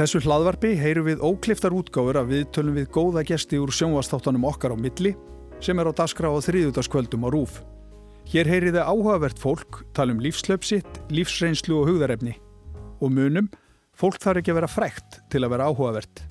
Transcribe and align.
þessu 0.00 0.22
hlaðvarpi 0.24 0.70
heyru 0.80 1.02
við 1.04 1.20
ókliftar 1.20 1.74
útgáfur 1.76 2.16
að 2.16 2.30
við 2.32 2.44
tölum 2.56 2.76
við 2.78 2.86
góða 2.94 3.24
gesti 3.28 3.58
úr 3.60 3.72
sjónvastáttanum 3.74 4.46
okkar 4.48 4.72
á 4.72 4.76
milli 4.80 5.10
sem 5.60 5.76
er 5.76 5.90
á 5.90 5.92
daskra 5.92 6.30
á 6.32 6.40
þriðutaskvöldum 6.40 7.26
á 7.26 7.28
rúf. 7.28 7.58
Hér 8.32 8.48
heyri 8.48 8.70
þið 8.72 8.86
áhugavert 8.86 9.42
fólk, 9.42 9.82
tala 9.92 10.14
um 10.14 10.22
lífslöpsitt, 10.24 11.02
lífsreynslu 11.12 11.82
og 11.82 11.90
hugðarefni. 11.90 12.32
Og 13.04 13.12
munum, 13.12 13.50
fólk 13.92 14.16
þarf 14.22 14.40
ekki 14.40 14.54
að 14.54 14.60
vera 14.62 14.70
frækt 14.72 15.20
til 15.28 15.44
að 15.44 15.52
vera 15.56 15.68
áhugavert. 15.68 16.24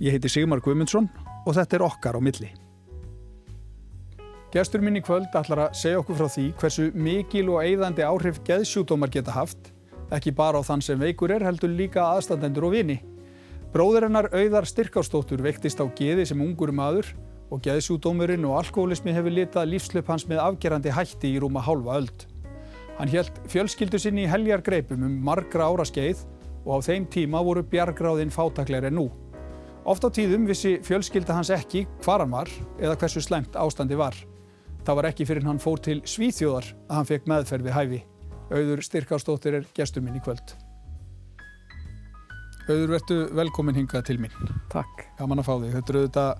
Ég 0.00 0.16
heiti 0.16 0.32
Sigmar 0.32 0.64
Guimundsson 0.64 1.10
og 1.44 1.58
þetta 1.58 1.76
er 1.76 1.86
okkar 1.90 2.16
á 2.16 2.20
milli. 2.24 2.48
Gestur 4.54 4.80
minn 4.80 4.96
í 4.96 5.04
kvöld 5.04 5.28
ætlar 5.36 5.66
að 5.66 5.76
segja 5.82 6.00
okkur 6.00 6.22
frá 6.22 6.32
því 6.32 6.46
hversu 6.56 6.88
mikil 6.96 7.52
og 7.52 7.60
eigðandi 7.66 8.06
áhrif 8.06 8.40
geðsjúdómar 8.48 9.12
geta 9.12 9.36
haft, 9.36 9.74
ekki 10.08 10.32
bara 10.32 10.58
á 10.58 10.64
þann 10.64 10.88
sem 10.88 10.98
veikur 10.98 11.36
er 11.36 11.44
heldur 11.44 11.70
líka 11.70 12.08
aðstandendur 12.16 12.70
og 12.70 12.78
vini. 12.78 13.02
Bróður 13.70 14.08
hennar 14.08 14.26
auðar 14.34 14.66
styrkástóttur 14.66 15.44
veiktist 15.46 15.78
á 15.78 15.86
geði 15.94 16.24
sem 16.26 16.40
ungur 16.42 16.72
maður 16.74 17.06
og 17.54 17.60
geðsjúdómurinn 17.62 18.42
og 18.48 18.56
alkoholismi 18.58 19.12
hefur 19.14 19.30
litað 19.30 19.68
lífslöp 19.70 20.08
hans 20.10 20.24
með 20.26 20.40
afgerandi 20.42 20.90
hætti 20.90 21.30
í 21.30 21.38
rúma 21.38 21.62
hálfa 21.62 22.00
öld. 22.00 22.24
Hann 22.98 23.12
helt 23.12 23.36
fjölskyldu 23.52 24.00
sinni 24.02 24.24
í 24.24 24.30
heljar 24.30 24.64
greipum 24.66 25.04
um 25.06 25.12
margra 25.22 25.68
ára 25.70 25.86
skeið 25.86 26.24
og 26.64 26.82
á 26.82 26.86
þeim 26.88 27.06
tíma 27.14 27.42
voru 27.46 27.62
bjargráðinn 27.62 28.34
fátakleir 28.34 28.88
en 28.88 28.98
nú. 28.98 29.04
Oft 29.86 30.02
á 30.02 30.10
tíðum 30.10 30.48
vissi 30.50 30.80
fjölskylda 30.82 31.36
hans 31.38 31.52
ekki 31.54 31.84
hvar 32.02 32.24
hann 32.24 32.34
var 32.34 32.50
eða 32.82 32.96
hversu 32.98 33.22
slemt 33.22 33.54
ástandi 33.54 33.94
var. 33.98 34.18
Það 34.82 34.98
var 34.98 35.08
ekki 35.12 35.28
fyrir 35.30 35.46
hann 35.46 35.62
fór 35.62 35.78
til 35.78 36.00
Svíþjóðar 36.02 36.72
að 36.88 36.98
hann 36.98 37.08
fekk 37.12 37.30
meðferð 37.30 37.70
við 37.70 37.78
hæfi. 37.78 38.02
Auður 38.50 38.82
Styrkársdóttir 38.82 39.60
er 39.60 39.70
gestur 39.78 40.02
minn 40.02 40.18
í 40.18 40.24
kvöld. 40.24 40.58
Auður, 42.70 42.92
verðu 42.94 43.18
velkomin 43.40 43.78
hingað 43.80 44.06
til 44.08 44.18
mín. 44.22 44.34
Takk. 44.72 45.06
Gaman 45.18 45.42
að 45.42 45.48
fá 45.48 45.54
þig. 45.56 45.72
Þetta 45.76 45.92
eru 45.92 46.02
auðvitað 46.04 46.30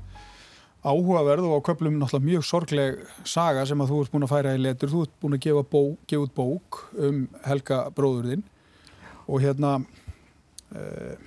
áhugaverð 0.81 1.49
og 1.49 1.57
á 1.59 1.67
köplum 1.69 1.97
náttúrulega 2.01 2.29
mjög 2.29 2.45
sorgleg 2.49 3.01
saga 3.29 3.65
sem 3.69 3.83
að 3.83 3.91
þú 3.93 4.03
ert 4.05 4.13
búin 4.15 4.27
að 4.27 4.33
færa 4.35 4.55
í 4.57 4.61
letur. 4.61 4.93
Þú 4.93 5.03
ert 5.07 5.17
búin 5.23 5.37
að 5.37 5.43
gefa, 5.47 5.65
bó, 5.75 5.81
gefa 6.09 6.29
út 6.29 6.37
bók 6.37 6.85
um 7.09 7.25
Helga 7.49 7.83
bróðurðinn 7.97 8.47
og 9.27 9.43
hérna... 9.45 9.81
Uh, 10.71 11.19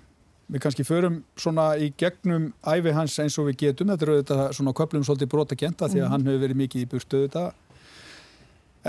Við 0.54 0.62
kannski 0.62 0.84
förum 0.86 1.16
svona 1.40 1.72
í 1.81 1.88
gegnum 1.98 2.50
æfi 2.68 2.92
hans 2.94 3.16
eins 3.24 3.38
og 3.42 3.48
við 3.48 3.56
getum. 3.64 3.90
Þetta 3.90 4.06
eru 4.06 4.16
auðvitað 4.18 4.42
svona 4.58 4.74
köplum 4.78 5.06
svolítið 5.08 5.30
brotakenta 5.31 5.88
því 5.90 6.02
að 6.02 6.04
mm. 6.04 6.12
hann 6.12 6.28
hefur 6.28 6.42
verið 6.44 6.59
mikið 6.59 6.84
í 6.84 6.90
burtu 6.92 7.22
auðvitað. 7.22 7.48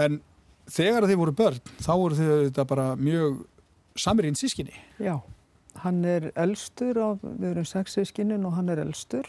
En 0.04 0.18
þegar 0.74 1.06
þið 1.08 1.20
voru 1.22 1.34
börn, 1.38 1.62
þá 1.78 1.92
voru 1.92 2.18
þið 2.18 2.32
auðvitað 2.34 2.68
bara 2.74 2.86
mjög 3.00 3.38
samirinn 4.04 4.36
sískinni. 4.36 4.76
Já, 4.98 5.14
hann 5.82 6.04
er 6.04 6.30
elstur 6.36 7.00
af, 7.02 7.24
við 7.24 7.50
erum 7.50 7.66
sex 7.68 7.96
sískinin 7.98 8.46
og 8.46 8.56
hann 8.58 8.68
er 8.68 8.82
elstur. 8.84 9.26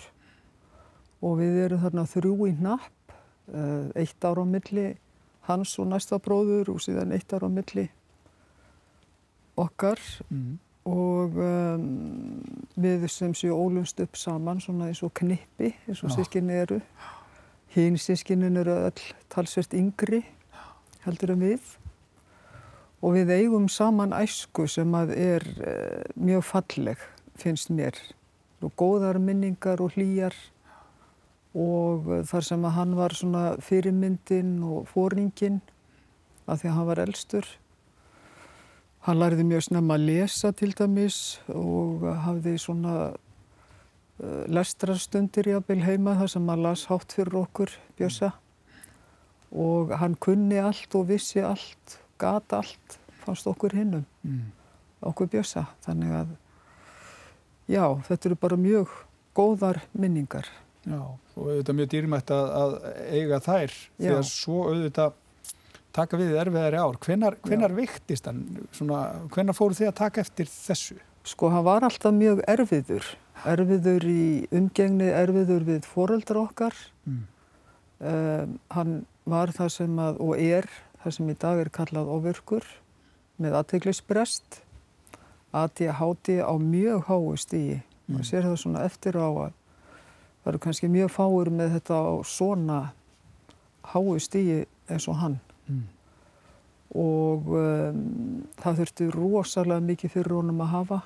Og 1.26 1.40
við 1.40 1.64
erum 1.66 1.82
þarna 1.82 2.06
þrjú 2.10 2.36
í 2.50 2.54
napp, 2.62 3.16
eh, 3.54 3.90
eitt 3.96 4.26
ára 4.26 4.44
á 4.44 4.46
milli 4.46 4.92
hans 5.50 5.78
og 5.80 5.90
næsta 5.90 6.20
bróður 6.20 6.76
og 6.76 6.84
síðan 6.84 7.14
eitt 7.16 7.34
ára 7.34 7.50
á 7.50 7.52
milli 7.52 7.90
okkar. 9.56 10.00
Mm 10.30 10.60
og 10.86 11.38
um, 11.42 11.86
við 12.78 13.08
sem 13.10 13.34
séu 13.34 13.56
ólumst 13.58 14.00
upp 14.04 14.18
saman 14.20 14.62
svona 14.62 14.92
eins 14.92 15.02
og 15.06 15.14
knippi 15.18 15.72
eins 15.88 16.04
og 16.06 16.14
sískinni 16.14 16.60
eru 16.62 16.78
hinn 17.74 17.98
sískinin 17.98 18.60
eru 18.62 18.76
öll 18.86 19.02
talsvert 19.34 19.74
yngri 19.74 20.22
heldur 21.08 21.34
en 21.34 21.42
við 21.42 21.72
og 23.04 23.16
við 23.18 23.34
eigum 23.36 23.68
saman 23.70 24.16
æsku 24.16 24.68
sem 24.72 24.94
að 24.98 25.14
er 25.18 25.46
uh, 25.60 26.02
mjög 26.16 26.46
falleg 26.48 27.02
finnst 27.40 27.72
mér. 27.74 27.98
Og 28.64 28.72
góðar 28.80 29.20
minningar 29.20 29.82
og 29.84 29.96
hlýjar. 29.96 30.36
Og 31.56 32.08
uh, 32.08 32.24
þar 32.28 32.48
sem 32.48 32.66
að 32.66 32.78
hann 32.80 32.96
var 32.98 33.16
svona 33.16 33.46
fyrirmyndin 33.64 34.58
og 34.64 34.88
fóringin 34.92 35.62
að 36.46 36.62
því 36.62 36.70
að 36.70 36.76
hann 36.78 36.90
var 36.90 37.04
elstur. 37.06 37.52
Hann 39.06 39.22
lærði 39.22 39.46
mjög 39.46 39.68
snemma 39.68 40.00
að 40.00 40.08
lesa 40.10 40.50
til 40.58 40.72
dæmis 40.74 41.20
og 41.54 42.08
hafði 42.26 42.56
svona 42.62 42.96
uh, 43.12 44.44
lestrarstundir 44.50 45.52
jábel 45.52 45.84
heima 45.86 46.16
þar 46.22 46.34
sem 46.34 46.50
hann 46.50 46.66
las 46.66 46.88
hátt 46.90 47.14
fyrir 47.14 47.44
okkur 47.44 47.76
Bjössa. 48.00 48.32
Og 49.56 49.94
hann 50.00 50.18
kunni 50.20 50.58
allt 50.60 50.96
og 50.98 51.08
vissi 51.12 51.44
allt, 51.46 52.00
gata 52.22 52.62
allt, 52.64 53.00
fannst 53.24 53.48
okkur 53.50 53.76
hinnum, 53.76 54.06
mm. 54.24 54.46
okkur 55.12 55.30
Bjössa. 55.32 55.66
Þannig 55.86 56.14
að 56.22 56.36
já, 57.72 57.84
þetta 58.08 58.30
eru 58.30 58.40
bara 58.46 58.60
mjög 58.62 58.94
góðar 59.36 59.82
minningar. 59.98 60.50
Já, 60.86 61.02
og 61.02 61.46
auðvitað 61.50 61.78
mjög 61.80 61.92
dýrmætt 61.96 62.32
að, 62.36 62.50
að 62.62 62.74
eiga 63.10 63.40
þær 63.42 63.72
því 63.74 64.12
að 64.14 64.26
svo 64.30 64.60
auðvitað 64.70 65.22
taka 65.96 66.20
við 66.20 66.36
erfiðari 66.40 66.80
ár. 66.80 66.98
Hvenar, 67.02 67.38
hvenar 67.46 67.76
viktist 67.76 68.28
hann? 68.30 68.44
Svona, 68.76 69.02
hvenar 69.34 69.58
fóru 69.58 69.78
þið 69.78 69.92
að 69.92 70.00
taka 70.02 70.24
eftir 70.26 70.50
þessu? 70.52 70.98
Sko, 71.26 71.50
hann 71.50 71.66
var 71.66 71.86
alltaf 71.88 72.14
mjög 72.14 72.44
erfiður. 72.52 73.08
Erfiður 73.50 74.06
í 74.10 74.26
umgengni, 74.56 75.08
erfiður 75.10 75.66
við 75.68 75.88
foreldra 75.90 76.44
okkar. 76.46 76.78
Mm. 77.08 77.24
Um, 77.96 78.58
hann 78.76 78.96
var 79.26 79.54
það 79.56 79.72
sem 79.74 80.00
að, 80.04 80.20
og 80.22 80.36
er 80.38 80.68
það 81.06 81.14
sem 81.14 81.30
í 81.30 81.38
dag 81.38 81.60
er 81.62 81.70
kallað 81.70 82.10
ofurkur 82.10 82.66
með 83.38 83.60
aðteglisbrest. 83.60 84.62
ADHD 85.56 86.42
á 86.42 86.54
mjög 86.60 87.06
háu 87.08 87.36
stíi. 87.40 87.78
Mm. 87.78 88.16
Maður 88.16 88.28
sér 88.28 88.48
það 88.50 88.58
svona 88.64 88.86
eftir 88.90 89.20
á 89.22 89.30
að 89.30 89.54
það 90.42 90.50
eru 90.52 90.62
kannski 90.66 90.90
mjög 90.92 91.12
fáur 91.14 91.52
með 91.54 91.76
þetta 91.78 92.00
á 92.02 92.14
svona 92.26 92.80
háu 93.94 94.18
stíi 94.22 94.64
eins 94.90 95.08
og 95.10 95.20
hann 95.22 95.38
mm. 95.70 95.84
og 97.02 97.48
um, 97.54 98.02
það 98.62 98.82
þurfti 98.82 99.08
rosalega 99.14 99.86
mikið 99.86 100.14
fyrir 100.18 100.38
honum 100.38 100.62
að 100.66 100.74
hafa 100.74 101.00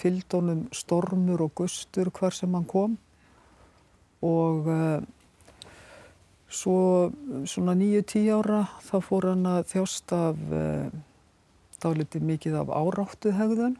fylgd 0.00 0.38
honum 0.38 0.62
stormur 0.72 1.44
og 1.44 1.52
gustur 1.60 2.12
hvar 2.14 2.36
sem 2.36 2.52
hann 2.56 2.68
kom 2.68 2.96
og 4.24 4.70
um, 4.72 5.08
svo 6.54 7.10
svona 7.50 7.74
nýju 7.78 8.04
tí 8.06 8.24
ára 8.30 8.64
þá 8.86 8.96
fór 9.02 9.30
hann 9.32 9.46
að 9.50 9.66
þjást 9.72 10.14
af 10.16 10.40
um, 10.54 11.02
dálítið 11.82 12.26
mikið 12.30 12.58
af 12.62 12.72
áráttu 12.72 13.34
hegðun 13.34 13.76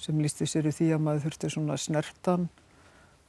sem 0.00 0.18
lísti 0.18 0.48
sér 0.50 0.68
í 0.70 0.74
því 0.74 0.90
að 0.96 1.04
maður 1.04 1.26
þurfti 1.26 1.50
svona 1.54 1.76
snertan 1.78 2.48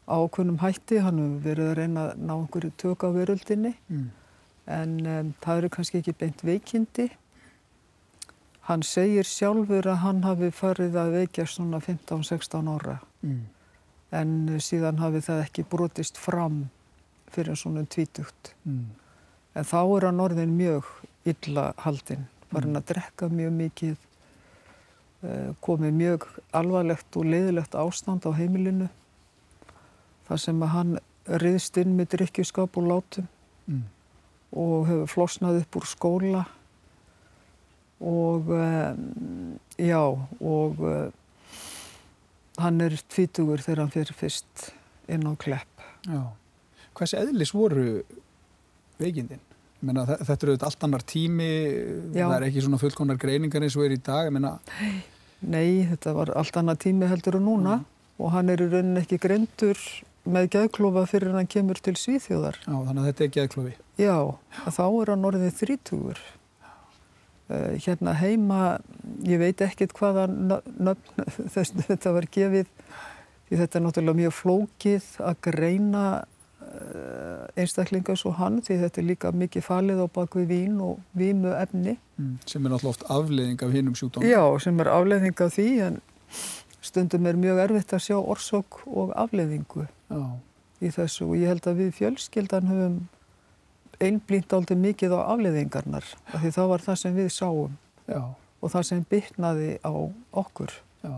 ákveðnum 0.06 0.62
hætti, 0.62 1.00
hann 1.02 1.20
hefur 1.22 1.44
verið 1.46 1.70
að 1.70 1.78
reyna 1.80 2.06
að 2.06 2.22
ná 2.22 2.34
einhverju 2.36 2.72
tök 2.78 3.06
á 3.06 3.10
veröldinni. 3.14 3.72
Mm. 3.90 4.10
En 4.70 4.92
um, 5.06 5.32
það 5.42 5.62
eru 5.62 5.72
kannski 5.74 6.02
ekki 6.02 6.14
beint 6.20 6.44
veikindi. 6.46 7.08
Hann 8.70 8.86
segir 8.86 9.26
sjálfur 9.30 9.90
að 9.90 10.02
hann 10.02 10.24
hafi 10.26 10.52
farið 10.54 10.98
að 11.02 11.18
veikja 11.20 11.48
svona 11.50 11.82
15-16 11.82 12.72
ára. 12.76 13.00
Mm. 13.26 13.44
en 14.16 14.60
síðan 14.62 15.00
hafi 15.02 15.20
það 15.26 15.40
ekki 15.44 15.64
brotist 15.68 16.20
fram 16.22 16.68
fyrir 17.36 17.60
svona 17.60 17.86
tvítugt. 17.86 18.54
Mm. 18.64 18.90
En 19.56 19.68
þá 19.68 19.80
er 19.84 20.08
hann 20.10 20.24
orðin 20.24 20.58
mjög 20.58 20.90
illa 21.28 21.70
haldinn, 21.84 22.28
farin 22.52 22.74
mm. 22.74 22.82
að 22.82 22.88
drekka 22.92 23.30
mjög 23.32 23.58
mikið, 23.62 23.98
uh, 25.24 25.50
komið 25.66 25.98
mjög 26.02 26.30
alvarlegt 26.56 27.20
og 27.20 27.28
leiðilegt 27.32 27.76
ástand 27.80 28.28
á 28.28 28.32
heimilinu 28.36 28.92
þar 30.26 30.42
sem 30.42 30.64
að 30.66 30.74
hann 30.74 30.96
riðst 31.42 31.78
inn 31.82 31.94
með 31.98 32.16
drikkjuskap 32.16 32.80
og 32.80 32.90
látum. 32.90 33.30
Mm 33.70 33.86
og 34.56 34.88
hefur 34.88 35.12
flosnað 35.12 35.62
upp 35.64 35.78
úr 35.80 35.88
skóla 35.90 36.44
og 38.06 38.50
já 39.80 40.00
og 40.00 40.82
uh, 40.84 41.12
hann 42.62 42.82
er 42.84 42.96
tvítugur 43.12 43.64
þegar 43.64 43.84
hann 43.84 43.94
fyrir 43.94 44.16
fyrst 44.16 44.70
inn 45.12 45.28
á 45.28 45.34
klepp. 45.40 45.84
Já. 46.08 46.24
Hvers 46.96 47.16
eðlis 47.20 47.52
voru 47.56 47.90
veikindin? 49.02 49.42
Menna, 49.86 50.06
þetta 50.08 50.48
eru 50.48 50.56
allt 50.66 50.86
annar 50.88 51.04
tími, 51.06 51.50
já. 52.16 52.24
það 52.24 52.36
er 52.38 52.46
ekki 52.48 52.64
svona 52.64 52.80
fullkonar 52.82 53.20
greiningar 53.22 53.66
eins 53.66 53.76
og 53.78 53.86
er 53.86 53.98
í 53.98 54.02
dag. 54.02 54.32
Menna... 54.34 54.56
Nei, 55.46 55.86
þetta 55.92 56.16
var 56.16 56.32
allt 56.40 56.58
annar 56.58 56.80
tími 56.82 57.10
heldur 57.12 57.38
en 57.38 57.46
núna 57.46 57.78
já. 57.82 57.86
og 58.24 58.32
hann 58.34 58.50
er 58.50 58.64
í 58.64 58.70
rauninni 58.72 59.04
ekki 59.04 59.20
greintur 59.22 59.82
með 60.26 60.48
geðklofa 60.56 61.04
fyrir 61.10 61.36
hann 61.36 61.50
kemur 61.52 61.78
til 61.84 61.94
Svíþjóðar. 62.00 62.58
Já, 62.64 62.74
þannig 62.74 63.02
að 63.02 63.10
þetta 63.12 63.26
er 63.26 63.34
geðklofi. 63.36 63.76
Já, 64.00 64.16
Já. 64.16 64.66
þá 64.80 64.86
er 64.88 65.12
hann 65.14 65.30
orðið 65.30 65.60
þrítúur. 65.60 66.22
Uh, 67.46 67.76
hérna 67.78 68.16
heima, 68.18 68.62
ég 69.22 69.38
veit 69.38 69.60
ekkert 69.62 69.94
hvaða 70.00 70.26
nöfn 70.26 71.28
þetta 71.92 72.16
var 72.16 72.26
gefið, 72.34 72.72
því 73.46 73.60
þetta 73.60 73.78
er 73.78 73.84
náttúrulega 73.86 74.22
mjög 74.24 74.34
flókið 74.40 75.12
að 75.22 75.44
greina 75.46 76.06
uh, 76.66 77.46
einstaklinga 77.60 78.16
svo 78.20 78.34
hann, 78.40 78.60
því 78.66 78.82
þetta 78.84 79.02
er 79.02 79.08
líka 79.10 79.32
mikið 79.36 79.66
falið 79.66 80.04
á 80.04 80.08
bakvið 80.18 80.52
vín 80.52 80.78
og 80.84 81.00
vímu 81.18 81.54
efni. 81.56 81.96
Mm, 82.20 82.36
sem 82.46 82.66
er 82.66 82.74
náttúrulega 82.74 82.94
oft 82.96 83.08
afleðing 83.12 83.66
af 83.66 83.74
hinnum 83.76 83.98
sjúkdónum. 83.98 84.30
Já, 84.30 84.44
sem 84.64 84.80
er 84.84 84.92
afleðing 84.92 85.42
af 85.46 85.56
því, 85.56 85.70
en 85.88 86.00
stundum 86.86 87.26
er 87.30 87.40
mjög 87.40 87.62
erfitt 87.66 87.94
að 87.96 88.06
sjá 88.06 88.18
orsök 88.20 88.82
og 88.86 89.14
afleðingu 89.18 89.88
Já. 90.12 90.24
í 90.82 90.92
þessu 90.94 91.30
og 91.30 91.38
ég 91.40 91.52
held 91.54 91.68
að 91.70 91.82
við 91.82 91.94
fjölskyldan 92.00 92.70
höfum 92.70 92.98
einblínt 94.04 94.54
aldrei 94.54 94.78
mikið 94.80 95.16
á 95.16 95.20
afleðingarnar 95.34 96.08
af 96.34 96.42
því 96.42 96.52
það 96.58 96.72
var 96.74 96.84
það 96.84 97.00
sem 97.02 97.16
við 97.16 97.30
sáum 97.34 97.78
Já. 98.12 98.22
og 98.62 98.74
það 98.74 98.90
sem 98.90 99.06
bytnaði 99.10 99.72
á 99.82 99.94
okkur. 100.44 100.76
Já. 101.06 101.16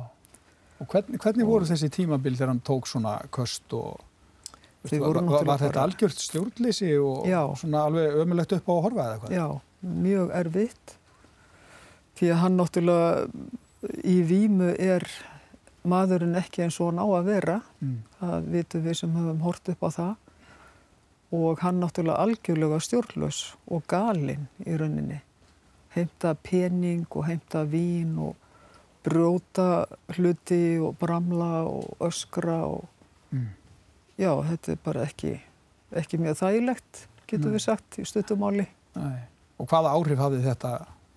Og 0.78 0.92
hvernig, 0.92 1.18
hvernig 1.24 1.48
voru 1.50 1.66
þessi 1.66 1.90
tímabil 1.90 2.36
þegar 2.36 2.54
hann 2.54 2.66
tók 2.66 2.88
svona 2.90 3.18
köst 3.34 3.74
og 3.74 4.04
Þið 4.90 5.00
voru 5.06 5.22
náttúrulega 5.22 5.46
var 5.52 5.60
þetta 5.64 5.84
algjört 5.84 6.22
stjórnleysi 6.24 6.92
og 7.04 7.26
Já. 7.28 7.42
svona 7.60 7.86
alveg 7.88 8.18
ömulegt 8.24 8.54
upp 8.58 8.68
á 8.70 8.74
að 8.78 8.82
horfa 8.88 9.04
eða 9.08 9.16
eitthvað? 9.18 9.36
Já, 9.38 9.48
mjög 10.08 10.32
erfitt 10.42 10.94
því 12.18 12.30
að 12.34 12.40
hann 12.44 12.58
náttúrulega 12.58 13.28
í 14.04 14.18
vímu 14.30 14.70
er 14.80 15.06
maðurinn 15.88 16.36
ekki 16.40 16.64
eins 16.66 16.80
og 16.82 16.90
hann 16.92 17.00
á 17.04 17.08
að 17.20 17.28
vera 17.32 17.62
Mm. 17.82 18.00
það 18.20 18.48
vitum 18.52 18.84
við 18.84 18.96
sem 18.96 19.14
höfum 19.16 19.42
hort 19.46 19.70
upp 19.70 19.84
á 19.86 19.90
það 19.90 20.16
og 21.38 21.60
hann 21.60 21.80
náttúrulega 21.84 22.18
algjörlega 22.24 22.80
stjórnlaus 22.82 23.40
og 23.70 23.84
galinn 23.88 24.48
í 24.66 24.78
rauninni 24.80 25.22
heimta 25.96 26.34
pening 26.36 27.06
og 27.12 27.26
heimta 27.28 27.66
vín 27.66 28.18
og 28.20 28.36
brjóta 29.04 29.86
hluti 30.18 30.80
og 30.84 30.98
bramla 31.00 31.64
og 31.68 31.98
öskra 32.00 32.64
og 32.66 32.86
Mm. 33.32 33.48
Já, 34.18 34.32
þetta 34.50 34.74
er 34.74 34.82
bara 34.84 35.06
ekki 35.08 35.38
ekki 35.96 36.20
mjög 36.20 36.40
þægilegt, 36.42 37.04
getur 37.28 37.52
Nei. 37.52 37.56
við 37.56 37.64
sagt 37.64 38.00
í 38.02 38.06
stuttumáli. 38.08 38.68
Nei. 38.98 39.20
Og 39.58 39.70
hvaða 39.70 39.94
áhrif 39.96 40.22
hafði 40.22 40.42
þetta 40.46 40.72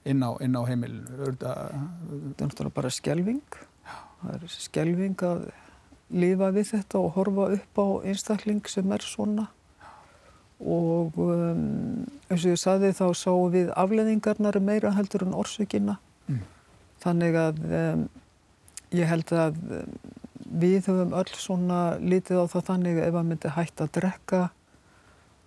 inn 0.09 0.23
á, 0.25 0.31
inn 0.43 0.57
á 0.57 0.63
heimilinu? 0.69 1.17
Þetta, 1.25 1.55
er 1.71 2.45
náttúrulega 2.45 2.77
bara 2.77 2.93
skelving. 2.95 3.59
Það 4.21 4.37
er 4.37 4.55
skelving 4.55 5.25
að 5.27 5.49
lifa 6.11 6.51
við 6.55 6.71
þetta 6.75 7.01
og 7.01 7.17
horfa 7.17 7.49
upp 7.57 7.81
á 7.81 7.87
einstakling 8.11 8.63
sem 8.71 8.95
er 8.95 9.05
svona. 9.07 9.49
Og 10.61 11.17
um, 11.25 12.07
eins 12.29 12.45
og 12.45 12.51
ég 12.53 12.61
saði 12.61 12.93
þá 12.97 13.07
sáum 13.17 13.53
við 13.53 13.71
afleðingarnar 13.81 14.59
meira 14.61 14.93
heldur 14.97 15.25
en 15.25 15.37
orsökina. 15.37 15.97
Mm. 16.29 16.43
Þannig 17.01 17.39
að 17.41 17.63
um, 17.81 18.03
ég 18.93 19.09
held 19.09 19.33
að 19.33 19.57
um, 19.81 19.95
við 20.51 20.89
höfum 20.91 21.13
öll 21.15 21.35
svona 21.39 21.81
litið 22.03 22.43
á 22.43 22.45
það 22.51 22.67
þannig 22.71 23.03
ef 23.05 23.19
að 23.21 23.29
myndi 23.29 23.53
hætta 23.55 23.87
að 23.87 23.93
drekka 23.99 24.41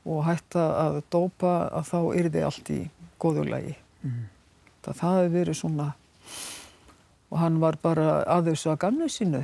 og 0.03 0.23
hætta 0.27 0.67
að 0.83 0.99
dópa 1.13 1.53
að 1.71 1.89
þá 1.91 1.99
þið 2.35 2.45
allt 2.47 2.71
í 2.73 2.79
góðulegi 3.23 3.75
mm. 4.03 4.21
það, 4.83 4.95
það 5.01 5.17
hefur 5.19 5.35
verið 5.37 5.59
svona 5.59 5.89
og 7.33 7.41
hann 7.41 7.59
var 7.63 7.79
bara 7.81 8.07
að 8.29 8.51
þessu 8.51 8.73
að 8.73 8.81
gamnu 8.85 9.09
sínu 9.11 9.43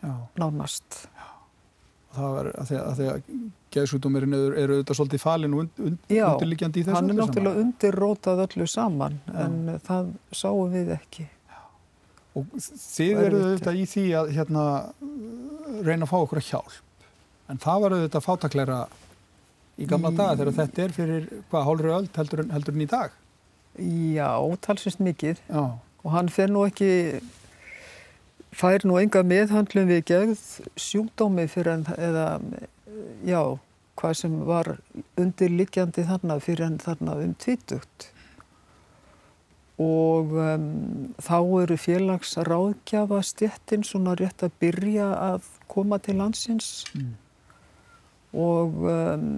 Já. 0.00 0.12
nánast 0.40 1.04
Það 2.10 2.32
var 2.34 2.46
að 2.58 2.66
því 2.66 2.78
að, 2.80 3.00
að, 3.06 3.34
geðsjúdómirinn 3.70 4.32
eru, 4.34 4.54
auðvitað 4.74 4.96
svolítið 4.98 5.20
falin 5.22 5.52
og 5.54 5.60
und, 5.62 5.82
und, 5.86 6.00
Já, 6.10 6.24
undirliggjandi 6.32 6.80
í 6.80 6.86
þessu 6.88 6.96
hann 6.96 7.06
er 7.06 7.12
öllu 7.14 7.20
náttúrulega 7.20 7.52
saman. 7.52 7.66
undirrótað 7.68 8.42
öllu 8.46 8.66
saman 8.66 9.18
Já. 9.28 9.36
en 9.44 9.58
það 9.86 10.08
sáum 10.40 10.72
við 10.72 10.90
ekki 10.96 11.26
Og 12.40 12.64
þið 12.80 13.20
eru 13.26 13.42
auðvitað 13.44 13.78
í 13.80 13.84
því 13.90 14.04
að 14.20 14.32
hérna, 14.36 14.64
reyna 15.86 16.06
að 16.06 16.10
fá 16.12 16.16
okkur 16.20 16.40
að 16.42 16.48
hjálp. 16.50 16.78
En 17.50 17.58
það 17.62 17.80
var 17.84 17.96
auðvitað 17.96 18.26
fátakleira 18.26 18.78
í 19.80 19.88
gamla 19.90 20.12
Í- 20.12 20.18
daga 20.20 20.36
þegar 20.40 20.56
þetta 20.60 20.84
er 20.84 20.94
fyrir 20.96 21.28
hvað 21.50 21.66
hálfri 21.68 21.92
öld 21.96 22.20
heldur, 22.20 22.44
heldur 22.54 22.76
en 22.78 22.84
í 22.86 22.90
dag. 22.90 23.16
Já, 23.80 24.30
talsvist 24.66 25.00
mikið 25.00 25.38
Já, 25.48 25.62
og 26.04 26.10
hann 26.14 26.28
fer 26.32 26.50
nú 26.50 26.64
ekki 26.66 26.90
fær 28.50 28.82
nú 28.88 28.96
enga 29.00 29.22
meðhandlum 29.24 29.88
við 29.90 30.00
gegð 30.10 30.40
sjúkdómi 30.80 31.46
fyrir 31.50 31.76
en 31.78 31.84
eða 31.94 32.24
já, 33.24 33.42
hvað 34.00 34.16
sem 34.18 34.34
var 34.48 34.72
undirliggjandi 35.20 36.04
þarna 36.08 36.38
fyrir 36.42 36.66
en 36.66 36.80
þarna 36.82 37.14
um 37.22 37.34
tvítugt 37.40 38.08
og 39.80 40.34
um, 40.36 40.66
þá 41.22 41.38
eru 41.62 41.76
félagsráðgjafa 41.80 43.22
stjettin 43.24 43.86
svona 43.86 44.16
rétt 44.18 44.44
að 44.44 44.56
byrja 44.60 45.08
að 45.30 45.48
koma 45.70 46.00
til 46.02 46.18
landsins. 46.20 46.84
Mm. 46.94 47.14
og 48.30 48.84
um, 48.86 49.30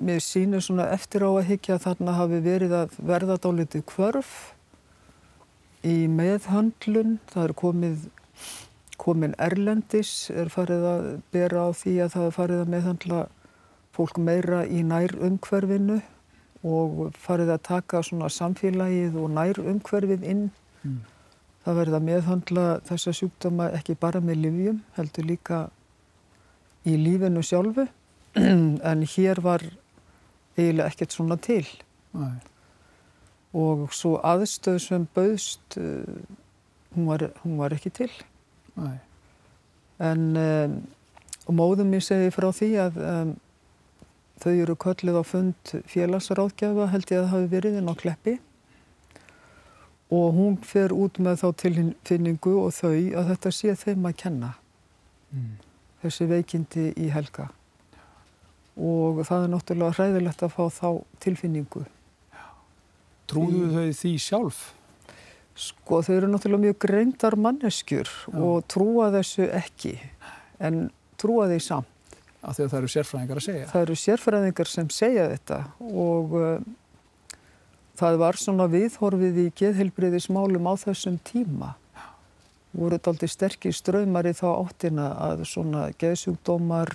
mér 0.00 0.22
sýnir 0.24 0.64
svona 0.64 0.88
eftir 0.94 1.22
á 1.22 1.30
að 1.30 1.50
higgja 1.50 1.76
að 1.76 1.84
þarna 1.84 2.16
hafi 2.16 2.40
verið 2.42 2.72
að 2.78 2.96
verða 3.10 3.36
dálítið 3.44 3.84
kvörf 3.86 4.30
í 5.86 6.08
meðhöndlun, 6.08 7.18
það 7.30 7.44
er 7.44 7.54
komið 7.60 8.08
komin 9.00 9.36
erlendis, 9.40 10.30
er 10.32 10.50
farið 10.52 10.86
að 10.88 11.04
bera 11.32 11.68
á 11.68 11.70
því 11.76 11.94
að 12.04 12.16
það 12.16 12.26
er 12.26 12.34
farið 12.36 12.62
að 12.64 12.72
meðhandla 12.74 13.20
fólk 13.96 14.20
meira 14.20 14.64
í 14.66 14.82
nær 14.86 15.14
umhverfinu 15.20 16.00
og 16.66 17.14
farið 17.16 17.54
að 17.54 17.62
taka 17.68 18.02
svona 18.04 18.28
samfélagið 18.32 19.16
og 19.20 19.30
nær 19.36 19.60
umhverfið 19.62 20.26
inn. 20.28 20.42
Mm. 20.82 20.98
Það 21.64 21.78
verið 21.80 21.96
að 21.96 22.06
meðhandla 22.08 22.66
þessa 22.88 23.14
sjúkdóma 23.16 23.70
ekki 23.76 23.96
bara 24.00 24.20
með 24.24 24.42
livjum, 24.44 24.82
heldur 24.96 25.28
líka 25.28 25.60
í 26.88 26.96
lífinu 26.96 27.42
sjálfu, 27.44 27.86
en 28.90 29.06
hér 29.14 29.42
var 29.44 29.64
eiginlega 30.56 30.88
ekkert 30.88 31.16
svona 31.16 31.36
til 31.40 31.66
Nei. 32.16 32.38
og 33.56 33.90
svo 33.94 34.16
aðstöð 34.24 34.78
sem 34.84 35.04
bauðst, 35.14 35.76
uh, 35.76 36.16
hún, 36.94 37.10
var, 37.10 37.28
hún 37.44 37.60
var 37.60 37.76
ekki 37.76 37.92
til. 38.00 38.10
Nei. 38.80 38.96
En 40.00 40.24
um, 40.40 40.80
og 41.50 41.56
móðum 41.56 41.90
mér 41.90 42.04
segi 42.04 42.30
frá 42.34 42.48
því 42.54 42.70
að 42.84 42.98
um, 43.02 43.30
þau 44.40 44.52
eru 44.64 44.76
kölluð 44.80 45.18
á 45.20 45.24
fund 45.24 45.72
félagsráðgjafa 45.92 46.86
held 46.92 47.10
ég 47.12 47.18
að 47.20 47.24
það 47.26 47.32
hafi 47.34 47.50
verið 47.54 47.78
inn 47.80 47.90
á 47.92 47.94
kleppi 48.00 48.38
og 50.10 50.32
hún 50.34 50.56
fer 50.66 50.90
út 50.96 51.20
með 51.22 51.36
þá 51.44 51.48
tilfinningu 51.62 52.54
og 52.64 52.72
þau 52.74 52.90
að 53.20 53.28
þetta 53.34 53.52
sé 53.54 53.76
þeim 53.84 54.10
að 54.10 54.16
kenna 54.24 54.54
Mm. 55.30 55.52
þessi 56.02 56.26
veikindi 56.26 56.84
í 56.98 57.04
helga 57.14 57.44
og 58.74 59.20
það 59.28 59.44
er 59.44 59.50
náttúrulega 59.52 59.94
hræðilegt 59.94 60.40
að 60.42 60.50
fá 60.56 60.64
þá 60.74 60.88
tilfinningu. 61.22 61.82
Trúðu 63.30 63.68
þau 63.70 63.92
því 64.00 64.10
sjálf? 64.24 64.58
Sko 65.54 66.00
þau 66.02 66.14
eru 66.16 66.30
náttúrulega 66.32 66.64
mjög 66.64 66.78
greindar 66.82 67.36
manneskjur 67.38 68.10
Já. 68.10 68.34
og 68.42 68.66
trúa 68.66 69.12
þessu 69.14 69.46
ekki 69.54 69.92
en 70.58 70.90
trúa 71.20 71.46
því 71.52 71.60
samt. 71.62 71.99
Af 72.40 72.56
því 72.56 72.64
að 72.64 72.70
það 72.70 72.78
eru 72.80 72.92
sérfræðingar 72.94 73.40
að 73.40 73.46
segja. 73.46 73.66
Það 73.70 73.82
eru 73.86 73.96
sérfræðingar 74.00 74.70
sem 74.70 74.88
segja 74.96 75.26
þetta 75.34 75.58
og 75.90 76.36
uh, 76.38 76.54
það 78.00 78.18
var 78.22 78.40
svona 78.40 78.66
viðhorfið 78.72 79.42
í 79.42 79.46
geðhelbriðismálum 79.60 80.70
á 80.70 80.74
þessum 80.80 81.20
tíma. 81.26 81.74
Voru 82.70 82.96
þetta 82.96 83.12
aldrei 83.12 83.30
sterkir 83.30 83.76
ströymar 83.76 84.28
í 84.30 84.34
þá 84.38 84.48
áttina 84.54 85.10
að 85.26 85.44
svona 85.50 85.88
geðsjúkdómar 86.00 86.94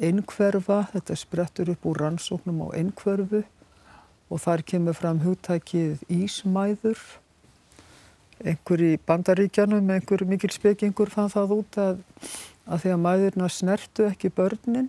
einhverfa, 0.00 0.84
þetta 0.94 1.16
sprettur 1.18 1.72
upp 1.74 1.88
úr 1.90 2.04
rannsóknum 2.04 2.62
á 2.64 2.68
einhverfu 2.78 3.42
og 4.30 4.40
þar 4.40 4.62
kemur 4.64 4.96
fram 4.96 5.20
hugtækið 5.24 6.04
ísmæður. 6.14 7.00
Einhver 8.40 8.84
í 8.86 8.92
bandaríkjanum, 9.04 9.90
einhver 9.92 10.24
mikil 10.28 10.52
spekingur 10.54 11.10
fann 11.12 11.28
það 11.32 11.56
út 11.58 11.80
að, 11.82 11.98
að 12.70 12.84
því 12.84 12.92
að 12.94 13.02
mæðurna 13.04 13.48
snertu 13.50 14.06
ekki 14.06 14.30
börnin 14.34 14.88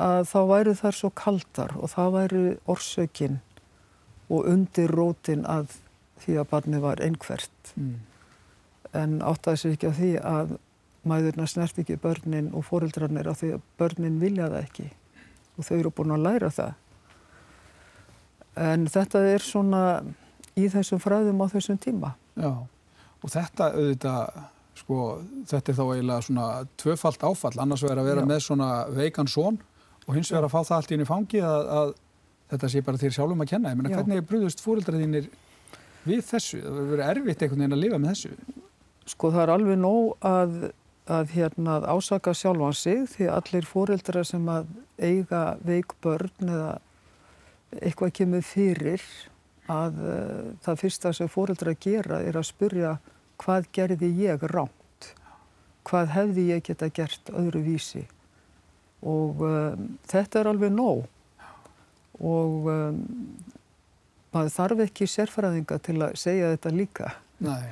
að 0.00 0.24
þá 0.30 0.40
væru 0.50 0.74
þær 0.78 0.96
svo 0.96 1.10
kaldar 1.14 1.74
og 1.78 1.92
það 1.94 2.16
væru 2.16 2.44
orsökin 2.70 3.38
og 4.30 4.46
undir 4.50 4.92
rótin 4.94 5.46
að 5.48 5.76
því 6.20 6.38
að 6.40 6.50
barni 6.50 6.80
var 6.82 7.02
einhvert. 7.02 7.72
Mm. 7.74 7.96
En 8.96 9.18
áttaði 9.22 9.62
sér 9.62 9.76
ekki 9.76 9.90
á 9.90 9.94
því 9.96 10.12
að 10.20 10.54
mæðurna 11.08 11.46
snert 11.48 11.78
ekki 11.80 11.98
börnin 12.00 12.50
og 12.56 12.66
fóreldrarnir 12.68 13.30
af 13.30 13.40
því 13.40 13.54
að 13.56 13.66
börnin 13.80 14.20
vilja 14.20 14.50
það 14.50 14.64
ekki 14.66 14.88
og 15.56 15.66
þau 15.66 15.76
eru 15.78 15.92
búin 15.94 16.14
að 16.14 16.24
læra 16.26 16.50
það. 16.54 16.72
En 18.60 18.86
þetta 18.90 19.22
er 19.30 19.44
svona 19.44 19.82
í 20.58 20.66
þessum 20.72 21.00
fræðum 21.02 21.42
á 21.44 21.46
þessum 21.52 21.78
tíma. 21.80 22.14
Já, 22.36 22.52
og 23.20 23.32
þetta 23.32 23.70
auðvitað, 23.76 24.40
sko, 24.80 25.00
þetta 25.50 25.72
er 25.72 25.78
þá 25.78 25.84
eiginlega 25.86 26.26
svona 26.26 26.46
tvöfalt 26.80 27.26
áfall, 27.26 27.56
annars 27.62 27.84
verður 27.84 28.02
að 28.02 28.10
vera 28.10 28.24
Já. 28.24 28.30
með 28.30 28.40
svona 28.46 28.70
veikan 28.96 29.30
són 29.30 29.60
og 30.06 30.16
hins 30.16 30.32
vegar 30.32 30.48
að 30.48 30.54
fá 30.54 30.60
það 30.62 30.76
allt 30.78 30.90
í 30.90 30.96
henni 30.96 31.08
fangi 31.08 31.44
að, 31.44 31.70
að 31.76 31.92
þetta 32.50 32.72
sé 32.72 32.82
bara 32.86 33.00
þér 33.00 33.16
sjálfum 33.16 33.44
að 33.44 33.52
kenna. 33.52 33.72
Ég 33.72 33.78
meina, 33.78 33.94
hvernig 33.94 34.26
brúðust 34.26 34.64
fóreldrað 34.64 35.04
þínir 35.04 35.30
við 36.08 36.22
þessu? 36.26 36.60
Það 36.64 36.76
verður 36.76 36.92
verið 36.94 37.10
erfitt 37.12 37.44
einhvern 37.44 37.64
veginn 37.64 37.76
að 37.76 37.82
lifa 37.84 38.00
með 38.00 38.14
þessu. 38.14 38.60
Sko 39.10 39.32
það 39.34 39.42
er 39.44 39.52
alveg 39.54 39.80
nóg 39.80 40.26
að, 40.26 40.56
að, 41.10 41.34
hérna, 41.36 41.80
ásaka 41.90 42.34
sjálfan 42.36 42.78
sig 42.78 43.02
því 43.14 43.30
allir 43.36 43.68
fóreldrar 43.68 44.28
sem 44.28 44.48
að 44.50 44.70
eiga 45.00 45.42
veik 45.66 45.94
börn 46.04 46.48
eða 46.48 46.72
eitthvað 47.80 48.14
kemur 48.18 48.44
fyrir 48.44 49.04
að 49.70 49.98
uh, 50.02 50.46
það 50.64 50.80
fyrsta 50.82 51.12
sem 51.14 51.30
fóreldrar 51.30 51.76
gera 51.78 52.18
er 52.26 52.38
að 52.38 52.48
spurja 52.48 52.96
hvað 53.40 53.70
gerði 53.76 54.10
ég 54.20 54.44
rámt 54.52 54.76
hvað 55.88 56.12
hefði 56.14 56.46
ég 56.50 56.64
geta 56.66 56.90
gert 56.92 57.30
öðru 57.32 57.62
vísi 57.64 58.04
og 59.00 59.40
um, 59.46 59.86
þetta 60.08 60.42
er 60.42 60.50
alveg 60.50 60.72
nóg 60.74 61.06
og 62.20 62.68
um, 62.68 62.98
maður 64.34 64.52
þarf 64.54 64.82
ekki 64.86 65.08
sérfræðinga 65.08 65.78
til 65.82 65.96
að 66.04 66.18
segja 66.20 66.50
þetta 66.52 66.72
líka. 66.74 67.12
Nei. 67.42 67.70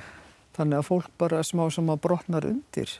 Þannig 0.57 0.81
að 0.81 0.87
fólk 0.89 1.11
bara 1.21 1.43
smá 1.45 1.67
sem 1.71 1.91
að 1.93 2.01
brotnar 2.03 2.47
undir, 2.49 2.95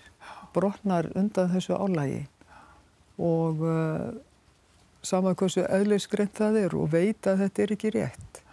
brotnar 0.56 1.10
undan 1.18 1.50
þessu 1.52 1.76
álægi 1.76 2.22
og 3.20 3.66
uh, 3.66 4.12
sama 5.04 5.34
hversu 5.36 5.66
eðlisgreint 5.66 6.38
það 6.38 6.62
er 6.62 6.78
og 6.78 6.94
veit 6.94 7.28
að 7.28 7.44
þetta 7.44 7.66
er 7.66 7.76
ekki 7.76 7.94
rétt. 7.98 8.44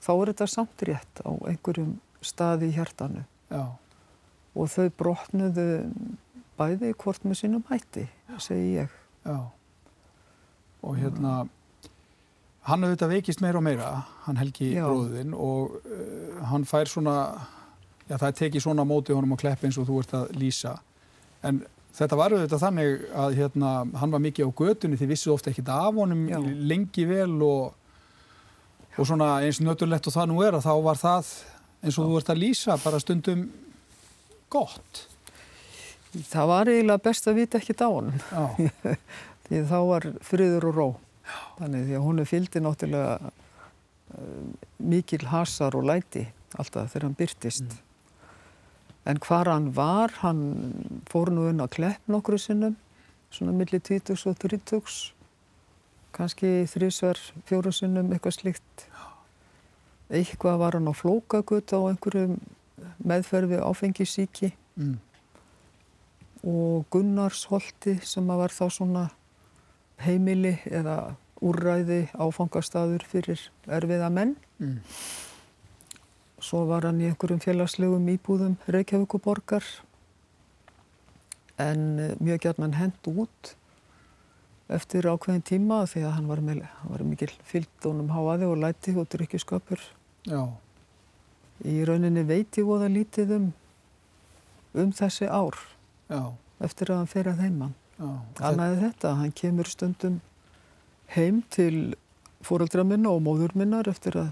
Þá 0.00 0.12
er 0.14 0.32
þetta 0.32 0.48
samt 0.54 0.86
rétt 0.88 1.20
á 1.26 1.30
einhverjum 1.50 1.98
staði 2.24 2.70
í 2.70 2.76
hjartanu. 2.78 3.26
Já. 3.50 3.62
Og 4.56 4.68
þau 4.70 4.88
brotnuðu 4.98 5.68
bæði 6.60 6.92
hvort 7.00 7.24
með 7.24 7.40
sínum 7.40 7.64
hætti, 7.70 8.04
segi 8.42 8.76
ég. 8.80 8.92
Já. 9.24 9.38
Og 10.80 10.96
hérna, 10.96 11.34
hann 12.68 12.86
auðvitað 12.86 13.14
veikist 13.14 13.42
meira 13.44 13.60
og 13.60 13.64
meira, 13.66 13.90
hann 14.26 14.40
Helgi 14.40 14.72
Já. 14.74 14.84
bróðin 14.86 15.34
og 15.36 15.76
uh, 15.80 16.38
hann 16.50 16.64
fær 16.68 16.88
svona, 16.88 17.16
já 18.08 18.16
það 18.16 18.38
tekið 18.44 18.64
svona 18.64 18.86
móti 18.88 19.16
honum 19.16 19.36
á 19.36 19.40
klepp 19.40 19.66
eins 19.66 19.78
og 19.80 19.88
þú 19.88 20.00
ert 20.02 20.16
að 20.16 20.32
lýsa. 20.40 20.78
En 21.46 21.62
þetta 21.96 22.18
var 22.20 22.34
auðvitað 22.36 22.64
þannig 22.64 23.04
að 23.24 23.36
hérna, 23.38 23.74
hann 24.00 24.14
var 24.14 24.24
mikið 24.24 24.48
á 24.48 24.58
götunni, 24.62 24.98
þið 25.00 25.12
vissu 25.14 25.34
ofta 25.34 25.52
ekkit 25.52 25.70
af 25.74 25.94
honum 25.96 26.26
Já. 26.30 26.40
lengi 26.40 27.06
vel 27.08 27.36
og, 27.44 27.72
og 28.96 29.08
svona 29.08 29.38
eins 29.44 29.60
nöturlegt 29.64 30.08
og 30.08 30.16
það 30.16 30.30
nú 30.32 30.44
er 30.44 30.58
að 30.58 30.68
þá 30.68 30.74
var 30.86 31.00
það 31.00 31.32
eins 31.80 31.98
og 31.98 32.08
þú 32.08 32.18
ert 32.20 32.32
að 32.32 32.42
lýsa 32.42 32.76
bara 32.82 33.00
stundum 33.02 33.46
gott. 34.52 35.04
Það 36.10 36.50
var 36.50 36.70
eiginlega 36.70 37.04
best 37.04 37.28
að 37.30 37.38
vita 37.38 37.60
honum. 37.86 38.18
Já, 38.30 38.96
því 39.46 39.62
þá 39.70 39.78
var 39.92 40.08
friður 40.26 40.68
og 40.70 40.80
ró. 40.80 40.88
Þannig 41.60 41.86
því 41.86 41.96
að 41.98 42.04
hún 42.08 42.18
er 42.22 42.28
fylgdi 42.28 42.62
náttúrulega 42.64 43.30
uh, 43.30 44.50
mikil 44.82 45.22
hasar 45.30 45.76
og 45.78 45.86
læti 45.86 46.26
alltaf 46.58 46.90
þegar 46.90 47.06
hann 47.06 47.18
byrtist. 47.18 47.78
En 49.08 49.20
hvar 49.22 49.48
hann 49.48 49.70
var, 49.76 50.12
hann 50.20 50.42
fór 51.08 51.30
nú 51.32 51.46
inn 51.50 51.62
á 51.62 51.66
klepp 51.70 52.10
nokkru 52.10 52.38
sinnum, 52.38 52.76
svona 53.32 53.54
milli 53.56 53.80
20 53.80 54.26
og 54.28 54.36
30, 54.42 55.14
kannski 56.16 56.50
þrísvar, 56.68 57.20
fjóru 57.48 57.72
sinnum, 57.72 58.10
eitthvað 58.12 58.36
slíkt. 58.36 58.89
Eitthvað 60.10 60.58
var 60.58 60.76
hann 60.78 60.90
á 60.90 60.94
flókagut 60.96 61.70
á 61.70 61.78
einhverjum 61.86 62.38
meðferfi 63.06 63.60
áfengisíki 63.62 64.50
mm. 64.74 64.96
og 66.50 66.86
Gunnarsholti 66.90 67.98
sem 68.02 68.26
var 68.26 68.50
þá 68.50 68.66
svona 68.74 69.04
heimili 70.02 70.56
eða 70.66 71.14
úrræði 71.40 72.02
áfangastaður 72.20 73.04
fyrir 73.08 73.42
erfiða 73.68 74.10
menn. 74.12 74.34
Mm. 74.60 74.80
Svo 76.40 76.64
var 76.68 76.88
hann 76.88 77.00
í 77.00 77.08
einhverjum 77.08 77.40
félagslegum 77.44 78.08
íbúðum 78.12 78.56
Reykjavíkuborgar 78.68 79.64
en 81.60 81.82
eh, 82.00 82.12
mjög 82.20 82.46
gætnan 82.46 82.76
hend 82.78 83.08
út 83.12 83.54
eftir 84.70 85.08
ákveðin 85.10 85.44
tíma 85.44 85.82
því 85.90 86.04
að 86.06 86.14
hann 86.16 86.28
var, 86.30 86.42
með, 86.44 86.62
hann 86.80 86.92
var 86.94 87.04
mikil 87.04 87.32
fylgdónum 87.48 88.12
háaði 88.14 88.48
og 88.48 88.60
læti 88.62 88.94
og 88.96 89.08
drykkjuskapur. 89.12 89.82
Já, 90.28 90.42
Í 91.60 91.82
rauninni 91.84 92.22
veit 92.24 92.56
ég 92.56 92.64
voða 92.64 92.88
lítið 92.88 93.34
um, 93.36 93.48
um 94.80 94.92
þessi 94.96 95.26
ár 95.28 95.58
já, 96.08 96.32
eftir 96.64 96.92
að 96.92 97.02
hann 97.02 97.10
fer 97.10 97.28
að 97.28 97.42
heimann. 97.44 97.74
Annaði 98.40 98.78
þetta, 98.86 99.10
hann 99.18 99.34
kemur 99.36 99.68
stundum 99.68 100.20
heim 101.12 101.42
til 101.52 101.98
fóreldra 102.46 102.86
minna 102.86 103.12
og 103.12 103.20
móður 103.26 103.52
minnar 103.60 103.90
eftir 103.92 104.16
að 104.16 104.30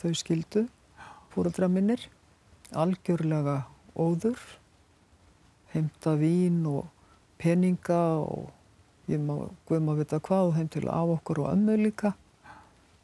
þau 0.00 0.14
skildu. 0.16 0.64
Fóreldra 1.34 1.68
minnir, 1.68 2.06
algjörlega 2.72 3.60
óður, 3.92 4.40
heimta 5.74 6.16
vín 6.16 6.64
og 6.66 6.88
peninga 7.40 8.00
og 8.24 8.48
ég 9.10 9.20
má 9.20 9.36
guðum 9.68 9.92
að 9.92 10.00
vita 10.00 10.24
hvað 10.24 10.48
og 10.48 10.56
heim 10.56 10.72
til 10.72 10.88
af 10.88 11.16
okkur 11.18 11.44
og 11.44 11.52
ömmu 11.52 11.76
líka. 11.84 12.16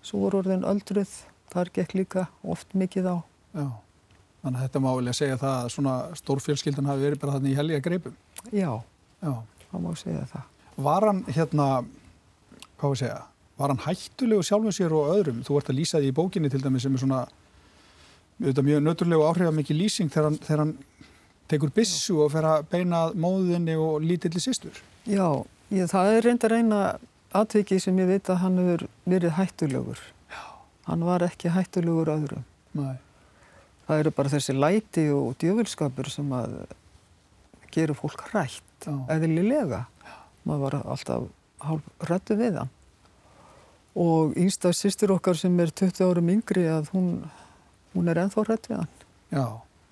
Svo 0.01 0.25
voru 0.25 0.41
orðin 0.41 0.65
öldruð, 0.65 1.13
þar 1.57 1.73
gekk 1.79 1.95
líka 1.99 2.27
oft 2.45 2.75
mikið 2.77 3.09
á. 3.13 3.17
Já, 3.57 3.67
þannig 4.43 4.59
að 4.61 4.67
þetta 4.67 4.83
má 4.85 4.91
vel 4.97 5.09
að 5.11 5.19
segja 5.21 5.39
það 5.41 5.55
að 5.61 5.71
svona 5.77 5.95
stórfjölskyldan 6.21 6.91
hafi 6.91 7.07
verið 7.07 7.23
bara 7.23 7.37
þannig 7.39 7.55
í 7.55 7.59
helga 7.61 7.81
greipum. 7.87 8.19
Já, 8.53 8.73
Já. 9.25 9.33
það 9.71 9.87
má 9.87 9.89
segja 10.03 10.27
það. 10.35 10.53
Var 10.87 11.09
hann 11.09 11.25
hérna, 11.33 11.67
hvað 12.77 12.87
var 12.87 12.95
að 12.97 13.01
segja, 13.03 13.19
var 13.57 13.73
hann 13.73 13.85
hættulegu 13.87 14.45
sjálfum 14.45 14.77
sér 14.77 14.93
og 14.93 15.13
öðrum? 15.15 15.43
Þú 15.47 15.59
ert 15.61 15.73
að 15.73 15.79
lýsa 15.81 16.03
því 16.03 16.13
í 16.13 16.17
bókinni 16.21 16.53
til 16.53 16.61
dæmis 16.61 16.85
sem 16.85 16.95
er 16.99 17.03
svona, 17.03 17.23
auðvitað 18.37 18.69
mjög 18.69 18.83
nöturlegu 18.85 19.27
áhrifamikið 19.31 19.81
lýsing 19.81 20.13
þegar 20.13 20.29
hann, 20.31 20.41
þegar 20.45 20.63
hann 20.67 20.75
tekur 21.49 21.73
byssu 21.73 22.19
og 22.21 22.33
fer 22.35 22.45
að 22.45 22.67
beina 22.73 23.07
að 23.07 23.17
móðinni 23.23 23.77
og 23.81 24.05
lítilli 24.05 24.43
systur. 24.43 24.77
Já, 25.09 25.25
ég, 25.73 25.89
það 25.89 26.13
er 26.13 26.27
reynda 26.27 26.51
reyna 26.53 26.81
atviki 27.37 27.79
sem 27.83 27.97
ég 28.03 28.11
veit 28.11 28.29
að 28.33 28.43
hann 28.43 28.61
hefur 28.61 28.87
verið 29.09 29.37
hættulegur. 29.39 30.03
Hann 30.87 31.03
var 31.07 31.25
ekki 31.27 31.51
hættulegur 31.51 32.11
öðrum. 32.15 32.45
Nei. 32.79 32.95
Það 33.87 34.01
eru 34.03 34.13
bara 34.19 34.33
þessi 34.33 34.55
læti 34.55 35.05
og 35.15 35.35
djöfulskapur 35.43 36.09
sem 36.11 36.31
að 36.35 36.55
gera 37.75 37.95
fólk 37.95 38.23
hrætt, 38.31 38.87
eðlilega. 39.13 39.85
Maður 40.47 40.63
var 40.65 40.77
alltaf 40.85 41.27
hálf 41.67 42.09
rættu 42.11 42.37
við 42.39 42.59
hann. 42.61 42.73
Og 43.97 44.35
yngsta 44.37 44.73
sýstur 44.77 45.15
okkar 45.15 45.39
sem 45.41 45.55
er 45.63 45.71
20 45.73 46.03
árum 46.05 46.29
yngri 46.35 46.67
að 46.69 46.91
hún, 46.93 47.07
hún 47.95 48.11
er 48.13 48.21
ennþá 48.27 48.45
rætt 48.45 48.67
við 48.69 48.83
hann 48.83 48.91
Já, 49.33 49.45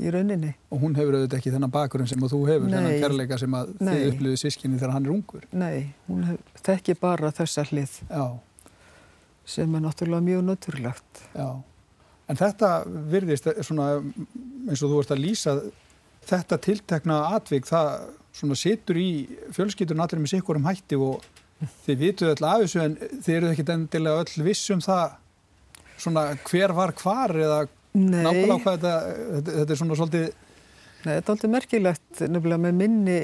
í 0.04 0.10
rauninni. 0.12 0.50
og 0.70 0.82
hún 0.82 0.94
hefur 0.98 1.16
auðvitað 1.16 1.38
ekki 1.40 1.52
þennan 1.54 1.72
bakurinn 1.72 2.10
sem 2.10 2.20
þú 2.20 2.42
hefur, 2.50 2.66
Nei. 2.68 2.74
þennan 2.76 3.00
kærleika 3.06 3.38
sem 3.40 3.56
að 3.56 3.72
þið 3.80 4.04
upplifið 4.10 4.42
sískinni 4.42 4.78
þegar 4.82 4.92
hann 4.98 5.06
er 5.08 5.14
ungur. 5.14 5.46
Nei, 5.56 5.94
hún 6.10 6.26
hef, 6.28 6.52
þekki 6.68 6.98
bara 7.00 7.32
þessa 7.34 7.64
hlið 7.70 7.96
Já, 8.10 8.26
sem 9.44 9.74
er 9.74 9.84
náttúrulega 9.84 10.24
mjög 10.24 10.44
naturlegt. 10.44 11.22
já. 11.34 11.62
En 12.28 12.36
þetta 12.40 12.68
virðist 13.12 13.48
svona 13.66 13.98
eins 14.00 14.80
og 14.82 14.90
þú 14.90 15.00
ert 15.02 15.10
að 15.12 15.24
lýsa 15.26 15.52
þetta 16.24 16.56
tiltekna 16.64 17.18
atvik, 17.36 17.66
það 17.68 17.90
svona 18.34 18.56
situr 18.56 18.96
í 18.96 19.10
fjölskyldun 19.52 20.00
allir 20.00 20.22
með 20.22 20.32
sikkur 20.32 20.56
um 20.56 20.64
hætti 20.64 20.96
og 20.96 21.26
þið 21.84 22.00
vituð 22.00 22.30
öll 22.32 22.46
af 22.48 22.62
þessu 22.64 22.80
en 22.82 22.96
þið 22.96 23.34
eruð 23.36 23.52
ekkit 23.52 23.74
endilega 23.74 24.24
öll 24.24 24.46
viss 24.46 24.70
um 24.72 24.80
það 24.84 25.18
svona 26.00 26.24
hver 26.48 26.72
var 26.74 26.94
hvar 26.98 27.36
eða 27.36 27.60
Nei. 27.94 28.24
nákvæmlega 28.24 28.56
hvað 28.64 28.80
þetta, 28.80 28.94
þetta, 29.34 29.54
þetta 29.58 29.76
er 29.76 29.80
svona 29.82 29.98
svolítið 30.00 30.26
Nei, 31.04 31.12
þetta 31.12 31.28
er 31.28 31.34
aldrei 31.34 31.50
merkilegt 31.52 32.20
nefnilega 32.24 32.62
með 32.64 32.76
minni, 32.80 33.18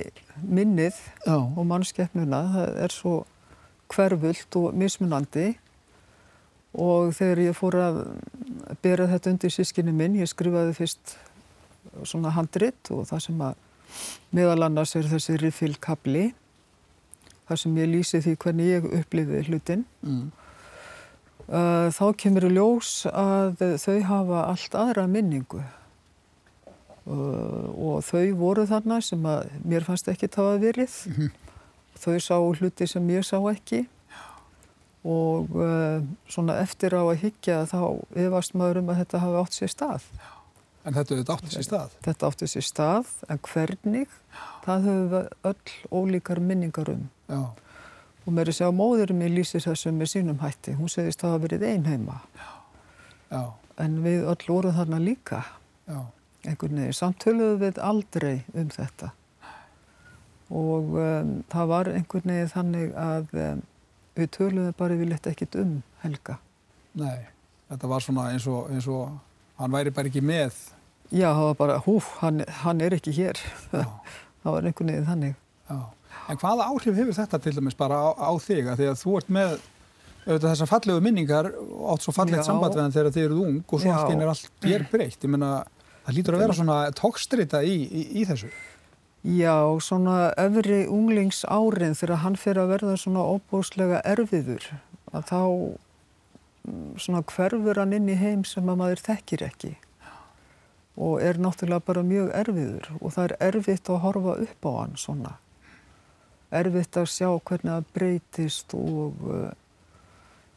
minnið 0.44 0.96
Já, 1.24 1.36
og 1.40 1.62
mannskeppnuna. 1.64 2.40
Það 2.52 2.80
er 2.84 2.92
svo 2.92 3.14
hverfult 3.88 4.58
og 4.60 4.74
mismunandi 4.76 5.46
og 6.74 7.14
þegar 7.16 7.42
ég 7.46 7.56
fór 7.58 7.78
að 7.80 8.00
bera 8.82 9.08
þetta 9.10 9.34
undir 9.34 9.54
sískinni 9.54 9.94
minn, 9.94 10.18
ég 10.20 10.30
skrifaði 10.30 10.76
fyrst 10.76 11.16
svona 12.06 12.34
handrit 12.36 12.92
og 12.94 13.06
það 13.08 13.24
sem 13.26 13.40
að 13.42 13.64
meðal 14.36 14.68
annars 14.68 14.94
er 14.98 15.08
þessi 15.10 15.38
riffilkabli, 15.40 16.28
þar 17.48 17.62
sem 17.64 17.80
ég 17.80 17.90
lýsi 17.90 18.20
því 18.22 18.36
hvernig 18.44 18.70
ég 18.70 18.92
upplifi 19.00 19.42
hlutin. 19.48 19.86
mm, 20.06 20.28
Uh, 21.50 21.88
þá 21.90 22.12
kemur 22.14 22.44
í 22.46 22.48
ljós 22.54 23.08
að 23.10 23.58
þau 23.82 23.96
hafa 24.06 24.42
allt 24.52 24.74
aðra 24.78 25.02
minningu 25.10 25.58
uh, 27.10 27.64
og 27.74 28.04
þau 28.06 28.28
voru 28.38 28.66
þarna 28.70 29.00
sem 29.02 29.24
að 29.26 29.48
mér 29.66 29.82
fannst 29.82 30.06
ekki 30.12 30.28
tafa 30.30 30.60
verið. 30.62 30.94
Þau 31.98 32.14
sá 32.22 32.36
hluti 32.38 32.86
sem 32.86 33.10
ég 33.10 33.26
sá 33.26 33.34
ekki 33.50 33.82
og 35.04 35.54
uh, 35.56 36.02
svona 36.28 36.58
eftir 36.60 36.92
á 36.92 37.00
að 37.02 37.22
higgja 37.22 37.62
þá 37.70 37.80
efast 38.26 38.52
maður 38.58 38.82
um 38.82 38.92
að 38.92 39.00
þetta 39.00 39.22
hafi 39.22 39.38
átt 39.40 39.56
sér 39.56 39.72
stað. 39.72 40.04
en 40.84 40.94
þetta 40.96 41.14
auðvitað 41.14 41.34
átti 41.36 41.54
sér 41.54 41.64
stað. 41.68 41.96
Þetta 42.04 42.28
átti 42.30 42.46
sér 42.48 42.66
stað 42.66 43.08
en 43.28 43.40
hvernig, 43.48 44.12
það 44.64 44.86
höfum 44.88 45.08
við 45.14 45.26
öll 45.50 45.74
ólíkar 46.00 46.40
minningar 46.40 46.92
um. 46.94 47.08
Já, 47.28 47.42
Og 48.26 48.34
mér 48.36 48.42
er 48.44 48.52
að 48.52 48.56
segja 48.58 48.68
að 48.68 48.76
móðurinn 48.76 49.18
mér 49.18 49.30
lýsir 49.32 49.62
þessu 49.64 49.90
með 49.96 50.08
sínum 50.12 50.40
hætti. 50.42 50.74
Hún 50.76 50.90
segist 50.92 51.22
að 51.22 51.24
það 51.24 51.30
hafa 51.32 51.42
verið 51.46 51.62
einheima. 51.70 52.16
já, 53.30 53.42
En 53.80 53.94
við 54.04 54.26
öll 54.28 54.44
vorum 54.46 54.74
þarna 54.76 54.98
líka, 55.00 55.38
já, 55.88 56.00
einhvern 56.44 56.76
veginn. 56.82 56.92
Samt 56.98 57.18
töluðum 57.24 57.62
við 57.62 57.80
aldrei 57.80 58.42
um 58.52 58.68
þetta. 58.68 59.08
Og 60.50 60.92
um, 61.00 61.32
það 61.52 61.66
var 61.72 61.88
einhvern 61.94 62.32
veginn 62.34 62.52
þannig 62.52 62.92
að 62.98 63.34
um, 63.46 63.62
við 64.20 64.32
töluðum 64.36 64.76
bara 64.78 64.96
yfirleitt 64.96 65.28
ekkit 65.30 65.60
um 65.62 65.76
Helga. 66.04 66.38
nei. 66.94 67.20
Þetta 67.70 67.86
var 67.86 68.02
svona 68.02 68.22
eins 68.32 68.48
og, 68.50 68.64
eins 68.74 68.86
og 68.90 69.12
hann 69.60 69.70
væri 69.70 69.92
bara 69.94 70.10
ekki 70.10 70.20
með. 70.26 70.56
Já, 71.14 71.28
það 71.28 71.44
var 71.44 71.58
bara, 71.60 71.76
hú, 71.84 71.92
hann, 72.18 72.40
hann 72.64 72.80
er 72.82 72.96
ekki 72.96 73.12
hér. 73.14 73.38
Það 74.40 74.54
var 74.56 74.66
einhvern 74.66 74.88
veginn 74.90 75.06
þannig. 75.06 75.34
Já. 75.68 75.76
En 76.32 76.38
hvaða 76.40 76.66
áhrif 76.72 76.96
hefur 76.96 77.14
þetta 77.14 77.38
til 77.44 77.52
dæmis 77.58 77.76
bara 77.78 77.98
á, 78.00 78.08
á 78.16 78.30
þig 78.42 78.70
að 78.72 78.82
þú 78.98 79.14
ert 79.20 79.30
með 79.36 79.52
auðvitað 80.24 80.46
þessar 80.48 80.70
fallegu 80.70 81.02
minningar 81.04 81.48
átt 81.92 82.04
svo 82.06 82.14
fallegt 82.16 82.46
samband 82.46 82.74
við 82.76 82.82
hann 82.84 82.94
þegar 82.94 83.14
þið 83.14 83.26
eruð 83.26 83.42
ung 83.44 83.60
og 83.60 83.82
svo 83.82 83.90
Já. 83.90 83.94
allt 83.98 84.10
í 84.10 84.16
einu 84.16 84.24
er 84.26 84.32
allt 84.32 84.50
ger 84.64 84.86
breytt. 84.90 85.20
Ég 85.26 85.32
meina, 85.34 85.50
það 86.06 86.18
lítur 86.18 86.36
að 86.36 86.44
vera 86.44 86.56
svona 86.58 86.78
tókstrita 86.96 87.62
í, 87.66 87.76
í, 87.86 88.02
í 88.20 88.26
þessu. 88.28 88.50
Já, 89.24 89.80
svona 89.84 90.30
öfri 90.40 90.86
unglings 90.88 91.42
árin 91.44 91.92
þegar 91.98 92.22
hann 92.22 92.38
fyrir 92.40 92.62
að 92.62 92.70
verða 92.72 92.96
svona 92.96 93.24
óbúslega 93.28 94.00
erfiður 94.08 94.64
að 95.12 95.26
þá 95.28 95.40
mm, 96.64 96.86
svona 96.96 97.20
hverfur 97.28 97.80
hann 97.82 97.92
inn 97.92 98.08
í 98.08 98.16
heim 98.16 98.46
sem 98.48 98.64
að 98.72 98.80
maður 98.80 99.02
þekkir 99.10 99.44
ekki 99.50 99.74
og 101.00 101.20
er 101.24 101.38
náttúrulega 101.40 101.84
bara 101.84 102.02
mjög 102.04 102.32
erfiður 102.36 102.88
og 103.00 103.12
það 103.14 103.24
er 103.26 103.36
erfitt 103.50 103.88
að 103.92 104.00
horfa 104.04 104.34
upp 104.46 104.66
á 104.68 104.70
hann 104.78 104.96
svona. 105.00 105.34
Erfitt 106.50 106.96
að 106.98 107.06
sjá 107.12 107.28
hvernig 107.30 107.70
það 107.70 107.92
breytist 107.94 108.74
og 108.76 109.22
uh, 109.28 109.52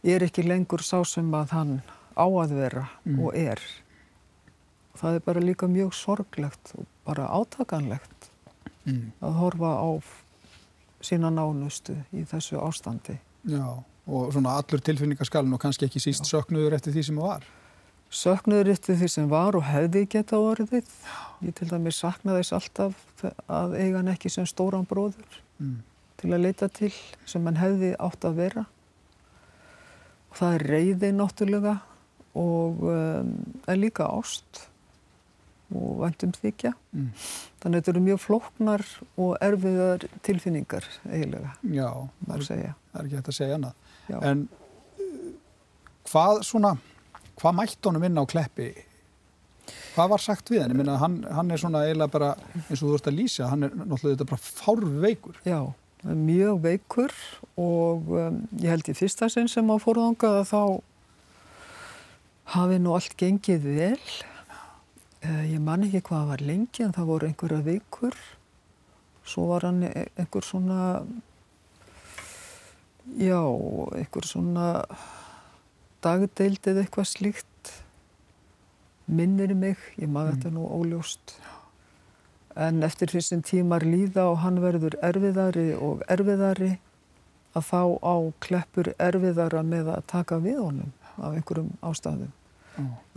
er 0.03 0.25
ekki 0.25 0.43
lengur 0.47 0.83
sá 0.83 0.97
sem 1.07 1.29
að 1.37 1.53
hann 1.55 1.75
á 2.15 2.25
að 2.27 2.55
vera 2.57 2.87
Mm. 3.05 3.19
og 3.19 3.35
er. 3.35 3.59
Það 4.95 5.15
er 5.15 5.23
bara 5.25 5.39
líka 5.43 5.67
mjög 5.67 5.93
sorglegt 5.93 6.73
og 6.77 6.85
bara 7.05 7.27
átakanlegt 7.27 8.12
Mm. 8.85 9.11
að 9.23 9.33
horfa 9.39 9.71
á 9.79 9.89
sína 11.03 11.29
nánustu 11.31 11.93
í 12.11 12.23
þessu 12.27 12.57
ástandi. 12.59 13.17
Já, 13.47 13.63
og 14.07 14.33
svona 14.35 14.57
allur 14.59 14.81
tilfinningaskalinn 14.83 15.53
og 15.55 15.61
kannski 15.63 15.87
ekki 15.87 16.01
síst 16.03 16.27
söknuður 16.27 16.75
eftir 16.75 16.91
því 16.95 17.03
sem 17.07 17.15
það 17.21 17.29
var. 17.29 17.45
Söknuður 18.13 18.69
eftir 18.73 18.99
því 18.99 19.07
sem 19.09 19.29
var 19.31 19.55
og 19.57 19.63
hefði 19.65 20.03
geta 20.11 20.37
orðið. 20.37 20.91
Ég 21.43 21.55
til 21.55 21.67
dæmis 21.71 21.97
sakna 22.03 22.35
þess 22.37 22.53
alltaf 22.59 23.23
að 23.47 23.77
eiga 23.79 23.97
hann 24.01 24.11
ekki 24.13 24.29
sem 24.31 24.45
stóran 24.45 24.85
bróður 24.87 25.39
Mm. 25.59 25.79
til 26.17 26.29
að 26.33 26.41
leita 26.43 26.67
til 26.67 26.91
sem 27.25 27.45
hann 27.45 27.55
hefði 27.61 27.95
átt 27.99 28.25
að 28.25 28.35
vera. 28.35 28.65
Og 30.31 30.37
það 30.39 30.53
er 30.57 30.63
reyði 30.73 31.11
náttúrulega 31.13 31.73
og 32.35 32.83
um, 32.89 33.33
er 33.67 33.77
líka 33.77 34.07
ást 34.09 34.63
og 35.73 35.99
væntum 36.03 36.31
þykja. 36.37 36.73
Mm. 36.93 37.09
Þannig 37.63 37.75
að 37.75 37.81
þetta 37.81 37.93
eru 37.93 38.05
mjög 38.07 38.21
flóknar 38.23 38.85
og 39.17 39.35
erfiðar 39.41 40.07
tilfinningar 40.25 40.87
eiginlega, 41.09 41.53
Já, 41.73 41.89
það 42.27 42.49
er, 42.55 42.63
er 42.93 43.05
ekki 43.05 43.19
hægt 43.19 43.31
að 43.33 43.37
segja 43.39 43.59
annað. 43.59 43.91
Já. 44.09 44.17
En 44.29 44.47
uh, 44.47 45.29
hvað 46.09 46.41
svona, 46.47 46.73
hvað 47.41 47.59
mætti 47.59 47.87
honum 47.89 48.09
inn 48.09 48.19
á 48.19 48.25
kleppi? 48.29 48.71
Hvað 49.93 50.09
var 50.15 50.21
sagt 50.23 50.49
við 50.49 50.63
hann? 50.63 50.73
Ég 50.73 50.79
minna, 50.81 50.97
hann, 50.99 51.21
hann 51.31 51.53
er 51.53 51.61
svona 51.61 51.85
eiginlega 51.85 52.11
bara, 52.11 52.33
eins 52.65 52.81
og 52.81 52.87
þú 52.87 52.97
ert 52.97 53.09
að 53.11 53.19
lýsa, 53.19 53.47
hann 53.51 53.67
er 53.67 53.75
náttúrulega 53.77 54.27
bara 54.27 54.41
fárveikur. 54.41 55.37
Já, 55.47 55.59
mjög 56.03 56.63
veikur 56.65 57.13
og 57.59 58.09
um, 58.11 58.41
ég 58.59 58.73
held 58.73 58.89
í 58.91 58.95
fyrsta 58.97 59.29
sinn 59.31 59.47
sem 59.51 59.69
á 59.71 59.77
fórðangað 59.79 60.41
að 60.41 60.49
þá 60.49 60.63
hafi 62.57 62.79
nú 62.81 62.95
allt 62.97 63.15
gengið 63.19 63.67
vel. 63.69 64.07
Uh, 65.23 65.43
ég 65.47 65.61
man 65.63 65.85
ekki 65.85 66.01
hvað 66.03 66.31
var 66.33 66.41
lengi 66.43 66.83
en 66.83 66.91
það 66.91 67.05
voru 67.07 67.27
einhverja 67.29 67.63
veikur. 67.63 68.17
Svo 69.23 69.45
var 69.53 69.63
hann 69.63 69.85
e- 69.87 70.09
einhver 70.19 70.43
svona, 70.43 71.05
já, 73.15 73.39
einhver 73.95 74.27
svona 74.27 74.67
dagdeild 76.03 76.67
eða 76.67 76.83
eitthvað 76.83 77.07
slíkt. 77.07 77.71
Minnir 79.07 79.55
mig, 79.55 79.79
ég 79.95 80.11
maður 80.11 80.35
þetta 80.35 80.53
nú 80.57 80.67
óljóst. 80.75 81.37
En 82.59 82.83
eftir 82.83 83.15
því 83.15 83.23
sem 83.23 83.41
tímar 83.41 83.87
líða 83.87 84.27
og 84.27 84.41
hann 84.43 84.59
verður 84.59 84.99
erfiðari 84.99 85.69
og 85.79 86.03
erfiðari 86.11 86.73
að 87.55 87.67
þá 87.71 87.81
á 88.03 88.15
kleppur 88.43 88.91
erfiðara 88.99 89.63
með 89.63 89.95
að 89.95 90.07
taka 90.11 90.43
við 90.43 90.59
honum 90.67 90.93
af 91.15 91.31
einhverjum 91.31 91.71
ástæðum. 91.79 92.31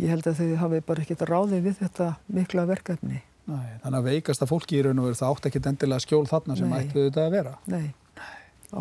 Ég 0.03 0.11
held 0.13 0.27
að 0.29 0.41
þau 0.41 0.57
hafi 0.61 0.81
bara 0.85 1.03
ekkert 1.05 1.25
ráðið 1.31 1.63
við 1.65 1.79
þetta 1.81 2.09
mikla 2.37 2.67
verkefni. 2.69 3.23
Nei, 3.47 3.69
þannig 3.85 3.99
að 4.01 4.09
veikasta 4.11 4.47
fólki 4.51 4.77
í 4.77 4.83
raun 4.85 4.99
og 5.01 5.07
veru 5.07 5.17
það 5.21 5.33
átti 5.37 5.49
ekkit 5.53 5.67
endilega 5.71 6.03
skjól 6.03 6.25
þarna 6.27 6.57
sem 6.59 6.69
Nei. 6.73 6.79
ættu 6.83 7.05
þetta 7.07 7.25
að 7.27 7.35
vera. 7.37 7.53
Nei, 7.71 7.85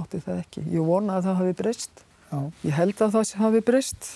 átti 0.02 0.22
það 0.26 0.40
ekki. 0.42 0.64
Ég 0.74 0.88
vona 0.90 1.20
að 1.20 1.28
það 1.30 1.40
hafi 1.42 1.56
breyst. 1.62 2.04
Já, 2.32 2.40
Ég 2.66 2.74
held 2.80 3.04
að 3.06 3.14
það 3.16 3.34
hafi 3.44 3.62
breyst 3.70 4.10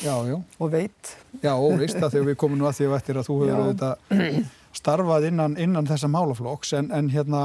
já, 0.00 0.14
já. 0.30 0.36
og 0.62 0.70
veit. 0.72 1.12
Já, 1.42 1.52
óvist 1.58 1.98
að 1.98 2.14
þegar 2.14 2.28
við 2.30 2.38
komum 2.44 2.62
nú 2.62 2.68
að 2.70 2.78
því 2.78 2.90
að 2.94 3.26
þú 3.26 3.38
hefur 3.42 4.46
starfað 4.72 5.26
innan, 5.28 5.58
innan 5.60 5.88
þessa 5.90 6.08
málaflokks 6.08 6.72
en, 6.78 6.88
en 6.96 7.10
hérna 7.12 7.42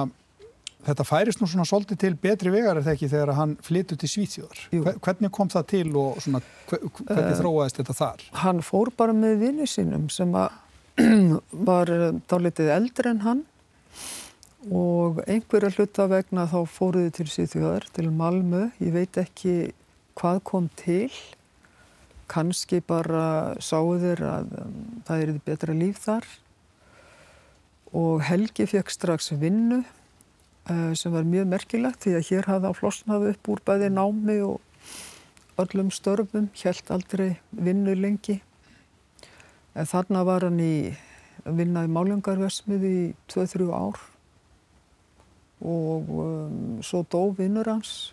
þetta 0.87 1.05
færist 1.07 1.41
nú 1.41 1.47
svona 1.51 1.65
svolítið 1.67 1.99
til 2.01 2.13
betri 2.23 2.51
vegar 2.53 2.77
er 2.79 2.85
það 2.85 2.93
ekki 2.95 3.09
þegar 3.11 3.33
hann 3.37 3.55
flytur 3.65 3.99
til 4.01 4.09
Svíþjóðar. 4.13 4.61
Jú. 4.71 4.81
Hve- 4.85 4.95
Hvernig 5.03 5.31
kom 5.35 5.49
það 5.51 5.65
til 5.73 5.89
og 5.99 6.21
svona, 6.23 6.41
hve- 6.69 6.79
hvernig 7.01 7.31
Eh, 7.33 7.39
þróaðist 7.41 7.81
þetta 7.81 7.95
þar? 7.99 8.23
Hann 8.43 8.61
fór 8.63 8.91
bara 8.97 9.13
með 9.13 9.39
vinni 9.43 9.67
sínum 9.67 10.07
sem 10.11 10.31
var 10.31 10.51
dálítið 12.31 12.71
eldri 12.73 13.11
en 13.13 13.19
hann 13.27 13.43
og 14.73 15.19
einhverja 15.29 15.69
hluta 15.77 16.07
vegna 16.11 16.47
þá 16.49 16.57
fóruðu 16.67 17.11
til 17.13 17.27
Sýþjóðar, 17.31 17.85
til 17.93 18.09
Malmö. 18.11 18.65
Ég 18.83 18.91
veit 18.95 19.15
ekki 19.21 19.71
hvað 20.17 20.41
kom 20.43 20.69
til. 20.75 21.11
Kanski 22.27 22.81
bara 22.83 23.53
þeir 23.61 24.19
að 24.27 24.49
um, 24.59 24.73
það 25.07 25.21
er 25.23 25.31
betra 25.45 25.73
líf 25.77 26.01
þar. 26.03 26.25
Og 27.95 28.19
Helgi 28.27 28.65
fekk 28.67 28.91
strax 28.91 29.29
vinnu 29.39 29.77
uh, 29.85 29.85
sem 30.67 31.13
var 31.13 31.27
mjög 31.27 31.47
merkilegt 31.51 32.03
því 32.03 32.15
að 32.17 32.27
hér 32.29 32.49
hafði 32.51 32.67
hann 32.69 32.77
flosnað 32.77 33.27
upp 33.31 33.51
úr 33.53 33.61
bæði 33.67 33.91
námi 33.93 34.37
og 34.43 34.59
öllum 35.57 35.89
störfum, 35.93 36.49
hjælt 36.53 36.91
aldrei 36.93 37.37
vinnu 37.51 37.95
lengi. 37.97 38.41
En 39.77 39.87
þarna 39.89 40.23
var 40.27 40.45
hann 40.47 40.59
í 40.61 40.91
að 41.47 41.61
vinna 41.61 41.85
í 41.85 41.91
málengarversmið 41.91 42.85
í 42.85 42.99
2-3 43.31 43.71
ár 43.71 44.03
og 45.57 46.11
um, 46.13 46.77
svo 46.85 47.01
dó 47.09 47.31
vinnur 47.37 47.69
hans 47.71 48.11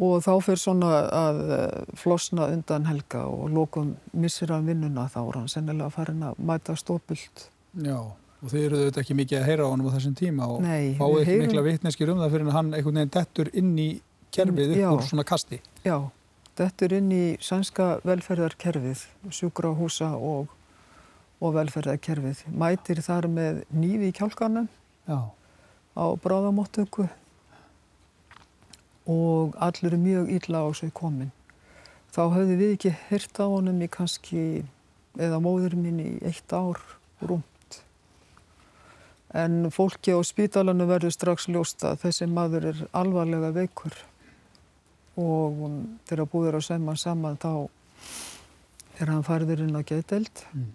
og 0.00 0.22
þá 0.24 0.32
fyrir 0.42 0.58
svona 0.58 0.90
að 1.14 1.40
eh, 1.54 1.82
flosna 1.98 2.48
undan 2.50 2.88
helga 2.88 3.26
og 3.30 3.52
lokum 3.54 3.92
missir 4.16 4.50
hann 4.50 4.66
vinnuna 4.66 5.06
þá 5.12 5.20
er 5.22 5.36
hann 5.38 5.52
sennilega 5.52 5.92
farin 5.94 6.24
að 6.26 6.40
mæta 6.42 6.74
stópult. 6.78 7.44
Já, 7.78 8.00
og 8.44 8.50
þið 8.52 8.64
eru 8.66 8.78
auðvitað 8.82 9.00
ekki 9.02 9.14
mikið 9.16 9.38
að 9.40 9.46
heyra 9.48 9.64
á 9.64 9.72
honum 9.72 9.88
á 9.88 9.94
þessum 9.96 10.14
tíma 10.18 10.48
og 10.52 10.60
fáið 11.00 11.24
heyrum- 11.30 11.46
mikla 11.48 11.62
vitneskir 11.64 12.10
um 12.12 12.18
það 12.20 12.34
fyrir 12.34 12.44
en 12.46 12.56
hann 12.58 12.74
einhvern 12.76 12.98
veginn 13.00 13.14
dettur 13.16 13.50
inn 13.56 13.70
í 13.80 13.88
kerfið 14.36 14.74
Já. 14.76 14.88
upp 14.90 14.98
úr 15.00 15.06
svona 15.08 15.24
kasti. 15.24 15.60
Já, 15.84 15.96
þetta 16.58 16.84
er 16.88 16.92
inn 16.98 17.10
í 17.14 17.22
sænska 17.40 17.86
velferðarkerfið, 18.04 19.06
sjúkrahúsa 19.30 20.10
og, 20.18 20.48
og 21.40 21.54
velferðarkerfið. 21.56 22.44
Mætir 22.52 23.00
þar 23.06 23.28
með 23.32 23.62
nýfi 23.72 24.10
í 24.12 24.16
kjálkanum 24.18 24.68
Já, 25.08 25.20
á 25.96 26.04
bráðamóttöku 26.20 27.08
og 29.06 29.54
allir 29.60 29.92
er 29.94 30.00
mjög 30.00 30.30
illa 30.32 30.64
á 30.64 30.68
sig 30.74 30.92
komin. 30.96 31.30
Þá 32.14 32.20
höfðu 32.34 32.56
við 32.60 32.70
ekki 32.76 32.92
hyrt 33.08 33.40
á 33.42 33.46
honum 33.50 33.80
í 33.84 33.88
kannski, 33.90 34.64
eða 35.18 35.40
móður 35.42 35.74
mín 35.76 35.98
í 36.00 36.10
eitt 36.24 36.52
ár 36.54 36.78
rúmt. 37.20 37.44
En 39.34 39.70
fólki 39.74 40.14
á 40.14 40.18
spítalanu 40.22 40.86
verður 40.86 41.10
strax 41.14 41.48
ljóst 41.50 41.82
að 41.82 42.04
þessi 42.04 42.28
maður 42.30 42.68
er 42.70 42.82
alvarlega 42.94 43.50
veikur 43.56 43.96
og 45.18 45.58
þegar 46.06 46.28
búður 46.30 46.58
að 46.60 46.66
sæma 46.68 46.94
saman 46.98 47.38
þá 47.42 47.66
er 49.02 49.10
hann 49.10 49.26
farður 49.26 49.64
inn 49.66 49.74
á 49.78 49.82
geðdelt 49.82 50.44
Mm. 50.54 50.70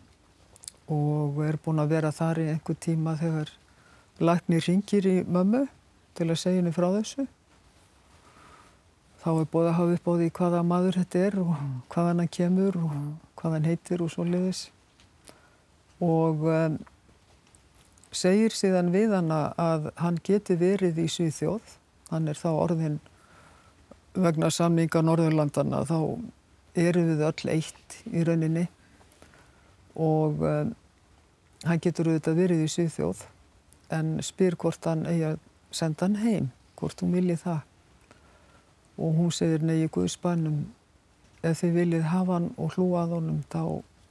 og 0.91 1.39
er 1.45 1.58
búinn 1.63 1.80
að 1.84 1.91
vera 1.93 2.12
þar 2.12 2.39
í 2.41 2.48
einhver 2.52 2.76
tíma 2.82 3.15
þegar 3.19 3.52
læknir 4.19 4.63
ringir 4.67 5.06
í 5.08 5.17
mömmu 5.24 5.67
til 6.17 6.28
að 6.28 6.39
segja 6.41 6.60
henni 6.60 6.74
frá 6.76 6.89
þessu. 6.98 7.28
Þá 9.19 9.30
er 9.36 9.50
búið 9.52 9.67
að 9.69 9.78
hafa 9.78 9.95
upp 10.00 10.08
á 10.08 10.13
því 10.19 10.30
hvaða 10.39 10.63
maður 10.67 10.98
þetta 11.00 11.19
er 11.28 11.38
og 11.43 11.50
hvaðan 11.93 12.22
hann 12.24 12.32
kemur 12.32 12.78
og 12.80 12.93
hvað 13.39 13.56
hann 13.56 13.67
heitir 13.69 14.04
og 14.04 14.12
svo 14.12 14.24
liðis. 14.28 14.65
Og 16.04 16.43
um, 16.48 16.80
segir 18.15 18.54
síðan 18.56 18.91
við 18.93 19.13
hana 19.17 19.39
að 19.60 19.89
hann 20.00 20.19
geti 20.26 20.58
verið 20.60 21.00
í 21.04 21.08
Svíþjóð. 21.12 21.76
Hann 22.10 22.28
er 22.28 22.39
þá 22.39 22.50
orðin 22.52 23.00
vegna 24.17 24.50
samninga 24.52 25.02
Norðurlandana 25.06 25.84
þá 25.88 26.00
eru 26.80 27.04
við 27.12 27.26
öll 27.28 27.52
eitt 27.54 28.00
í 28.10 28.24
rauninni 28.26 28.65
og 30.00 30.41
um, 30.45 30.72
hann 31.67 31.84
getur 31.84 32.10
auðvitað 32.10 32.39
verið 32.39 32.63
í 32.65 32.72
Svíþjóð 32.74 33.26
en 33.93 34.17
spyr 34.26 34.58
hvort 34.60 34.86
hann 34.89 35.06
eigi 35.10 35.26
að 35.32 35.39
senda 35.76 36.08
hann 36.08 36.19
heim, 36.22 36.52
hvort 36.80 37.02
hún 37.04 37.13
vilji 37.13 37.38
það. 37.41 37.62
Og 39.00 39.15
hún 39.15 39.32
segir 39.34 39.63
nei 39.63 39.84
í 39.86 39.89
Guðspannum, 39.91 40.63
ef 41.45 41.62
þið 41.62 41.76
viljið 41.78 42.08
hafa 42.12 42.38
hann 42.38 42.50
og 42.60 42.76
hlúa 42.76 43.06
að 43.06 43.15
honum 43.17 43.43
þá 43.52 43.62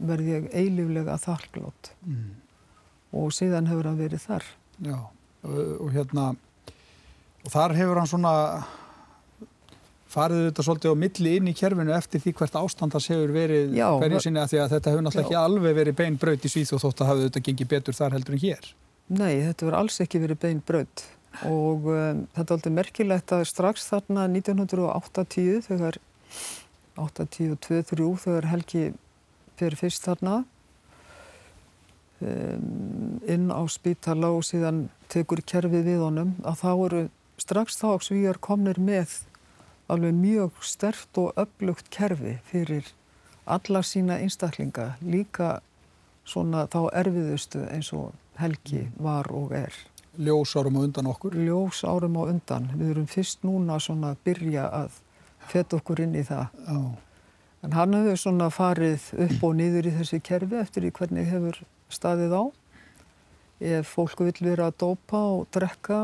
verð 0.08 0.30
ég 0.30 0.46
eilíflega 0.54 1.16
þakklátt 1.20 1.90
mm. 2.06 2.28
Og 3.12 3.32
síðan 3.34 3.68
hefur 3.70 3.88
hann 3.88 4.00
verið 4.00 4.24
þar. 4.26 4.44
Já, 4.84 4.98
og 5.48 5.88
hérna, 5.94 6.30
og 7.44 7.52
þar 7.52 7.76
hefur 7.78 8.02
hann 8.02 8.10
svona 8.10 8.34
farið 10.08 10.46
þetta 10.48 10.64
svolítið 10.64 10.94
á 10.96 11.02
milli 11.02 11.34
inn 11.36 11.50
í 11.50 11.54
kerfinu 11.56 11.92
eftir 11.96 12.22
því 12.24 12.32
hvert 12.38 12.56
ástandars 12.62 13.08
hefur 13.12 13.32
verið 13.34 13.74
Já, 13.76 13.88
hverju 14.00 14.22
sinni 14.24 14.40
að 14.40 14.52
því 14.54 14.60
að 14.62 14.74
þetta 14.74 14.92
hefur 14.92 15.04
náttúrulega 15.04 15.24
Já. 15.24 15.28
ekki 15.28 15.40
alveg 15.42 15.76
verið 15.78 15.98
bein 15.98 16.16
braut 16.20 16.46
í 16.48 16.52
Svíþjóð 16.52 16.84
þótt 16.84 17.02
að 17.02 17.10
hafa 17.10 17.24
þetta 17.26 17.42
gengið 17.48 17.70
betur 17.74 17.98
þar 17.98 18.16
heldur 18.16 18.36
en 18.36 18.42
hér. 18.44 18.70
Nei, 19.08 19.34
þetta 19.44 19.66
verður 19.66 19.78
alls 19.82 20.00
ekki 20.04 20.22
verið 20.22 20.40
bein 20.44 20.62
braut 20.64 21.04
og 21.48 21.84
um, 21.92 22.22
þetta 22.34 22.46
er 22.46 22.54
aldrei 22.56 22.72
merkilegt 22.78 23.34
að 23.36 23.44
strax 23.50 23.84
þarna 23.90 24.24
1980 24.32 25.60
þegar 25.68 26.00
82-3 26.98 28.08
þegar 28.24 28.48
Helgi 28.50 28.84
fyrir 29.58 29.78
fyrst 29.78 30.08
þarna 30.08 30.40
inn 32.20 33.50
á 33.54 33.62
spítala 33.70 34.32
og 34.34 34.44
síðan 34.46 34.88
tekur 35.12 35.42
kerfið 35.46 35.84
við 35.86 36.02
honum 36.02 36.34
að 36.42 36.62
þá 36.62 36.70
eru 36.74 37.02
strax 37.38 37.78
þá 37.78 37.90
svíjar 38.02 38.40
komnir 38.42 38.80
með 38.82 39.20
alveg 39.88 40.16
mjög 40.18 40.62
stert 40.66 41.20
og 41.20 41.38
upplugt 41.38 41.90
kerfi 41.94 42.38
fyrir 42.50 42.90
alla 43.46 43.82
sína 43.86 44.18
einstaklinga 44.18 44.96
líka 45.00 45.60
svona 46.28 46.66
þá 46.68 46.80
erfiðustu 47.04 47.62
eins 47.70 47.92
og 47.96 48.12
Helgi 48.38 48.84
var 49.02 49.26
og 49.34 49.50
er. 49.56 49.74
Ljós 50.18 50.52
árum 50.54 50.76
á 50.78 50.80
undan 50.86 51.08
okkur. 51.10 51.34
Ljós 51.34 51.80
árum 51.82 52.18
á 52.18 52.22
undan. 52.30 52.68
Við 52.74 52.92
erum 52.92 53.08
fyrst 53.10 53.42
núna 53.42 53.80
svona 53.82 54.12
að 54.12 54.20
byrja 54.28 54.68
að 54.70 55.00
feta 55.50 55.78
okkur 55.80 56.04
inn 56.04 56.14
í 56.14 56.22
það. 56.26 56.46
Já, 56.66 56.78
En 57.62 57.74
hann 57.74 57.94
hefur 57.96 58.18
svona 58.20 58.50
farið 58.54 59.08
upp 59.24 59.42
og 59.48 59.56
niður 59.58 59.88
í 59.90 59.94
þessi 59.96 60.20
kerfi 60.22 60.60
eftir 60.60 60.86
í 60.86 60.92
hvernig 60.94 61.26
hefur 61.26 61.58
staðið 61.92 62.34
á. 62.36 62.44
Ef 63.58 63.92
fólk 63.96 64.20
vil 64.22 64.34
vera 64.52 64.68
að 64.70 64.78
dópa 64.84 65.20
og 65.34 65.46
drekka 65.54 65.98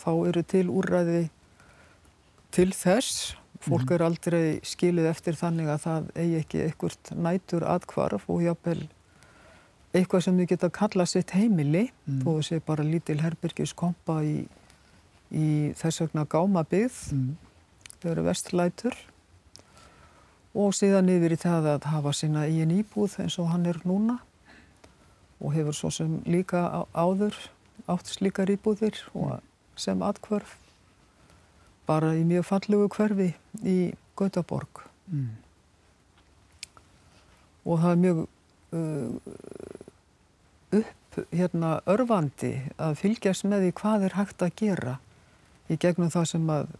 þá 0.00 0.10
eru 0.30 0.42
til 0.42 0.66
úrræði 0.72 1.22
til 2.54 2.70
þess. 2.72 3.34
Fólk 3.64 3.94
er 3.96 4.02
aldrei 4.04 4.60
skilið 4.64 5.06
eftir 5.08 5.36
þannig 5.40 5.70
að 5.72 5.82
það 5.86 6.08
eigi 6.20 6.40
ekki 6.42 6.62
einhvert 6.66 7.10
nætur 7.16 7.64
atkvarf 7.64 8.26
og 8.28 8.42
jápil 8.44 8.82
eitthvað 9.94 10.24
sem 10.26 10.36
þau 10.40 10.46
geta 10.50 10.68
kallað 10.74 11.08
sitt 11.12 11.30
heimili 11.36 11.86
Mm. 12.04 12.20
þó 12.20 12.42
sé 12.42 12.58
bara 12.60 12.84
lítil 12.84 13.20
herbyrgis 13.22 13.72
kompa 13.72 14.18
í, 14.26 14.44
í 15.32 15.72
þess 15.78 16.02
vegna 16.02 16.26
gámabyggð 16.28 16.98
mm, 17.14 17.30
þau 18.02 18.10
eru 18.10 18.24
vestlætur 18.26 18.96
og 20.54 20.74
síðan 20.76 21.08
yfir 21.14 21.32
í 21.32 21.38
það 21.40 21.68
að 21.72 21.86
hafa 21.94 22.12
sína 22.12 22.44
eigin 22.44 22.74
íbúð 22.76 23.16
eins 23.24 23.38
og 23.40 23.48
hann 23.54 23.64
er 23.70 23.80
núna 23.88 24.18
og 25.40 25.54
hefur 25.54 25.76
svo 25.76 25.90
sem 25.94 26.18
líka 26.28 26.62
áður 26.94 27.36
átt 27.90 28.10
slíkar 28.12 28.52
íbúðir 28.54 29.00
og 29.14 29.40
sem 29.76 30.02
atkvörf 30.06 30.56
bara 31.88 32.14
í 32.16 32.22
mjög 32.26 32.46
fallegu 32.48 32.88
hverfi 32.94 33.32
í 33.62 33.78
Gautaborg 34.16 34.84
mm. 35.10 35.32
og 37.64 37.82
það 37.82 37.90
er 37.90 38.02
mjög 38.04 38.20
uh, 38.78 39.10
upp 40.80 41.18
hérna 41.34 41.74
örfandi 41.90 42.54
að 42.80 42.96
fylgjast 43.02 43.46
með 43.46 43.66
því 43.66 43.74
hvað 43.80 44.06
er 44.06 44.16
hægt 44.18 44.46
að 44.46 44.56
gera 44.62 44.94
í 45.70 45.78
gegnum 45.80 46.12
það 46.14 46.30
sem 46.32 46.48
að 46.54 46.72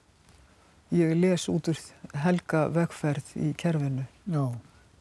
ég 0.94 1.14
les 1.18 1.48
út 1.50 1.68
úr 1.70 1.80
helga 2.24 2.66
vegferð 2.70 3.34
í 3.40 3.52
kerfinu. 3.58 4.06
Já, 4.30 4.54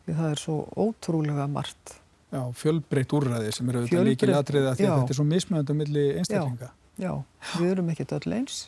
Því 0.04 0.16
það 0.18 0.32
er 0.34 0.40
svo 0.42 0.56
ótrúlega 0.76 1.46
margt. 1.48 1.94
Já, 2.34 2.42
fjölbreytt 2.58 3.14
úrræði 3.16 3.54
sem 3.54 3.70
eru 3.70 3.84
auðvitað 3.84 4.08
líkil 4.10 4.34
atriða 4.34 4.76
því 4.76 4.86
að 4.86 4.90
já. 4.90 4.96
þetta 4.98 5.14
er 5.14 5.20
svo 5.20 5.26
mismöndum 5.30 5.82
milli 5.84 6.06
einstaklinga. 6.20 6.70
Já, 7.02 7.14
við 7.58 7.72
erum 7.72 7.90
ekkert 7.94 8.14
öll 8.20 8.36
eins. 8.38 8.60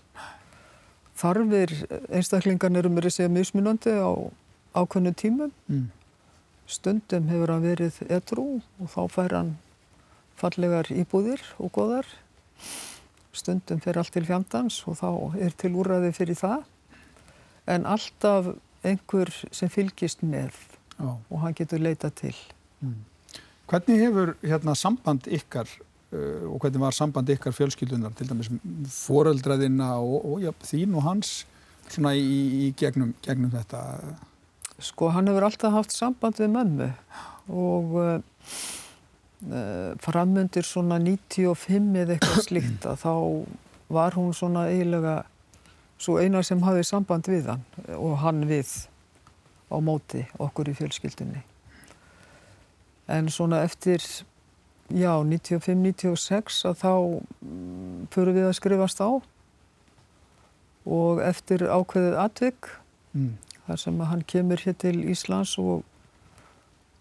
Þarfir 1.16 1.74
einstaklingan 2.14 2.80
eru 2.80 2.92
mér 2.92 3.10
að 3.10 3.16
segja 3.18 3.32
mismunandi 3.32 3.94
á 3.96 4.12
ákveðnu 4.76 5.14
tímum. 5.16 5.54
Mm. 5.72 5.88
Stundum 6.66 7.30
hefur 7.30 7.54
hann 7.54 7.66
verið 7.66 8.02
edrú 8.10 8.48
og 8.82 8.92
þá 8.92 9.02
fær 9.14 9.38
hann 9.38 9.52
fallegar 10.36 10.90
íbúðir 10.92 11.44
og 11.62 11.72
goðar. 11.78 12.10
Stundum 13.36 13.82
fer 13.84 14.00
allt 14.00 14.14
til 14.16 14.26
fjandans 14.28 14.82
og 14.90 15.00
þá 15.00 15.10
er 15.46 15.56
til 15.58 15.76
úrræði 15.78 16.12
fyrir 16.16 16.40
það. 16.40 16.66
En 17.72 17.86
alltaf 17.90 18.54
einhver 18.86 19.32
sem 19.56 19.72
fylgist 19.72 20.22
með 20.26 20.54
Já. 20.98 21.16
og 21.16 21.38
hann 21.42 21.56
getur 21.58 21.82
leita 21.82 22.12
til. 22.14 22.36
Mm. 22.82 23.04
Hvernig 23.66 24.00
hefur 24.04 24.36
hérna 24.46 24.76
samband 24.78 25.28
ykkar 25.32 25.70
uh, 26.14 26.46
og 26.52 26.60
hvernig 26.62 26.84
var 26.84 26.96
samband 26.96 27.30
ykkar 27.34 27.56
fjölskyldunar 27.56 28.14
til 28.18 28.30
dæmis 28.30 28.52
foreldraðina 28.94 29.96
og, 29.98 30.18
og 30.22 30.46
já, 30.46 30.52
þín 30.66 30.96
og 31.00 31.06
hans 31.08 31.36
svona 31.90 32.14
í, 32.18 32.40
í 32.66 32.72
gegnum, 32.78 33.14
gegnum 33.26 33.54
þetta? 33.54 33.82
Sko 34.84 35.10
hann 35.16 35.30
hefur 35.32 35.48
alltaf 35.48 35.74
haft 35.74 35.96
samband 35.96 36.42
við 36.42 36.52
mömmu 36.54 36.90
og 37.50 37.96
uh, 38.02 38.18
uh, 39.50 39.94
framundir 40.04 40.66
svona 40.68 41.00
95 41.02 42.02
eða 42.02 42.18
eitthvað 42.18 42.46
slíkt 42.50 42.90
að 42.90 43.02
þá 43.06 43.14
var 43.96 44.18
hún 44.18 44.34
svona 44.34 44.68
eiginlega 44.72 45.24
svo 46.02 46.20
eina 46.20 46.42
sem 46.44 46.62
hafði 46.66 46.86
samband 46.86 47.30
við 47.32 47.50
hann 47.54 47.66
og 47.98 48.18
hann 48.22 48.46
við 48.50 48.72
á 49.72 49.78
móti 49.82 50.26
okkur 50.42 50.70
í 50.70 50.78
fjölskyldunni. 50.78 51.42
En 53.08 53.28
svona 53.30 53.60
eftir, 53.64 54.02
já, 54.90 55.12
95-96 55.24 56.64
að 56.66 56.80
þá 56.82 56.92
mm, 57.46 58.08
förum 58.14 58.38
við 58.40 58.48
að 58.50 58.56
skrifast 58.58 59.02
á 59.02 59.10
og 60.86 61.22
eftir 61.26 61.66
ákveðið 61.70 62.18
atvik 62.26 62.72
Mm. 63.16 63.38
þar 63.64 63.78
sem 63.80 64.00
að 64.04 64.10
hann 64.12 64.24
kemur 64.28 64.60
hér 64.60 64.74
til 64.76 64.98
Íslands 65.08 65.54
og, 65.62 65.86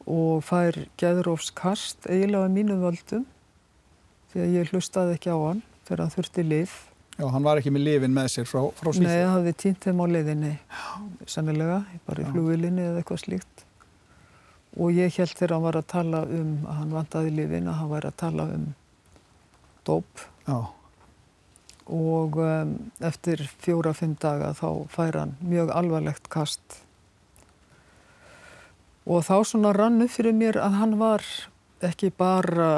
og 0.07 0.45
fær 0.47 0.77
geðrófskast 1.03 2.07
eiginlega 2.07 2.47
mínum 2.55 2.85
völdum 2.85 3.25
því 4.31 4.45
að 4.45 4.53
ég 4.55 4.71
hlustaði 4.71 5.17
ekki 5.17 5.33
á 5.35 5.39
hann 5.43 5.63
þegar 5.89 6.05
hann 6.05 6.13
þurfti 6.15 6.45
lif. 6.47 6.77
Já, 7.19 7.27
hann 7.35 7.43
var 7.43 7.59
ekki 7.59 7.73
með 7.75 7.83
lifin 7.89 8.15
með 8.15 8.29
sér 8.31 8.47
frá, 8.47 8.63
frá 8.79 8.93
Nei, 8.93 9.01
Svíþjóð. 9.01 9.11
það 9.25 9.33
hafði 9.35 9.55
týnt 9.65 9.89
þeim 9.89 10.03
á 10.03 10.07
leiðinni, 10.15 10.53
sannilega, 11.35 11.81
bara 12.07 12.23
í 12.23 12.25
Já. 12.29 12.31
flugvilinni 12.31 12.87
eða 12.93 13.03
eitthvað 13.03 13.23
slíkt. 13.25 13.64
Og 14.75 14.95
ég 14.97 15.15
held 15.19 15.35
þegar 15.37 15.57
hann 15.57 15.67
var 15.69 15.79
að 15.79 15.91
tala 15.93 16.23
um 16.27 16.55
að 16.67 16.79
hann 16.81 16.95
vantaði 16.95 17.35
lifin 17.37 17.69
að 17.71 17.79
hann 17.81 17.93
væri 17.93 18.11
að 18.11 18.23
tala 18.25 18.49
um 18.55 18.65
dóp 19.87 20.25
Já, 20.45 20.59
og 21.89 22.37
um, 22.41 22.75
eftir 23.05 23.41
fjóra-fimm 23.63 24.17
daga 24.21 24.53
þá 24.57 24.69
fær 24.93 25.19
hann 25.21 25.35
mjög 25.45 25.73
alvarlegt 25.73 26.29
kast. 26.33 26.81
Og 29.05 29.25
þá 29.25 29.45
svona 29.45 29.73
rann 29.77 30.01
upp 30.05 30.13
fyrir 30.13 30.37
mér 30.37 30.59
að 30.61 30.79
hann 30.81 30.95
var 31.01 31.25
ekki 31.85 32.11
bara 32.17 32.69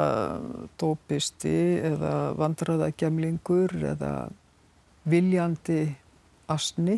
dópisti 0.79 1.79
eða 1.87 2.33
vandraðagemlingur 2.39 3.75
eða 3.93 4.13
viljandi 5.07 5.95
asni, 6.51 6.97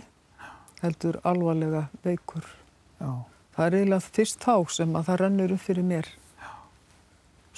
heldur 0.81 1.19
alvarlega 1.23 1.87
veikur. 2.05 2.45
já, 2.99 3.25
Það 3.59 3.65
er 3.67 3.75
eiginlega 3.75 4.05
fyrst 4.15 4.39
þá 4.39 4.53
sem 4.71 4.93
að 4.95 5.07
það 5.09 5.17
rennur 5.19 5.51
upp 5.57 5.63
fyrir 5.67 5.83
mér 5.83 6.07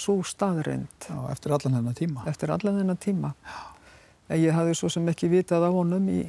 svo 0.01 0.15
staðreind 0.25 1.05
já, 1.05 1.17
eftir 1.29 1.53
allan 1.53 1.75
hennar 1.77 1.93
tíma. 1.93 2.23
eftir 2.25 2.49
allan 2.49 2.79
þennan 2.81 2.97
tíma. 2.97 3.33
En 4.31 4.39
ég 4.41 4.55
hafði 4.55 4.73
svo 4.79 4.89
sem 4.89 5.05
ekki 5.11 5.29
vitað 5.29 5.67
af 5.67 5.75
honum 5.75 6.07
í 6.09 6.23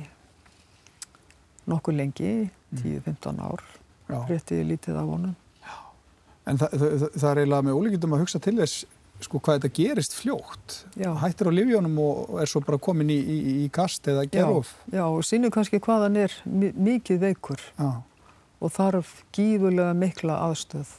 nokkuð 1.71 1.97
lengi, 1.97 2.33
10-15 2.75 3.39
ár, 3.41 3.63
Já. 4.11 4.19
rétti 4.29 4.59
ég 4.61 4.67
lítið 4.75 4.99
af 4.99 5.09
honum. 5.09 5.37
En 6.51 6.59
það, 6.59 6.73
það, 6.75 7.07
það 7.15 7.29
er 7.31 7.41
eiginlega 7.45 7.67
með 7.69 7.79
ólíkjum 7.79 8.17
að 8.17 8.23
hugsa 8.27 8.41
til 8.43 8.57
þess 8.59 8.85
sko 9.23 9.39
hvað 9.39 9.61
þetta 9.61 9.71
gerist 9.79 10.17
fljótt. 10.19 10.79
Já. 10.99 11.13
Hættir 11.23 11.47
á 11.47 11.53
livjónum 11.55 11.99
og 12.03 12.41
er 12.43 12.51
svo 12.51 12.61
bara 12.67 12.81
komin 12.83 13.13
í, 13.15 13.21
í, 13.23 13.37
í 13.63 13.69
kast 13.73 14.09
eða 14.11 14.25
gerof. 14.27 14.73
Já, 14.91 15.05
og 15.07 15.23
sínur 15.25 15.53
kannski 15.55 15.79
hvað 15.81 16.09
hann 16.09 16.19
er 16.25 16.35
mi- 16.45 16.73
mikið 16.75 17.23
veikur 17.23 17.63
Já. 17.79 17.93
Og 18.63 18.73
þarf 18.77 19.15
gífurlega 19.35 19.95
mikla 19.99 20.39
aðstöð. 20.47 20.91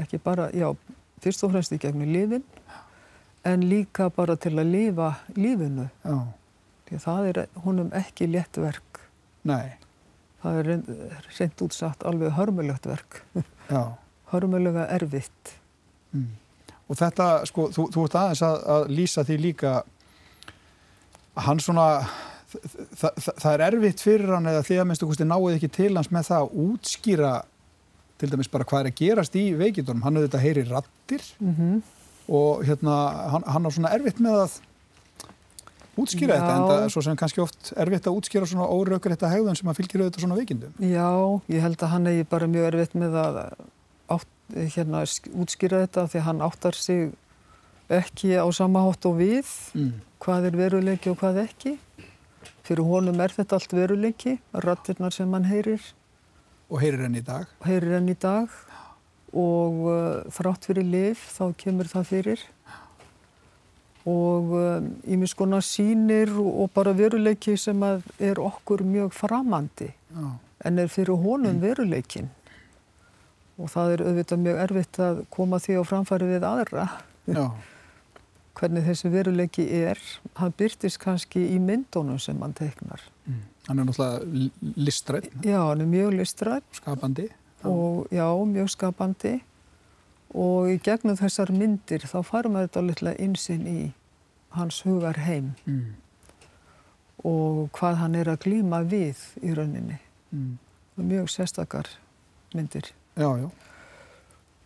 Ekki 0.00 0.20
bara, 0.24 0.48
já, 0.56 0.70
fyrst 1.24 1.44
og 1.44 1.52
fremst 1.52 1.74
í 1.76 1.80
gegnum 1.80 2.08
lífin, 2.12 2.44
en 3.46 3.64
líka 3.68 4.08
bara 4.12 4.36
til 4.40 4.56
að 4.56 4.72
lifa 4.72 5.12
lífinu. 5.36 5.88
Já. 6.04 6.16
Því 6.86 6.96
að 6.96 7.04
það 7.04 7.28
er 7.30 7.42
honum 7.64 7.92
ekki 7.98 8.28
létt 8.30 8.58
verk. 8.62 9.02
Nei. 9.46 9.76
Það 10.42 10.58
er 10.60 10.72
reynd 11.38 11.62
útsatt 11.66 12.04
alveg 12.06 12.34
hörmulegt 12.36 12.86
verk. 12.86 13.22
Hörmulega 14.32 14.86
erfitt. 14.94 15.56
Mm. 16.14 16.34
Og 16.86 16.98
þetta, 16.98 17.26
sko, 17.50 17.68
þú, 17.74 17.88
þú 17.94 18.04
ert 18.06 18.16
aðeins 18.20 18.42
að, 18.46 18.56
að 18.74 18.88
lýsa 18.94 19.24
því 19.26 19.36
líka 19.42 19.72
að 21.36 21.46
hann 21.48 21.62
svona, 21.62 21.86
það, 22.52 23.10
það, 23.26 23.50
er 23.56 23.64
erfitt 23.70 24.00
fyrir 24.04 24.32
hann 24.34 24.46
eða 24.50 24.62
því 24.66 24.78
að 24.80 24.86
minnstu 24.90 25.08
kosti 25.10 25.26
náið 25.28 25.56
ekki 25.56 25.70
til 25.76 25.92
hans 25.98 26.10
með 26.14 26.28
það 26.30 26.44
að 26.44 26.56
útskýra 26.66 27.32
til 28.16 28.30
dæmis 28.32 28.48
bara 28.52 28.64
hvað 28.64 28.80
er 28.84 28.90
að 28.92 28.96
gerast 29.02 29.34
í 29.36 29.44
veikindunum. 29.58 30.02
Hann 30.06 30.16
auðvitað 30.20 30.44
heyri 30.46 30.66
rattir 30.70 31.26
Mm 31.42 31.82
og 32.26 32.64
hérna, 32.66 32.94
hann, 33.30 33.44
hann 33.46 33.66
á 33.66 33.70
svona 33.70 33.92
erfitt 33.94 34.18
með 34.18 34.34
að 34.42 34.54
útskýra 35.96 36.34
Já. 36.34 36.40
þetta 36.40 36.54
en 36.56 36.64
það 36.66 36.80
er 36.84 36.90
svo 36.92 37.02
sem 37.06 37.18
kannski 37.20 37.40
oft 37.44 37.68
erfitt 37.78 38.08
að 38.10 38.16
útskýra 38.18 38.48
svona 38.50 38.66
óraukur 38.66 39.12
þetta 39.14 39.30
hegðun 39.30 39.56
sem 39.60 39.70
að 39.70 39.78
fylgir 39.78 40.02
auðvitað 40.02 40.24
svona 40.24 40.38
veikindum. 40.40 40.72
Já, 40.82 41.06
ég 41.54 41.62
held 41.62 41.84
að 41.86 41.92
hann 41.94 42.08
eigi 42.10 42.26
bara 42.32 42.48
mjög 42.50 42.66
erfitt 42.72 42.96
með 42.98 43.14
að 43.22 43.38
átt, 44.16 44.34
hérna, 44.74 45.04
sk- 45.06 45.30
útskýra 45.38 45.84
þetta 45.86 46.04
því 46.12 46.24
hann 46.26 46.42
áttar 46.50 46.76
sig 46.82 47.14
ekki 48.02 48.34
á 48.36 48.46
sama 48.58 48.82
hátt 48.88 49.06
og 49.06 49.16
við 49.22 49.46
Mm. 49.78 49.92
hvað 50.20 50.46
er 50.50 50.58
veruleiki 50.58 51.10
og 51.14 51.18
hvað 51.22 51.40
ekki. 51.46 51.76
Fyrir 52.66 52.86
honum 52.88 53.20
er 53.20 53.34
þetta 53.34 53.58
allt 53.58 53.74
veruleiki, 53.76 54.36
rattirnar 54.64 55.14
sem 55.14 55.32
hann 55.32 55.48
heyrir, 55.50 55.82
Og 56.70 56.80
heyrir 56.82 57.04
henni 57.06 57.20
í 57.22 57.26
dag. 57.26 57.46
heyrir 57.62 57.94
hann 57.94 58.08
í 58.10 58.16
dag. 58.18 58.50
Og 59.36 59.84
uh, 59.86 60.32
þrátt 60.34 60.66
fyrir 60.66 60.86
lif 60.86 61.28
þá 61.36 61.52
kemur 61.58 61.86
það 61.90 62.08
fyrir. 62.10 62.42
Og 64.06 64.52
ímis 65.06 65.34
um, 65.34 65.38
konar 65.38 65.62
sýnir 65.66 66.30
og, 66.38 66.50
og 66.62 66.72
bara 66.74 66.94
veruleiki 66.94 67.56
sem 67.58 67.82
er 68.18 68.38
okkur 68.38 68.82
mjög 68.86 69.14
framandi. 69.14 69.92
Já. 70.16 70.26
en 70.64 70.78
er 70.78 70.88
fyrir 70.88 71.20
honum 71.20 71.60
veruleikin 71.60 72.30
og 73.56 73.70
það 73.72 73.92
er 73.94 74.02
auðvitað 74.04 74.42
mjög 74.44 74.58
erfitt 74.66 74.98
að 75.00 75.22
koma 75.32 75.60
því 75.62 75.78
á 75.80 75.82
framfæri 75.88 76.28
við 76.28 76.44
aðra. 76.44 76.90
Já. 77.24 77.46
hvernig 78.56 78.84
þessi 78.86 79.10
veruleiki 79.12 79.64
er 79.84 79.98
hann 80.40 80.52
byrtist 80.56 80.98
kannski 81.02 81.42
í 81.54 81.58
myndunum 81.60 82.18
sem 82.20 82.40
hann 82.40 82.54
teiknar 82.54 83.00
Mm. 83.26 83.40
Hann 83.66 83.78
er 83.80 83.84
náttúrulega 83.84 84.50
listrætt, 84.76 85.24
já, 85.42 85.58
hann 85.58 85.80
er 85.80 85.86
mjög 85.90 86.12
listrætt 86.14 86.62
skapandi. 86.78 87.24
og 87.64 88.06
já, 88.12 88.26
mjög 88.46 88.68
skapandi 88.70 89.40
og 90.34 90.68
í 90.70 90.76
gegnum 90.78 91.16
þessar 91.18 91.50
myndir 91.50 92.06
þá 92.06 92.22
fara 92.24 92.48
maður 92.48 92.68
þetta 92.68 92.86
litla 92.86 93.14
einsinn 93.18 93.66
í 93.66 93.92
hans 94.50 94.80
hugar 94.86 95.16
heim 95.26 95.54
Mm. 95.66 95.94
og 97.24 97.70
hvað 97.72 97.96
hann 97.96 98.14
er 98.14 98.30
að 98.30 98.38
glíma 98.46 98.84
við 98.88 99.16
í 99.42 99.54
rauninni 99.56 99.98
Mm. 100.32 100.58
mjög 100.98 101.26
sérstakar 101.30 101.86
myndir 102.54 102.92
Já, 103.16 103.36
já. 103.38 103.50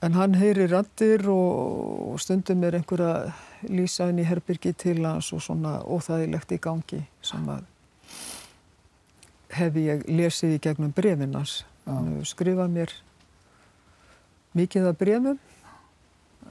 En 0.01 0.17
hann 0.17 0.35
heyri 0.41 0.65
rattir 0.71 1.27
og, 1.29 2.13
og 2.15 2.21
stundum 2.23 2.63
er 2.65 2.79
einhver 2.79 3.03
að 3.05 3.33
lýsa 3.69 4.09
inn 4.09 4.23
í 4.23 4.25
herbyrgi 4.25 4.73
til 4.81 5.05
hans 5.05 5.29
og 5.37 5.43
svona 5.45 5.81
óþægilegt 5.85 6.55
í 6.57 6.61
gangi 6.63 7.03
sem 7.25 7.45
að 7.53 7.67
hef 9.59 9.77
ég 9.77 10.07
lesið 10.09 10.57
í 10.57 10.63
gegnum 10.65 10.95
brefinnans. 10.97 11.61
Já. 11.85 11.93
Hann 11.93 12.13
hefur 12.15 12.31
skrifað 12.33 12.73
mér 12.73 12.95
mikið 14.57 14.89
af 14.91 14.99
brefum 15.01 15.39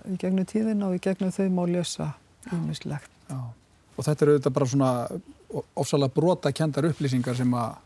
í 0.06 0.18
gegnum 0.22 0.48
tíðina 0.48 0.90
og 0.90 1.00
í 1.00 1.04
gegnum 1.04 1.34
þau 1.34 1.50
má 1.54 1.64
lesa 1.70 2.12
ýmislegt. 2.54 3.10
Já. 3.30 3.40
Og 3.98 4.06
þetta 4.06 4.26
eru 4.26 4.36
auðvitað 4.36 4.56
bara 4.56 4.70
svona 4.72 4.92
ofsalega 5.80 6.14
brota 6.14 6.52
kendar 6.56 6.88
upplýsingar 6.92 7.38
sem 7.38 7.54
að 7.58 7.78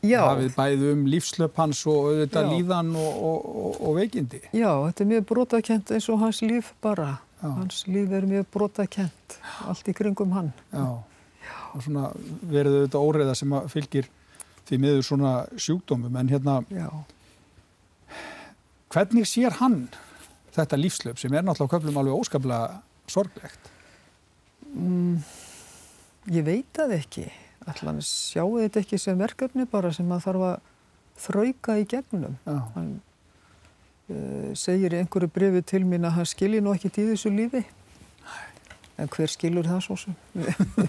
Já, 0.00 0.20
hafið 0.24 0.54
bæði 0.56 0.92
um 0.94 1.02
lífslöp 1.12 1.58
hans 1.60 1.82
og 1.90 2.06
auðvitað 2.08 2.46
Já. 2.46 2.50
líðan 2.54 2.94
og, 2.96 3.18
og, 3.30 3.74
og, 3.80 3.90
veikindi. 3.98 4.40
já, 4.56 4.70
þetta 4.86 5.04
er 5.04 5.08
mjög 5.10 5.26
brotakent 5.28 5.92
eins 5.92 6.08
og 6.08 6.22
hans 6.22 6.40
líf 6.40 6.70
bara. 6.80 7.10
Já. 7.42 7.48
Hans 7.58 7.82
líf 7.88 8.14
er 8.16 8.24
mjög 8.28 8.46
brotakent, 8.52 9.36
allt 9.68 9.90
í 9.92 9.94
kringum 9.96 10.32
hann. 10.36 10.52
Já. 10.72 10.86
Og 11.74 11.84
svona 11.84 12.08
verið 12.48 12.78
auðvitað 12.80 13.06
óreiða 13.10 13.34
sem 13.38 13.52
að 13.56 13.68
fylgir 13.74 14.08
því 14.70 14.78
miður 14.82 15.04
svona 15.06 15.34
sjúkdómum. 15.60 16.16
En 16.20 16.32
hérna, 16.32 16.56
Já. 16.72 16.88
hvernig 18.94 19.28
sér 19.28 19.58
hann 19.60 19.82
þetta 20.54 20.78
lífslöp 20.80 21.20
sem 21.20 21.34
er 21.34 21.44
náttúrulega 21.46 21.76
köflum 21.76 22.00
alveg 22.00 22.24
óskaplega 22.24 22.80
sorglegt? 23.10 23.70
Mm, 24.70 25.20
ég 26.30 26.44
veit 26.46 26.72
það 26.76 26.96
ekki. 26.98 27.28
Allan 27.68 28.00
sjáu 28.04 28.56
þetta 28.60 28.80
ekki 28.80 28.98
sem 29.00 29.18
verkefni 29.20 29.66
bara 29.68 29.92
sem 29.92 30.08
að 30.12 30.24
þarf 30.26 30.46
að 30.48 30.54
þrauka 31.20 31.76
í 31.80 31.84
gegnum. 31.88 32.38
Já. 32.46 32.56
Hann 32.76 32.94
uh, 34.08 34.48
segir 34.56 34.96
í 34.96 35.02
einhverju 35.02 35.28
brefi 35.34 35.62
til 35.74 35.82
mín 35.88 36.08
að 36.08 36.16
hann 36.16 36.30
skilji 36.30 36.62
nú 36.64 36.72
ekkit 36.76 37.02
í 37.02 37.10
þessu 37.10 37.32
lífi. 37.34 37.64
En 39.00 39.08
hver 39.08 39.30
skilur 39.32 39.64
það 39.64 39.84
svo 39.84 39.94
sem? 39.96 40.16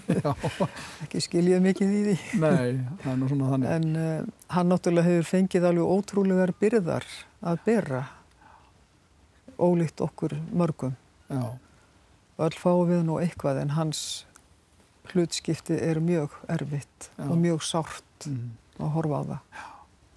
Ekki 1.05 1.21
skiljið 1.23 1.61
mikið 1.63 1.91
í 1.95 2.01
því. 2.07 2.15
Nei, 2.43 2.79
það 3.03 3.11
er 3.13 3.19
nú 3.21 3.29
svona 3.31 3.51
þannig. 3.53 3.75
En 3.75 4.01
uh, 4.01 4.31
hann 4.55 4.71
náttúrulega 4.71 5.07
hefur 5.07 5.29
fengið 5.29 5.67
alveg 5.69 5.93
ótrúlegar 5.95 6.55
byrðar 6.59 7.07
að 7.39 7.61
bera. 7.67 8.01
Ólíkt 9.61 10.03
okkur 10.03 10.35
mörgum. 10.51 10.97
Já. 11.31 11.55
öll 12.41 12.55
fáum 12.57 12.89
við 12.89 13.05
nú 13.07 13.19
eitthvað 13.21 13.61
en 13.61 13.75
hans 13.77 14.25
hlutskipti 15.13 15.77
er 15.81 15.99
mjög 16.03 16.35
erfitt 16.49 17.09
Já. 17.17 17.27
og 17.29 17.37
mjög 17.37 17.61
sárt 17.67 18.07
Mm. 18.21 18.51
að 18.77 18.89
horfa 18.93 19.17
á 19.17 19.23
það. 19.25 19.39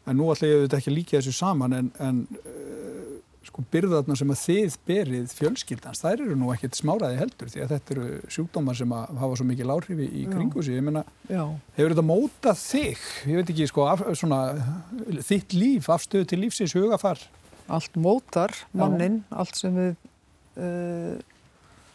En 0.07 0.17
nú 0.19 0.27
ætla 0.29 0.49
ég 0.51 0.59
auðvitað 0.59 0.79
ekki 0.83 0.91
að 0.91 0.97
líka 0.99 1.17
þessu 1.17 1.33
saman 1.33 1.73
en, 1.73 1.87
en 2.05 2.19
uh, 2.37 3.15
sko 3.49 3.63
byrðarna 3.73 4.17
sem 4.21 4.29
að 4.35 4.43
þið 4.43 4.77
berið 4.89 5.33
fjölskyldans, 5.39 6.03
þær 6.05 6.21
eru 6.27 6.37
nú 6.37 6.51
ekkert 6.53 6.77
smáraði 6.77 7.17
heldur 7.23 7.49
því 7.53 7.63
að 7.65 7.73
þetta 7.73 7.95
eru 7.97 8.07
sjúkdómar 8.37 8.77
sem 8.77 8.93
að 8.93 9.19
hafa 9.23 9.39
svo 9.41 9.47
mikil 9.49 9.73
áhrifi 9.73 10.07
í 10.11 10.27
Já. 10.27 10.31
kringu 10.35 10.63
sig. 10.67 10.77
Ég 10.77 10.85
meina, 10.85 11.03
Já, 11.31 11.43
hefur 11.79 11.95
þetta 11.95 12.07
mótað 12.13 12.61
þig? 12.61 13.05
Ég 13.33 13.41
veit 13.41 13.53
ekki, 13.55 13.69
sko, 13.73 13.87
af, 13.89 14.05
svona, 14.21 14.41
þitt 15.25 15.57
líf, 15.57 15.89
afstöðu 15.97 16.29
til 16.29 16.43
lífsins, 16.45 16.77
hugafar? 16.77 17.25
allt 17.73 17.95
mótar 17.97 18.53
mannin, 18.77 19.23
allt 19.33 19.57
sem 19.57 19.73
við 19.73 19.95
uh, 20.61 21.17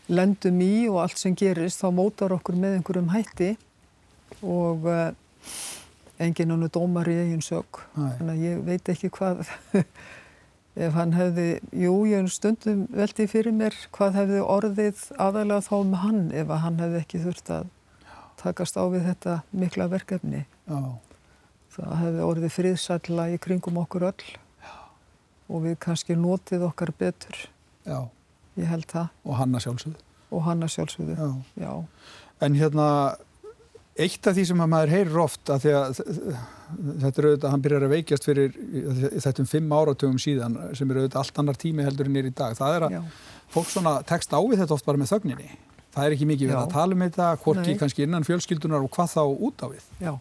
lendum 0.09 0.61
í 0.65 0.87
og 0.89 1.03
allt 1.03 1.19
sem 1.21 1.35
gerist, 1.37 1.81
þá 1.83 1.93
mótar 1.95 2.33
okkur 2.35 2.57
með 2.59 2.79
einhverjum 2.79 3.11
hætti 3.13 3.53
og 4.45 4.87
uh, 4.89 5.09
enginn 6.21 6.53
hannu 6.53 6.69
dómar 6.73 7.09
í 7.09 7.17
eigin 7.23 7.43
sög. 7.45 7.81
Þannig 7.95 8.33
að 8.33 8.45
ég 8.45 8.63
veit 8.67 8.91
ekki 8.91 9.11
hvað, 9.15 9.43
ef 10.85 10.97
hann 10.97 11.15
hefði, 11.17 11.49
jú, 11.71 11.93
ég 12.09 12.23
hef 12.23 12.33
stundum 12.35 12.85
veldi 12.93 13.27
fyrir 13.31 13.55
mér 13.55 13.77
hvað 13.95 14.19
hefði 14.21 14.41
orðið 14.45 15.05
aðalega 15.17 15.67
þá 15.69 15.75
um 15.79 15.93
hann 16.03 16.23
ef 16.35 16.55
hann 16.65 16.81
hefði 16.81 17.03
ekki 17.03 17.23
þurft 17.25 17.53
að 17.55 17.69
takast 18.39 18.79
á 18.79 18.83
við 18.91 19.07
þetta 19.11 19.39
mikla 19.51 19.89
verkefni. 19.91 20.45
Já, 20.69 20.81
Það 21.69 21.91
hefði 22.01 22.23
orðið 22.25 22.53
friðsætla 22.55 23.25
í 23.29 23.35
kringum 23.39 23.77
okkur 23.79 24.07
öll 24.09 24.29
og 25.49 25.61
við 25.63 25.75
kannski 25.81 26.15
notið 26.17 26.65
okkar 26.67 26.91
betur, 26.97 27.37
já, 27.87 27.99
ég 28.59 28.67
held 28.73 28.85
það, 28.91 29.09
og 29.25 29.39
hanna 29.39 29.59
sjálfsögðu. 29.63 30.05
og 30.31 30.43
hann 30.45 30.61
að 30.67 30.73
sjálfsögðu. 30.75 31.15
Já. 31.17 31.29
Já, 31.65 31.73
En 32.41 32.53
hérna, 32.55 32.85
eitt 33.99 34.27
af 34.29 34.35
því 34.37 34.43
sem 34.47 34.61
að 34.63 34.69
maður 34.71 34.91
heyrir 34.93 35.17
oft 35.19 35.49
að 35.51 35.63
því 35.65 35.71
að 35.75 35.89
þetta 37.01 37.19
er 37.19 37.25
auðvitað, 37.27 37.49
hann 37.51 37.63
byrjar 37.65 37.83
að 37.87 37.93
veikjast 37.95 38.27
fyrir 38.29 38.53
þetta 39.25 39.43
um 39.43 39.49
fimm 39.49 39.73
áratugum 39.75 40.19
síðan 40.21 40.55
sem 40.77 40.91
er 40.93 41.01
auðvitað 41.01 41.19
allt 41.23 41.41
annar 41.41 41.57
tími 41.59 41.83
heldur 41.83 42.07
en 42.07 42.15
er 42.21 42.29
í 42.29 42.31
dag. 42.37 42.55
Það 42.59 42.75
er 42.77 42.85
að 42.87 42.95
já, 42.95 43.01
fólk 43.55 43.73
svona 43.73 43.95
tekst 44.07 44.31
á 44.31 44.39
við 44.39 44.61
þetta 44.61 44.77
oft 44.77 44.85
bara 44.87 45.01
með 45.01 45.11
þögninni. 45.15 45.49
Það 45.89 46.05
er 46.05 46.15
ekki 46.15 46.27
mikið 46.29 46.51
verið 46.53 46.61
að 46.63 46.71
tala 46.77 46.95
um 46.95 47.03
þetta, 47.03 47.27
hvorki 47.43 47.73
Nei. 47.73 47.77
kannski 47.81 48.05
innan 48.05 48.23
fjölskyldunar 48.27 48.83
og 48.85 48.91
hvað 48.95 49.13
þá 49.17 49.23
út 49.49 49.63
á 49.65 49.67
við. 49.73 49.85
já. 49.99 50.13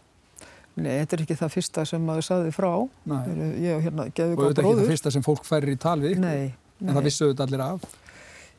Nei, 0.78 0.92
þetta 1.02 1.16
er 1.16 1.22
ekki 1.24 1.34
það 1.38 1.54
fyrsta 1.56 1.82
sem 1.90 2.02
maður 2.06 2.22
saði 2.26 2.50
frá. 2.54 2.70
Nei. 3.10 3.22
Ég 3.62 3.72
hef 3.74 3.86
hérna 3.88 4.04
gefið 4.14 4.34
Og 4.34 4.38
góð 4.38 4.44
auðvitað 4.44 4.58
ekki 4.62 4.66
bróður. 4.68 4.82
það 4.84 4.90
fyrsta 4.92 5.10
sem 5.14 5.24
fólk 5.26 5.44
færir 5.48 5.72
í 5.74 5.78
tal 5.82 5.98
við. 6.02 6.18
Nei, 6.22 6.54
En 6.80 6.94
það 6.94 7.02
vissu 7.08 7.24
auðvitað 7.26 7.46
allir 7.48 7.62
af. 7.64 7.86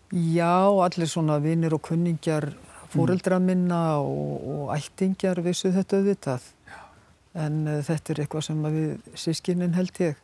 Já, 0.09 0.65
allir 0.81 1.05
svona 1.05 1.37
vinnir 1.37 1.73
og 1.75 1.83
kunningjar 1.85 2.47
fóreldra 2.89 3.37
minna 3.39 3.99
og, 4.01 4.47
og 4.49 4.71
ættingjar 4.73 5.37
vissu 5.45 5.69
þetta 5.73 5.99
auðvitað. 5.99 6.47
En 7.37 7.59
uh, 7.67 7.75
þetta 7.85 8.15
er 8.15 8.21
eitthvað 8.23 8.47
sem 8.47 8.63
við 8.73 9.19
sískinin 9.21 9.75
held 9.77 10.01
ég 10.01 10.17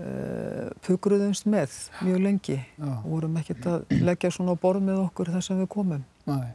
uh, 0.00 0.70
pugruðumst 0.86 1.44
með 1.52 1.76
mjög 2.06 2.24
lengi. 2.24 2.56
Já, 2.56 2.88
og 2.88 3.04
vorum 3.04 3.36
ekkert 3.42 3.68
að 3.68 3.92
leggja 4.00 4.32
svona 4.32 4.56
á 4.56 4.62
borð 4.64 4.86
með 4.88 5.02
okkur 5.02 5.34
þar 5.34 5.44
sem 5.44 5.60
við 5.60 5.70
komum. 5.76 6.08
nei, 6.30 6.48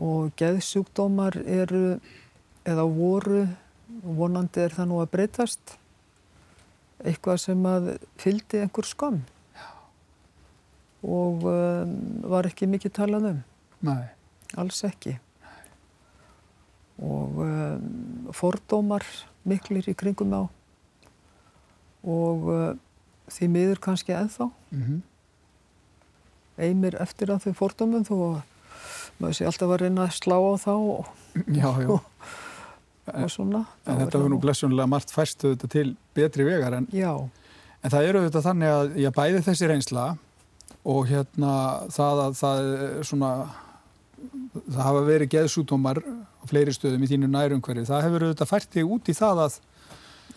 Og 0.00 0.32
geðsjúkdómar 0.40 1.36
eru 1.44 1.98
eða 2.64 2.88
voru, 2.88 3.44
vonandi 4.00 4.64
er 4.64 4.72
það 4.72 4.88
nú 4.88 5.02
að 5.04 5.12
breytast, 5.12 5.76
eitthvað 7.04 7.44
sem 7.44 7.68
að 7.68 7.92
fyldi 8.16 8.64
einhver 8.64 8.88
skam 8.88 9.20
og 11.02 11.46
um, 11.50 11.92
var 12.30 12.46
ekki 12.46 12.68
mikið 12.70 12.94
talað 12.98 13.28
um, 13.32 13.42
nei, 13.86 14.04
alls 14.58 14.82
ekki. 14.86 15.16
Og 17.02 17.40
um, 17.42 17.86
fordómar 18.36 19.06
miklir 19.48 19.88
í 19.90 19.96
kringum 19.98 20.34
á 20.38 20.42
og 22.02 22.46
uh, 22.50 22.68
því 23.30 23.48
miður 23.50 23.82
kannski 23.82 24.14
ennþá, 24.14 24.50
mm 24.74 25.02
eimir 26.62 26.96
eftir 27.00 27.32
að 27.32 27.46
þau 27.46 27.52
fordómum 27.62 28.06
þó 28.06 28.14
að 28.26 28.40
maður 29.22 29.36
sé 29.38 29.46
alltaf 29.48 29.70
að 29.72 29.84
reyna 29.84 30.06
að 30.06 30.16
slá 30.18 30.36
á 30.36 30.54
þá 30.60 30.72
og, 30.74 31.12
já, 31.46 31.68
já. 31.84 31.88
og 31.92 33.30
svona. 33.32 33.62
En 33.86 33.86
Þá 33.86 33.92
er 33.92 34.00
þetta 34.02 34.16
það 34.16 34.24
var 34.24 34.32
nú 34.32 34.40
blessunlega 34.42 34.90
margt 34.90 35.14
auðvitað 35.16 35.72
til 35.76 35.86
betri 36.16 36.46
vegar 36.48 36.78
en 36.80 36.90
En 37.82 37.90
það 37.90 38.08
eru 38.08 38.22
auðvitað 38.22 38.46
þannig 38.46 38.74
að 38.76 39.16
bæði 39.16 39.44
þessi 39.48 39.70
reynsla 39.70 40.06
og 40.82 41.06
hérna 41.06 41.52
það 41.94 42.22
að 42.26 42.36
það 42.40 42.70
er 42.72 43.06
svona 43.06 43.32
það 44.66 44.82
hafa 44.82 45.06
verið 45.06 45.32
geðsútómar 45.36 46.02
á 46.02 46.44
fleiri 46.50 46.74
stöðum 46.74 47.06
í 47.06 47.08
þínu 47.10 47.30
nærumhverju. 47.30 47.86
Það 47.88 48.04
hefur 48.06 48.26
auðvitað 48.26 48.50
fært 48.50 48.74
þig 48.74 48.94
út 48.96 49.10
í 49.10 49.16
það 49.16 49.42
að 49.46 49.58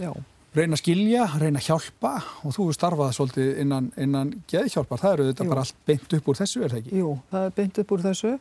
Já. 0.02 0.10
reyna 0.56 0.78
að 0.78 0.82
skilja, 0.82 1.28
reyna 1.42 1.62
að 1.62 1.70
hjálpa 1.70 2.14
og 2.44 2.56
þú 2.56 2.66
hefur 2.66 2.78
starfað 2.78 3.16
svolítið 3.18 3.62
innan, 3.64 3.92
innan 4.02 4.34
geðhjálpar. 4.52 5.02
Það 5.02 5.16
eru 5.16 5.28
auðvitað 5.28 5.48
Jú. 5.48 5.54
bara 5.54 5.66
allt 5.66 5.80
beint 5.90 6.18
upp 6.18 6.30
úr 6.30 6.42
þessu, 6.42 6.62
er 6.62 6.76
það 6.76 6.82
ekki? 6.84 7.02
Jú, 7.02 7.16
það 7.34 7.48
er 7.48 7.58
beint 7.60 7.82
upp 7.84 7.96
úr 7.96 8.06
þessu 8.06 8.36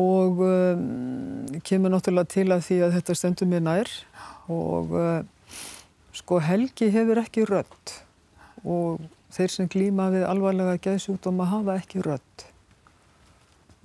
og 0.00 0.42
um, 0.46 0.82
kemur 1.66 1.90
náttúrulega 1.90 2.30
til 2.30 2.46
að 2.54 2.60
því 2.68 2.76
að 2.86 2.92
þetta 2.98 3.16
stendur 3.18 3.48
mér 3.50 3.64
nær 3.66 3.88
og 4.50 4.92
uh, 4.94 5.16
sko 6.14 6.38
Helgi 6.44 6.92
hefur 6.94 7.18
ekki 7.24 7.46
rödd 7.48 7.96
og 8.62 9.00
þeir 9.34 9.52
sem 9.54 9.68
glýma 9.70 10.08
við 10.14 10.26
alvarlega 10.28 10.78
geðsjúkdóma 10.84 11.48
hafa 11.50 11.76
ekki 11.80 12.02
rödd 12.06 12.46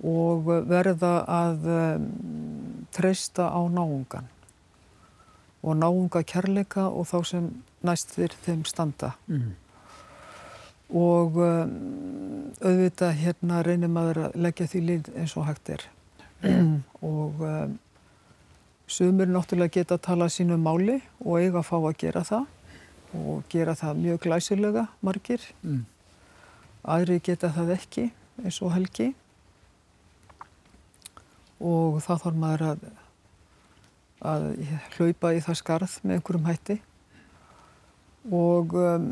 og 0.06 0.48
verða 0.68 1.12
að 1.24 1.68
um, 1.72 2.08
treysta 2.92 3.48
á 3.48 3.60
náungan 3.72 4.28
og 5.66 5.78
náunga 5.80 6.22
kærleika 6.22 6.88
og 6.90 7.08
þá 7.08 7.16
sem 7.26 7.46
næstir 7.86 8.34
þeim 8.44 8.64
standa. 8.68 9.14
Mm. 9.26 9.54
og 10.94 11.38
um, 11.42 11.72
auðvitað 12.62 13.16
hérna 13.22 13.62
reynir 13.66 13.90
maður 13.90 14.20
að 14.26 14.36
leggja 14.44 14.68
því 14.70 14.82
lið 14.90 15.08
eins 15.16 15.34
og 15.36 15.48
hægt 15.48 15.72
er. 15.74 15.82
Og 17.06 17.40
um, 17.42 17.72
sumur 18.86 19.26
náttúrulega 19.26 19.80
geta 19.80 19.96
að 19.96 20.04
tala 20.04 20.28
sínu 20.30 20.58
máli 20.60 21.00
og 21.24 21.40
eiga 21.40 21.58
að 21.58 21.66
fá 21.66 21.76
að 21.80 21.96
gera 21.98 22.22
það 22.28 22.44
og 23.14 23.44
gera 23.52 23.74
það 23.78 24.00
mjög 24.02 24.18
glæsilega 24.26 24.86
margir 25.02 25.40
Mm. 25.62 25.84
aðri 26.84 27.20
geta 27.22 27.48
það 27.54 27.70
ekki 27.76 28.10
eins 28.44 28.62
og 28.62 28.72
helgi 28.74 29.14
og 31.60 32.00
þá 32.04 32.12
þarf 32.20 32.36
maður 32.36 32.64
að, 32.72 32.84
að 34.32 34.44
hlaupa 34.96 35.32
í 35.36 35.40
það 35.44 35.58
skarð 35.62 35.96
með 36.04 36.18
einhverjum 36.18 36.48
hætti 36.50 36.76
og 38.36 38.74
um, 38.74 39.06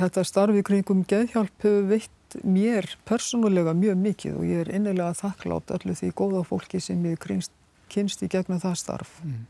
þetta 0.00 0.24
starfi 0.24 0.62
kringum 0.66 1.04
geðhjálp 1.08 1.64
hefur 1.66 1.88
veitt 1.90 2.12
mér 2.42 2.88
persónulega 3.06 3.74
mjög 3.76 4.00
mikið 4.02 4.38
og 4.40 4.46
ég 4.48 4.64
er 4.64 4.72
innilega 4.74 5.12
þakklátt 5.16 5.70
öllu 5.76 5.94
því 5.96 6.10
góða 6.18 6.42
fólki 6.48 6.80
sem 6.82 7.04
ég 7.06 7.20
kynst 7.92 8.24
í 8.26 8.30
gegnum 8.32 8.60
það 8.62 8.80
starf 8.82 9.20
Mm. 9.22 9.44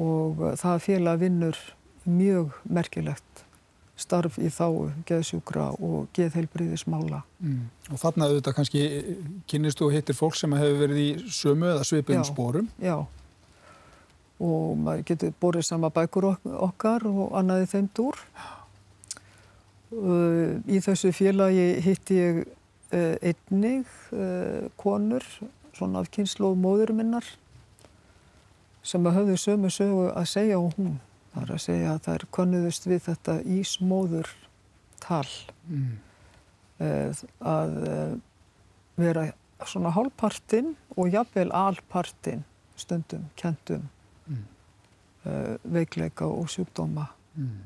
og 0.00 0.40
uh, 0.42 0.54
það 0.58 0.82
félag 0.88 1.20
vinnur 1.22 1.58
mjög 2.04 2.54
merkilegt 2.64 3.44
starf 3.96 4.40
í 4.42 4.48
þá 4.50 4.90
geðsjúkra 5.06 5.68
og 5.78 6.08
geðheilbriðismála. 6.16 7.20
Mm. 7.38 7.68
Og 7.92 8.00
þarna 8.00 8.26
auðvitað 8.30 8.56
kannski 8.56 8.82
kynnist 9.50 9.78
þú 9.78 9.88
og 9.88 9.94
hittir 9.94 10.18
fólk 10.18 10.38
sem 10.38 10.56
hefur 10.58 10.80
verið 10.80 11.02
í 11.02 11.10
sömu 11.30 11.70
eða 11.70 11.86
svipum 11.86 12.24
spórum. 12.26 12.66
Já, 12.82 12.96
og 14.42 14.74
maður 14.82 15.06
getur 15.12 15.32
borðið 15.40 15.68
sama 15.68 15.92
bækur 15.94 16.32
ok- 16.32 16.58
okkar 16.68 17.06
og 17.06 17.38
annaði 17.38 17.70
þeim 17.70 17.88
dúr. 17.94 18.18
Uh, 19.94 20.58
í 20.66 20.80
þessu 20.82 21.12
félagi 21.14 21.66
hitti 21.84 22.18
ég 22.18 22.42
uh, 22.42 23.14
einnig 23.22 23.86
uh, 24.10 24.66
konur, 24.80 25.22
svona 25.74 26.02
af 26.02 26.10
kynnslóð 26.10 26.58
móður 26.58 26.96
minnar, 26.98 27.26
sem 28.82 29.06
höfðu 29.06 29.38
sömu 29.38 29.70
sögu 29.70 30.08
að 30.10 30.32
segja 30.32 30.58
og 30.58 30.74
hún. 30.74 30.96
Það 31.34 31.42
er 31.42 31.52
að 31.54 31.62
segja 31.64 31.92
að 31.92 32.02
það 32.06 32.14
er 32.14 32.26
konnuðust 32.30 32.86
við 32.86 33.00
þetta 33.08 33.38
ísmóður 33.58 34.28
tal 35.02 35.26
Mm. 35.68 35.98
uh, 36.80 37.14
að 37.40 37.76
uh, 37.88 38.16
vera 39.00 39.32
svona 39.64 39.90
hálfpartinn 39.96 40.74
og 40.96 41.08
jafnvel 41.12 41.50
alpartinn 41.52 42.44
stundum, 42.76 43.30
kentum 43.36 43.88
Mm. 44.26 44.44
uh, 45.26 45.56
veikleika 45.64 46.24
og 46.26 46.48
sjúkdóma. 46.48 47.06
Mm. 47.36 47.64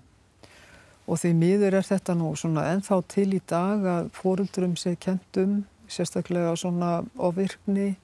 Og 1.09 1.19
því 1.19 1.33
miður 1.35 1.75
er 1.79 1.87
þetta 1.87 2.15
nú 2.15 2.33
svona 2.37 2.67
ennþá 2.73 3.03
til 3.09 3.35
í 3.35 3.41
dag 3.47 3.85
að 3.85 4.11
fóruldurum 4.13 4.77
sé 4.77 4.97
kentum, 5.01 5.65
sérstaklega 5.89 6.57
svona 6.57 7.05
ofvirkni. 7.17 7.97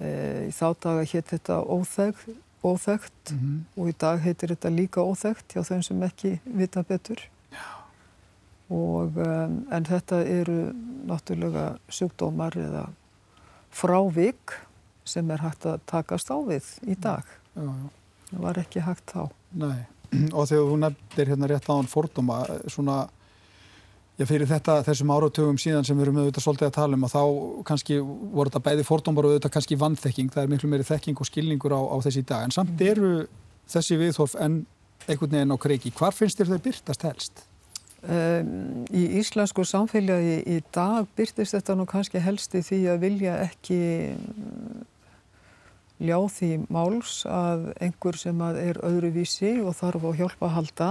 Uh, 0.00 0.48
í 0.48 0.52
þá 0.52 0.66
daga 0.80 1.04
hétt 1.04 1.32
þetta 1.34 1.60
óþekkt, 1.64 2.28
óþekkt 2.64 3.32
Mm. 3.34 3.64
og 3.76 3.88
í 3.88 3.94
dag 3.98 4.20
heitir 4.20 4.48
þetta 4.54 4.70
líka 4.74 5.00
óþekkt 5.04 5.54
hjá 5.54 5.62
þeim 5.64 5.82
sem 5.84 6.02
ekki 6.02 6.40
vita 6.44 6.82
betur. 6.82 7.20
Og, 8.70 9.16
um, 9.18 9.54
en 9.74 9.84
þetta 9.84 10.20
eru 10.30 10.58
náttúrulega 11.08 11.78
sjúkdómar 11.90 12.54
eða 12.54 12.84
frávik 13.74 14.54
sem 15.04 15.30
er 15.34 15.42
hægt 15.42 15.66
að 15.66 15.80
takast 15.90 16.30
á 16.30 16.38
við 16.46 16.68
í 16.86 16.94
dag. 17.00 17.24
Já, 17.56 17.62
já. 17.66 17.88
Það 18.30 18.44
var 18.44 18.60
ekki 18.62 18.84
hægt 18.86 19.10
þá. 19.10 19.24
Nei, 19.58 19.80
og 20.36 20.46
þegar 20.46 20.68
þú 20.70 20.76
nefndir 20.84 21.32
hérna 21.32 21.48
rétt 21.50 21.66
áðan 21.70 21.90
fordóma, 21.90 22.38
svona, 22.70 22.98
já 24.20 24.26
fyrir 24.28 24.48
þetta, 24.50 24.80
þessum 24.84 25.12
áratugum 25.14 25.58
síðan 25.60 25.86
sem 25.88 25.96
við 25.96 26.06
erum 26.06 26.18
auðvitað 26.20 26.44
svolítið 26.44 26.66
að 26.68 26.74
tala 26.76 26.96
um 26.98 27.06
að 27.06 27.14
þá 27.14 27.22
kannski 27.70 27.96
voru 28.04 28.50
þetta 28.50 28.64
bæði 28.66 28.84
fordómar 28.84 29.26
og 29.26 29.32
auðvitað 29.32 29.54
kannski 29.54 29.78
vannþekking, 29.80 30.32
það 30.34 30.42
er 30.42 30.50
miklu 30.52 30.68
meiri 30.68 30.88
þekking 30.88 31.22
og 31.22 31.28
skilningur 31.28 31.72
á, 31.72 31.80
á 31.80 31.96
þessi 32.04 32.24
dag, 32.28 32.44
en 32.44 32.52
samt 32.52 32.84
eru 32.84 33.12
þessi 33.70 33.96
viðhorf 34.00 34.36
en 34.36 34.58
einhvern 35.06 35.32
veginn 35.32 35.56
á 35.56 35.62
kreiki. 35.62 35.94
Hvar 35.96 36.12
finnst 36.12 36.40
þér 36.40 36.52
þau 36.52 36.60
byrtast 36.66 37.08
helst? 37.08 37.44
Um, 38.00 38.84
í 38.96 39.06
íslensku 39.20 39.64
samfélagi 39.68 40.38
í 40.48 40.60
dag 40.72 41.08
byrtist 41.16 41.56
þetta 41.56 41.76
nú 41.76 41.84
kannski 41.88 42.20
helst 42.20 42.54
í 42.56 42.62
því 42.64 42.78
að 42.92 43.02
vilja 43.02 43.34
ekki 43.44 43.80
mm, 44.14 44.86
ljá 46.08 46.16
því 46.32 46.54
máls 46.72 47.22
að 47.28 47.70
einhver 47.80 48.16
sem 48.20 48.40
að 48.44 48.60
er 48.62 48.80
öðruvísi 48.88 49.58
og 49.60 49.76
þarf 49.80 50.06
á 50.08 50.10
hjálpa 50.16 50.48
að 50.48 50.56
halda 50.56 50.90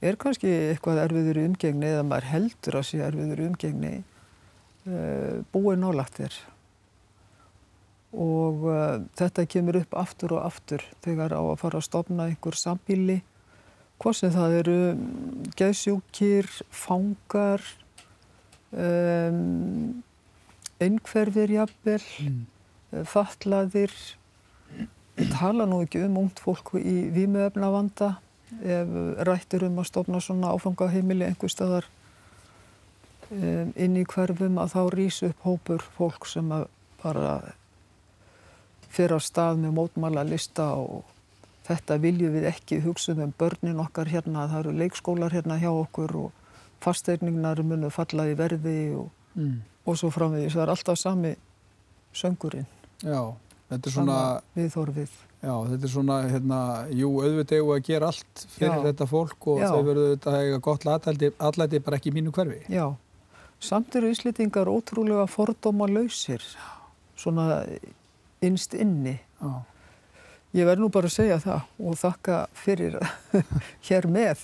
er 0.00 0.18
kannski 0.20 0.50
eitthvað 0.72 1.02
erfiður 1.06 1.42
umgengni 1.46 1.90
eða 1.90 2.04
maður 2.06 2.30
heldur 2.32 2.78
að 2.80 2.86
sé 2.90 3.00
erfiður 3.02 3.44
umgengni 3.48 3.94
uh, 4.86 5.40
búið 5.54 5.82
nálagt 5.82 6.20
þér? 6.20 6.36
Og 8.18 8.68
uh, 8.70 9.00
þetta 9.18 9.48
kemur 9.50 9.80
upp 9.82 9.98
aftur 10.00 10.38
og 10.38 10.46
aftur 10.46 10.84
þegar 11.04 11.34
á 11.36 11.42
að 11.42 11.58
fara 11.60 11.82
að 11.82 11.88
stopna 11.90 12.28
einhver 12.30 12.56
sambíli 12.56 13.20
Hvað 13.98 14.14
sem 14.14 14.30
það 14.30 14.52
eru 14.60 14.74
geðsjúkir, 15.58 16.46
fangar, 16.70 17.64
um, 18.70 20.04
einhverfir 20.78 21.50
jafnvel, 21.50 22.04
Mm. 22.22 22.46
fatlaðir, 23.10 23.90
tala 25.34 25.66
nú 25.66 25.82
ekki 25.82 26.04
um 26.06 26.16
ungt 26.22 26.38
fólk 26.38 26.76
í 26.78 27.10
vímuefnavanda 27.10 28.20
ef 28.64 28.88
rættir 29.28 29.64
um 29.68 29.78
að 29.82 29.88
stopna 29.90 30.20
svona 30.24 30.52
áfangaheimili 30.56 31.26
einhver 31.28 31.52
staðar 31.52 31.84
um, 33.30 33.72
inn 33.76 33.96
í 34.00 34.04
hverfum 34.08 34.58
að 34.62 34.74
þá 34.74 34.80
rýs 34.94 35.22
upp 35.28 35.44
hópur 35.46 35.84
fólk 35.98 36.26
sem 36.30 36.48
að 36.54 36.66
bara 37.02 37.36
fyrir 38.88 39.18
á 39.18 39.20
stað 39.22 39.60
með 39.62 39.74
mótmála 39.76 40.24
lista 40.26 40.70
og 40.80 41.04
þetta 41.68 41.98
viljum 42.00 42.32
við 42.38 42.48
ekki 42.48 42.80
hugsa 42.86 43.12
um 43.12 43.34
börnin 43.38 43.80
okkar 43.82 44.08
hérna, 44.08 44.46
það 44.48 44.62
eru 44.64 44.76
leikskólar 44.80 45.34
hérna 45.36 45.58
hjá 45.60 45.68
okkur 45.70 46.14
og 46.16 46.32
fasteigningar 46.80 47.60
munu 47.66 47.90
falla 47.92 48.28
í 48.30 48.36
verði 48.38 48.80
og, 48.96 49.10
Mm. 49.38 49.60
og 49.86 49.94
svo 49.94 50.08
framvegis. 50.10 50.54
Það 50.56 50.62
er 50.62 50.70
alltaf 50.72 50.98
sami 50.98 51.36
söngurinn, 52.16 52.66
Já, 53.04 53.34
þetta 53.70 53.86
er 53.86 53.92
svona, 53.92 54.16
sama 54.16 54.40
viðhorfið. 54.56 55.10
Já, 55.42 55.52
þetta 55.70 55.86
er 55.86 55.92
svona, 55.92 56.18
hérna, 56.28 56.60
jú, 56.94 57.10
auðvitað 57.22 57.62
við 57.62 57.74
að 57.76 57.84
gera 57.88 58.10
allt 58.12 58.44
fyrir 58.56 58.74
Já. 58.74 58.84
þetta 58.88 59.08
fólk 59.10 59.48
og 59.52 59.62
þau 59.62 59.82
verður 59.86 60.04
auðvitað 60.04 60.38
að 60.38 60.46
eiga 60.46 60.60
gott 60.68 60.86
atlæti, 60.94 61.30
atlæti 61.50 61.82
bara 61.86 62.00
ekki 62.00 62.14
mínu 62.16 62.34
hverfi. 62.34 62.60
Já, 62.72 62.86
samt 63.62 63.98
eru 63.98 64.12
Íslitingar 64.12 64.70
ótrúlega 64.70 65.26
fordóma 65.30 65.88
lausir, 65.90 66.44
svona 67.18 67.64
innst 68.44 68.74
inni. 68.78 69.18
Já. 69.42 69.52
Ég 70.56 70.64
verð 70.64 70.80
nú 70.80 70.88
bara 70.88 71.10
að 71.10 71.18
segja 71.18 71.36
það 71.42 71.84
og 71.84 72.00
þakka 72.00 72.38
fyrir 72.56 72.96
hér 73.88 74.08
með 74.08 74.40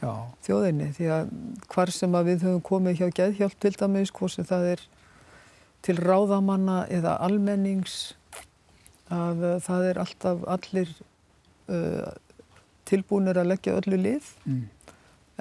Já, 0.00 0.12
þjóðinni 0.46 0.88
því 0.96 1.08
að 1.12 1.32
hvar 1.68 1.90
sem 1.92 2.14
að 2.16 2.30
við 2.30 2.44
höfum 2.46 2.62
komið 2.64 3.00
hjá 3.00 3.08
geðhjálp 3.18 3.56
til 3.60 3.72
dæmis, 3.76 4.12
hvort 4.16 4.32
sem 4.32 4.46
það 4.48 4.66
er 4.70 4.84
til 5.84 5.96
ráðamanna 6.00 6.84
eða 6.92 7.18
almennings 7.24 8.14
að 9.10 9.46
uh, 9.46 9.54
það 9.64 9.86
er 9.90 10.02
alltaf 10.02 10.44
allir 10.56 10.92
uh, 11.70 12.10
tilbúinir 12.88 13.40
að 13.40 13.50
leggja 13.52 13.76
öllu 13.78 13.98
lið 14.00 14.28
mm. 14.44 14.62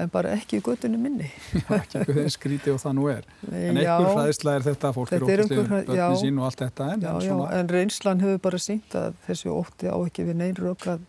en 0.03 0.11
bara 0.13 0.33
ekki 0.37 0.59
í 0.59 0.63
göttunni 0.65 0.99
minni. 1.01 1.29
ekki 1.79 2.03
hvernig 2.03 2.33
skríti 2.35 2.73
og 2.73 2.81
það 2.83 2.95
nú 2.99 3.09
er. 3.13 3.27
En 3.49 3.81
já, 3.81 3.95
einhver 3.95 4.19
hræðisla 4.19 4.55
er 4.57 4.67
þetta, 4.69 4.93
fólk 4.95 5.13
er 5.13 5.25
Þetta 5.25 5.33
er 5.33 5.43
óttast 5.45 5.57
einhver 5.57 5.73
börnin 5.73 6.01
já. 6.01 6.07
sín 6.21 6.39
og 6.41 6.49
allt 6.49 6.63
þetta. 6.65 6.91
En, 6.93 7.03
já, 7.03 7.09
en 7.09 7.25
já, 7.25 7.31
svona, 7.33 7.49
en 7.57 7.73
reynslan 7.75 8.23
hefur 8.25 8.45
bara 8.49 8.61
sínt 8.63 8.97
að 8.99 9.19
þessi 9.27 9.51
ótti 9.53 9.91
á 9.91 9.97
ekki 9.97 10.29
við 10.29 10.39
neyn 10.43 10.59
rauk 10.59 10.87
að 10.95 11.05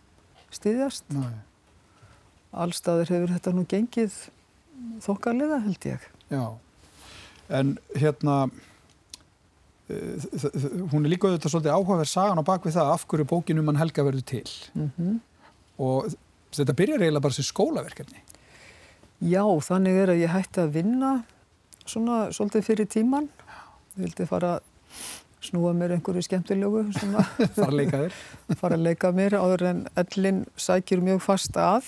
styðjast. 0.51 1.07
Nei, 1.15 1.31
Allstaður 2.51 3.13
hefur 3.13 3.31
þetta 3.31 3.53
nú 3.55 3.63
gengið 3.69 4.17
þokkarlega 5.05 5.61
held 5.63 5.87
ég. 5.87 6.11
já. 6.33 6.43
En 7.51 7.75
hérna, 7.99 8.35
hún 10.91 11.05
er 11.05 11.11
líka 11.13 11.29
auðvitað 11.29 11.53
svolítið 11.53 11.75
áhugaverð 11.75 12.11
sagan 12.11 12.41
á 12.41 12.49
bakvið 12.49 12.77
það 12.77 12.91
af 12.93 13.05
hverju 13.07 13.27
bókinum 13.31 13.71
hann 13.71 13.81
Helga 13.81 14.05
verður 14.07 14.25
til 14.25 14.49
Mm 14.73 14.91
-hmm. 14.97 15.19
og 15.77 16.13
þetta 16.51 16.73
byrjar 16.73 17.01
eiginlega 17.01 17.21
bara 17.21 17.33
sem 17.33 17.43
skólaverkefni. 17.43 18.19
Já, 19.21 19.43
þannig 19.61 19.95
er 20.01 20.09
að 20.09 20.21
ég 20.21 20.33
hætti 20.33 20.61
að 20.61 20.73
vinna 20.73 21.23
svona 21.85 22.31
svolítið 22.31 22.61
fyrir 22.61 22.87
tíman. 22.87 23.29
Ég 23.95 24.03
vildi 24.03 24.25
fara 24.25 24.55
að 24.55 24.61
snúa 25.41 25.73
mér 25.73 25.91
einhverju 25.91 26.21
skemmtilegu, 26.21 26.85
fara 28.61 28.75
að 28.75 28.83
leika 28.85 29.11
mér 29.11 29.33
áður 29.33 29.65
en 29.69 29.87
ellin 29.95 30.45
sækir 30.55 31.01
mjög 31.01 31.21
fast 31.21 31.57
að 31.57 31.83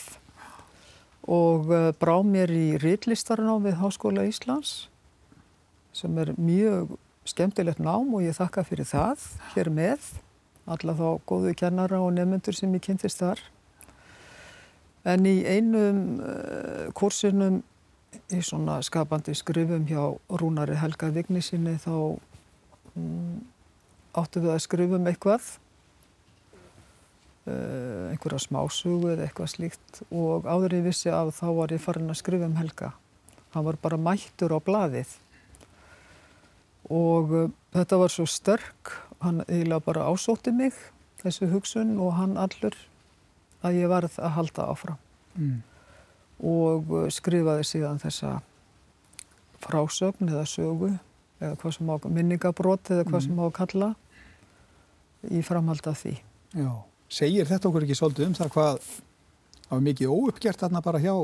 og 1.24 1.70
uh, 1.72 1.92
brá 1.96 2.18
mér 2.26 2.52
í 2.52 2.78
ritlistarnám 2.82 3.64
við 3.64 3.80
Háskóla 3.80 4.26
Íslands 4.28 4.90
sem 5.96 6.18
er 6.18 6.34
mjög 6.36 6.98
skemmtilegt 7.28 7.80
nám 7.80 8.14
og 8.14 8.24
ég 8.26 8.36
þakka 8.36 8.64
fyrir 8.68 8.88
það 8.88 9.28
hér 9.54 9.70
með 9.74 10.14
alla 10.70 10.96
þá 10.96 11.08
góðu 11.28 11.54
kennara 11.60 12.00
og 12.04 12.14
nefnendur 12.16 12.56
sem 12.56 12.72
ég 12.76 12.84
kynntist 12.84 13.20
þar. 13.20 13.42
En 15.04 15.26
í 15.28 15.44
einum 15.44 16.22
uh, 16.24 16.92
kursinum 16.96 17.60
í 18.32 18.40
svona 18.46 18.78
skapandi 18.86 19.36
skrifum 19.36 19.88
hjá 19.90 20.04
Rúnari 20.40 20.78
Helga 20.80 21.10
Vignisinni 21.12 21.76
þá 21.84 21.96
um, 22.96 23.42
áttu 24.16 24.44
við 24.44 24.54
að 24.54 24.64
skrifum 24.64 25.10
eitthvað 25.12 25.50
uh, 27.50 28.14
einhverja 28.14 28.46
smásugu 28.46 29.12
eða 29.16 29.28
eitthvað 29.28 29.52
slíkt. 29.58 30.04
Og 30.16 30.48
áður 30.48 30.80
ég 30.80 30.88
vissi 30.88 31.12
að 31.12 31.34
þá 31.42 31.48
var 31.60 31.76
ég 31.76 31.84
farin 31.84 32.14
að 32.14 32.22
skrifa 32.24 32.48
um 32.48 32.60
Helga. 32.62 32.94
Hann 33.54 33.68
var 33.68 33.82
bara 33.84 34.00
mættur 34.00 34.56
á 34.56 34.60
blaðið 34.64 35.20
og 36.90 37.32
uh, 37.32 37.50
þetta 37.76 37.98
var 38.02 38.12
svo 38.12 38.26
sterk 38.28 38.92
hann 39.24 39.44
eiginlega 39.48 39.80
bara 39.86 40.08
ásótti 40.12 40.52
mig 40.56 40.74
þessu 41.24 41.48
hugsun 41.54 41.94
og 42.04 42.14
hann 42.20 42.38
allur 42.38 42.76
að 43.64 43.78
ég 43.80 43.88
varð 43.92 44.20
að 44.20 44.36
halda 44.40 44.70
áfram 44.74 45.00
Mm. 45.34 45.64
og 46.46 46.92
uh, 46.94 47.08
skrifaði 47.10 47.64
síðan 47.66 47.98
þessa 47.98 48.36
frásögn 49.64 50.30
eða 50.30 50.44
sögu 50.46 50.92
eða 51.42 51.56
hvað 51.58 51.74
sem 51.78 51.90
á 51.90 51.96
minningabrót 52.06 52.92
eða 52.94 53.06
hvað 53.08 53.24
sem 53.26 53.40
á 53.40 53.44
að 53.48 53.56
kalla 53.58 53.88
í 55.32 55.42
framhald 55.42 55.88
af 55.90 56.04
því. 56.04 56.14
Já. 56.54 56.70
Segir 57.10 57.50
þetta 57.50 57.70
okkur 57.72 57.86
ekki 57.88 57.98
svolítið 57.98 58.28
um 58.28 58.36
það 58.38 58.52
hvað 58.54 58.78
það 58.84 59.74
var 59.74 59.84
mikið 59.88 60.14
óuppgert 60.14 60.62
þarna 60.62 60.82
bara 60.86 61.02
hjá 61.02 61.16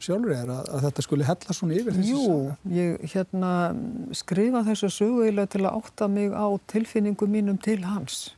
sjálfur 0.00 0.34
er 0.34 0.50
að, 0.52 0.64
að 0.74 0.84
þetta 0.86 1.04
skulle 1.04 1.28
hella 1.28 1.56
svona 1.56 1.76
yfir 1.78 1.96
þessu 1.96 2.16
Jú, 2.16 2.34
ég 2.74 3.14
hérna 3.14 3.52
skrifa 4.16 4.64
þessu 4.66 4.90
sögu 4.94 5.24
eiginlega 5.26 5.52
til 5.54 5.64
að 5.64 5.76
átta 5.80 6.08
mig 6.10 6.32
á 6.32 6.46
tilfinningu 6.72 7.28
mínum 7.30 7.60
til 7.60 7.80
hans. 7.84 8.34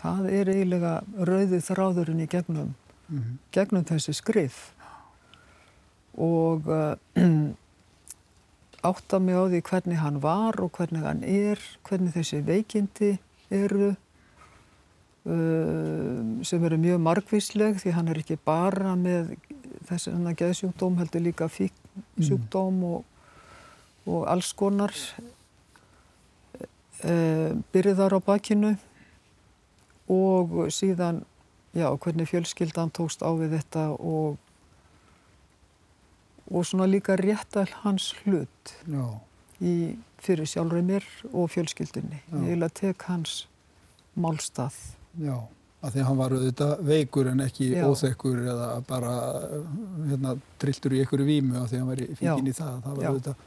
Það 0.00 0.28
er 0.32 0.52
eiginlega 0.54 0.92
rauðið 1.16 1.64
þráðurinn 1.68 2.24
í 2.24 2.28
gegnum, 2.30 2.76
Mm 3.10 3.38
gegnum 3.52 3.84
þessi 3.84 4.14
skrif. 4.14 4.58
Og 6.14 6.68
uh, 6.70 6.94
átta 8.90 9.18
mig 9.18 9.36
á 9.36 9.44
því 9.50 9.60
hvernig 9.66 9.98
hann 10.00 10.22
var 10.22 10.60
og 10.62 10.72
hvernig 10.78 11.04
hann 11.04 11.24
er, 11.26 11.58
hvernig 11.88 12.14
þessi 12.14 12.40
veikindi 12.46 13.18
eru 13.50 13.90
uh, 15.28 16.44
sem 16.46 16.64
eru 16.64 16.78
mjög 16.80 17.02
margvísleg 17.04 17.80
því 17.82 17.90
hann 17.96 18.08
er 18.12 18.22
ekki 18.22 18.38
bara 18.44 18.94
með 18.96 19.34
þessi 19.90 20.14
að 20.14 20.38
geðsjúkdóm 20.42 20.98
heldur 21.00 21.24
líka 21.24 21.48
fíksjúkdóm 21.50 22.84
og, 22.90 23.00
og 24.06 24.28
alls 24.30 24.52
konar 24.56 24.94
uh, 27.04 27.50
byrðar 27.74 28.16
á 28.16 28.20
bakinu 28.24 28.76
og 30.10 30.70
síðan 30.74 31.24
já, 31.76 31.86
hvernig 31.96 32.28
fjölskyldan 32.30 32.90
tókst 32.90 33.22
á 33.22 33.30
við 33.38 33.58
þetta 33.58 33.90
og 33.98 34.38
og 36.50 36.66
svona 36.66 36.86
líka 36.90 37.14
réttal 37.16 37.68
hans 37.84 38.10
hlut 38.24 38.74
Já. 38.90 39.06
í, 39.62 39.94
fyrir 40.18 40.48
sjálfur 40.50 40.82
mér 40.82 41.06
og 41.32 41.50
fjölskyldunni. 41.52 42.18
Ég 42.32 42.48
eiginlega 42.50 42.74
tek 42.74 43.06
hans 43.06 43.44
málstað. 44.18 44.74
Já. 45.14 45.46
Að 45.80 45.94
því 45.94 46.00
að 46.02 46.08
hann 46.10 46.18
var 46.20 46.32
auðvitað 46.36 46.72
veikur 46.84 47.28
en 47.30 47.40
ekki 47.40 47.66
Já. 47.72 47.84
óþekkur 47.88 48.40
eða 48.52 48.68
bara 48.88 49.12
hérna, 50.10 50.34
trilltur 50.60 50.92
í 50.92 51.00
einhverju 51.00 51.24
vímu 51.28 51.56
af 51.56 51.70
því 51.70 51.78
að 51.78 51.80
hann 51.80 51.90
var 51.92 52.02
fíkin 52.20 52.50
í 52.50 52.56
það. 52.58 52.74
Það 52.84 52.96
var 52.98 53.04
Já. 53.06 53.10
auðvitað 53.10 53.44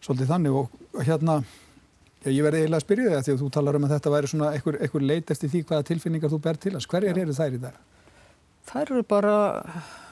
svolítið 0.00 0.32
þannig 0.32 0.56
og 0.60 1.04
hérna 1.06 1.36
Já, 2.20 2.28
ég 2.36 2.44
verði 2.44 2.58
eiginlega 2.60 2.76
að 2.76 2.84
spyrja 2.84 3.04
þig 3.06 3.16
að 3.16 3.22
því 3.24 3.32
að 3.32 3.40
þú 3.40 3.46
talar 3.56 3.76
um 3.78 3.84
að 3.86 3.92
þetta 3.94 4.10
væri 4.12 4.28
svona 4.28 4.48
einhver, 4.52 4.76
einhver 4.84 5.04
leit 5.08 5.30
eftir 5.32 5.48
því 5.48 5.60
hvaða 5.70 5.86
tilfinningar 5.88 6.32
þú 6.34 6.38
ber 6.44 6.58
til 6.60 6.72
hans. 6.74 6.86
Hverjar 6.92 7.20
eru 7.22 7.36
þær 7.38 7.56
í 7.56 7.60
dag? 7.62 7.78
Þær 8.68 8.82
eru 8.82 9.04
bara, 9.08 9.36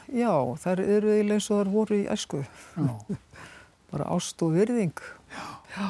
já, 0.08 0.30
þær 0.62 0.80
eru 0.86 1.12
eiginlega 1.12 1.36
eins 1.36 1.48
og 1.52 1.60
þær 1.60 1.72
voru 1.74 1.98
í 1.98 2.06
æsku. 2.14 2.40
Bara 3.92 4.08
ást 4.16 4.40
og 4.44 4.56
virðing. 4.56 5.04
Já. 5.34 5.44
Já. 5.76 5.88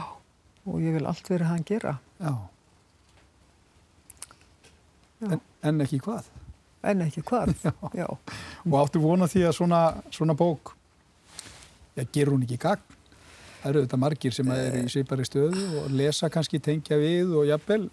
Og 0.66 0.82
ég 0.82 0.98
vil 0.98 1.06
allt 1.06 1.30
verið 1.30 1.52
hann 1.52 1.66
gera. 1.70 1.98
já. 2.18 2.34
En, 5.26 5.40
en 5.66 5.80
ekki 5.84 6.00
hvað? 6.04 6.28
En 6.88 7.02
ekki 7.02 7.24
hvað. 7.26 7.54
Já. 7.66 7.72
Já. 7.96 8.06
Og 8.64 8.76
áttu 8.78 9.02
vona 9.02 9.26
því 9.30 9.48
að 9.48 9.56
svona, 9.58 9.82
svona 10.14 10.36
bók, 10.38 10.74
já, 11.98 12.04
gerur 12.14 12.36
hún 12.36 12.44
ekki 12.46 12.60
gagn? 12.62 12.96
Það 13.58 13.70
eru 13.72 13.80
þetta 13.86 13.98
margir 13.98 14.34
sem 14.36 14.50
eru 14.54 14.82
í 14.84 14.90
svipari 14.92 15.24
stöðu 15.26 15.64
og 15.80 15.88
lesa 15.98 16.28
kannski, 16.30 16.60
tengja 16.62 16.94
við 17.00 17.32
og 17.34 17.48
jafnvel 17.48 17.88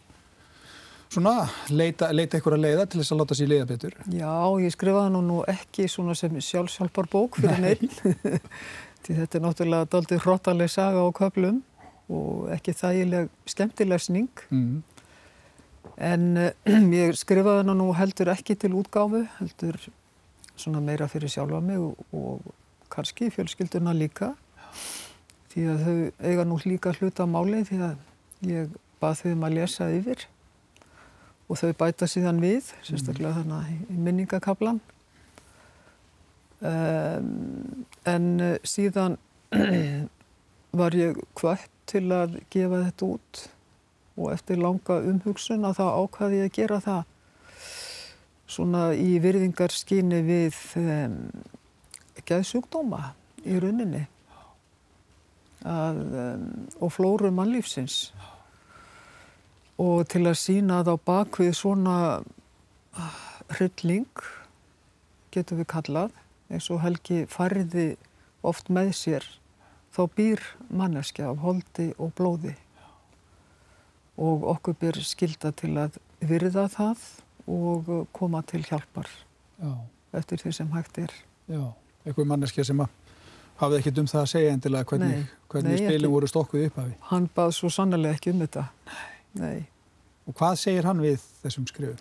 svona 1.16 1.48
leita, 1.74 2.10
leita 2.14 2.38
einhverja 2.38 2.62
leiða 2.62 2.86
til 2.90 3.02
þess 3.02 3.14
að 3.14 3.22
láta 3.22 3.38
sér 3.38 3.52
leiða 3.52 3.68
betur. 3.70 3.96
Já, 4.14 4.34
ég 4.62 4.74
skrifaði 4.76 5.14
nú 5.16 5.22
nú 5.26 5.38
ekki 5.50 5.88
svona 5.92 6.16
sem 6.18 6.36
sjálfsjálfar 6.38 7.10
bók 7.12 7.40
fyrir 7.40 7.62
Nei. 7.62 7.76
neitt. 7.76 8.44
Því 9.06 9.18
þetta 9.22 9.38
er 9.38 9.44
náttúrulega 9.46 9.90
daldið 9.94 10.24
hróttaleg 10.26 10.72
saga 10.74 11.06
á 11.06 11.10
köflum 11.16 11.62
og 12.10 12.50
ekki 12.54 12.74
þægileg 12.78 13.30
skemmtilesning. 13.50 14.46
Mm. 14.50 14.82
En 15.98 16.36
uh, 16.38 16.50
ég 17.04 17.16
skrifaði 17.16 17.64
hana 17.64 17.76
nú 17.78 17.92
heldur 17.96 18.34
ekki 18.34 18.58
til 18.60 18.76
útgáfu, 18.76 19.24
heldur 19.40 19.80
svona 20.56 20.82
meira 20.84 21.08
fyrir 21.12 21.32
sjálfa 21.32 21.62
mig 21.64 21.80
og, 21.80 22.00
og 22.16 22.54
kannski 22.92 23.30
fjölskylduna 23.34 23.96
líka. 23.96 24.34
Því 25.52 25.68
að 25.72 25.86
þau 25.86 25.98
eiga 26.28 26.46
nú 26.48 26.60
líka 26.66 26.94
hluta 26.98 27.28
máli 27.28 27.64
því 27.68 27.80
að 27.88 28.50
ég 28.50 28.74
bað 29.00 29.22
þau 29.22 29.30
um 29.32 29.46
að 29.48 29.56
lesa 29.60 29.88
yfir 29.96 30.26
og 31.46 31.60
þau 31.62 31.72
bæta 31.78 32.10
síðan 32.10 32.42
við, 32.42 32.72
sérstaklega 32.84 33.40
þannig 33.40 33.94
í 33.94 33.98
minningakablan. 34.02 34.82
Um, 36.66 37.86
en 38.10 38.30
uh, 38.42 38.56
síðan 38.66 39.20
var 40.80 40.96
ég 40.98 41.20
kvött 41.38 41.70
til 41.86 42.08
að 42.16 42.40
gefa 42.52 42.82
þetta 42.88 43.10
út 43.14 43.42
og 44.16 44.32
eftir 44.32 44.60
langa 44.62 45.02
umhugsun 45.04 45.68
að 45.68 45.80
þá 45.80 45.86
ákvaði 46.00 46.42
að 46.46 46.54
gera 46.56 46.80
það. 46.84 47.04
Svona 48.56 48.82
í 48.94 49.18
virðingarskyni 49.24 50.22
við 50.26 50.58
um, 50.80 51.18
geðsjúkdóma 52.28 53.02
í 53.44 53.60
rauninni. 53.62 54.06
Að, 55.66 56.02
um, 56.22 56.50
og 56.80 56.94
flóru 56.94 57.32
mannlífsins. 57.34 58.14
Og 59.82 60.06
til 60.08 60.24
að 60.30 60.40
sína 60.40 60.80
að 60.84 60.94
á 60.94 60.96
bakvið 61.10 61.56
svona 61.58 61.96
ah, 62.96 63.18
hrylling 63.58 64.24
getum 65.36 65.60
við 65.60 65.72
kallað 65.74 66.14
eins 66.48 66.70
og 66.72 66.80
Helgi 66.86 67.26
færði 67.28 67.96
oft 68.46 68.70
með 68.72 68.94
sér 68.96 69.26
þá 69.96 70.06
býr 70.16 70.44
manneskja 70.70 71.32
af 71.32 71.42
holdi 71.44 71.90
og 71.98 72.14
blóði 72.16 72.54
og 74.18 74.46
okkur 74.56 74.78
byr 74.80 75.00
skilda 75.04 75.52
til 75.52 75.74
að 75.82 75.98
virða 76.26 76.68
það 76.72 77.02
og 77.52 77.90
koma 78.16 78.42
til 78.48 78.64
hjálpar 78.66 79.10
Já, 79.62 79.72
eftir 80.18 80.42
því 80.42 80.52
sem 80.58 80.72
hægt 80.74 80.98
er. 80.98 81.12
já. 81.50 81.74
Einhver 82.06 82.26
manneskja 82.30 82.64
sem 82.66 82.82
hafði 83.60 83.78
ekkert 83.80 84.00
um 84.02 84.08
það 84.08 84.22
að 84.22 84.32
segja 84.32 84.52
endilega 84.54 84.86
hvernig, 84.90 85.22
hvernig 85.50 85.78
spilin 85.80 86.12
voru 86.12 86.28
stokkuð 86.30 86.66
upp 86.68 86.78
af 86.78 86.86
því. 86.90 86.98
Hann 87.12 87.30
bað 87.36 87.54
svo 87.58 87.70
sannlega 87.74 88.18
ekki 88.18 88.34
um 88.34 88.44
þetta. 88.44 88.66
Nei. 89.42 89.66
Og 90.28 90.36
hvað 90.38 90.60
segir 90.62 90.86
hann 90.90 91.02
við 91.02 91.24
þessum 91.44 91.66
skrifum? 91.70 91.98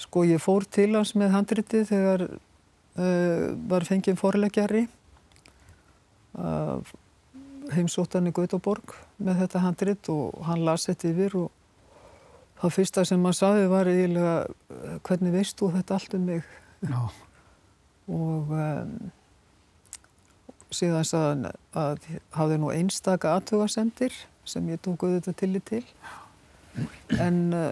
Sko 0.00 0.22
ég 0.24 0.40
fór 0.40 0.64
til 0.64 0.94
hans 0.96 1.12
með 1.18 1.34
handritið 1.34 1.84
þegar 1.90 2.24
uh, 2.30 3.46
var 3.68 3.84
fengið 3.88 4.16
forleggjari 4.20 4.86
af 6.40 6.94
heimsóttan 7.74 8.28
í 8.30 8.32
Gautaborg 8.34 8.94
með 9.20 9.44
þetta 9.44 9.64
handrit 9.64 10.10
og 10.12 10.42
hann 10.48 10.64
las 10.66 10.86
þetta 10.88 11.10
yfir 11.12 11.36
og 11.42 11.48
það 12.60 12.74
fyrsta 12.76 13.04
sem 13.08 13.24
hann 13.24 13.36
saði 13.36 13.68
var 13.70 13.88
eiginlega 13.90 14.34
uh, 14.46 14.96
hvernig 15.06 15.34
veist 15.34 15.58
þú 15.60 15.70
þetta 15.76 15.96
allt 15.96 16.16
um 16.18 16.26
mig? 16.28 16.54
Já, 16.84 17.00
og 18.20 18.54
um, 18.56 18.96
síðan 20.74 21.06
sagðan 21.08 21.46
að 21.76 22.08
hafði 22.36 22.58
nú 22.62 22.72
einstaka 22.74 23.36
aðtugasendir 23.36 24.16
sem 24.48 24.66
ég 24.72 24.82
tók 24.82 25.04
auðvitað 25.04 25.38
tillit 25.42 25.66
til. 25.68 25.84
En 27.20 27.40
uh, 27.56 27.70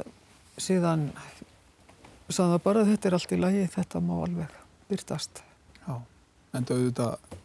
síðan 0.61 1.09
sagði 2.28 2.55
það 2.55 2.64
bara 2.64 2.86
þetta 2.88 3.09
er 3.09 3.18
allt 3.18 3.34
í 3.34 3.40
lagi, 3.40 3.66
þetta 3.72 4.03
má 4.05 4.14
alveg 4.20 4.57
byrtast. 4.88 5.42
Já, 5.84 5.94
en 6.57 6.66
auðvitað 6.68 7.38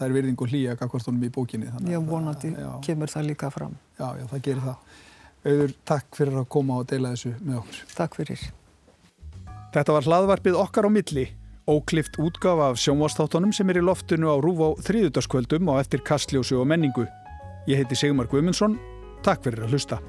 það 0.00 0.06
er 0.08 0.16
virðing 0.16 0.40
og 0.40 0.52
hlýja 0.54 0.76
honum 0.80 1.24
í 1.24 1.30
bókinni. 1.34 1.68
Já, 1.90 2.00
vonandi 2.00 2.54
já. 2.54 2.70
kemur 2.84 3.12
það 3.12 3.26
líka 3.28 3.50
fram. 3.52 3.76
Já, 3.98 4.08
já, 4.16 4.24
það 4.32 4.42
gerir 4.46 4.62
það. 4.64 4.94
Auður, 5.40 5.74
takk 5.88 6.16
fyrir 6.16 6.38
að 6.40 6.48
koma 6.52 6.80
og 6.80 6.88
deila 6.88 7.12
þessu 7.14 7.34
með 7.40 7.60
okkur. 7.62 7.82
Takk 7.96 8.16
fyrir. 8.18 8.46
Þetta 9.74 9.96
var 9.96 10.08
hlaðvarpið 10.08 10.60
okkar 10.60 10.88
á 10.88 10.90
milli, 10.90 11.26
óklift 11.70 12.18
útgafa 12.20 12.70
af 12.72 12.80
sjónvastáttunum 12.82 13.52
sem 13.54 13.68
er 13.70 13.80
í 13.80 13.84
loftinu 13.84 14.32
á 14.32 14.36
rúf 14.42 14.64
á 14.64 14.68
þrýðutaskvöldum 14.88 15.70
á 15.72 15.80
eftir 15.80 16.04
kastljósu 16.04 16.60
og 16.60 16.68
menningu. 16.72 17.06
Ég 17.70 17.80
heiti 17.80 17.96
Sigmar 17.96 18.28
Guimundsson, 18.28 18.80
takk 19.24 19.44
fyrir 19.46 19.68
að 19.68 19.76
hlusta. 19.76 20.00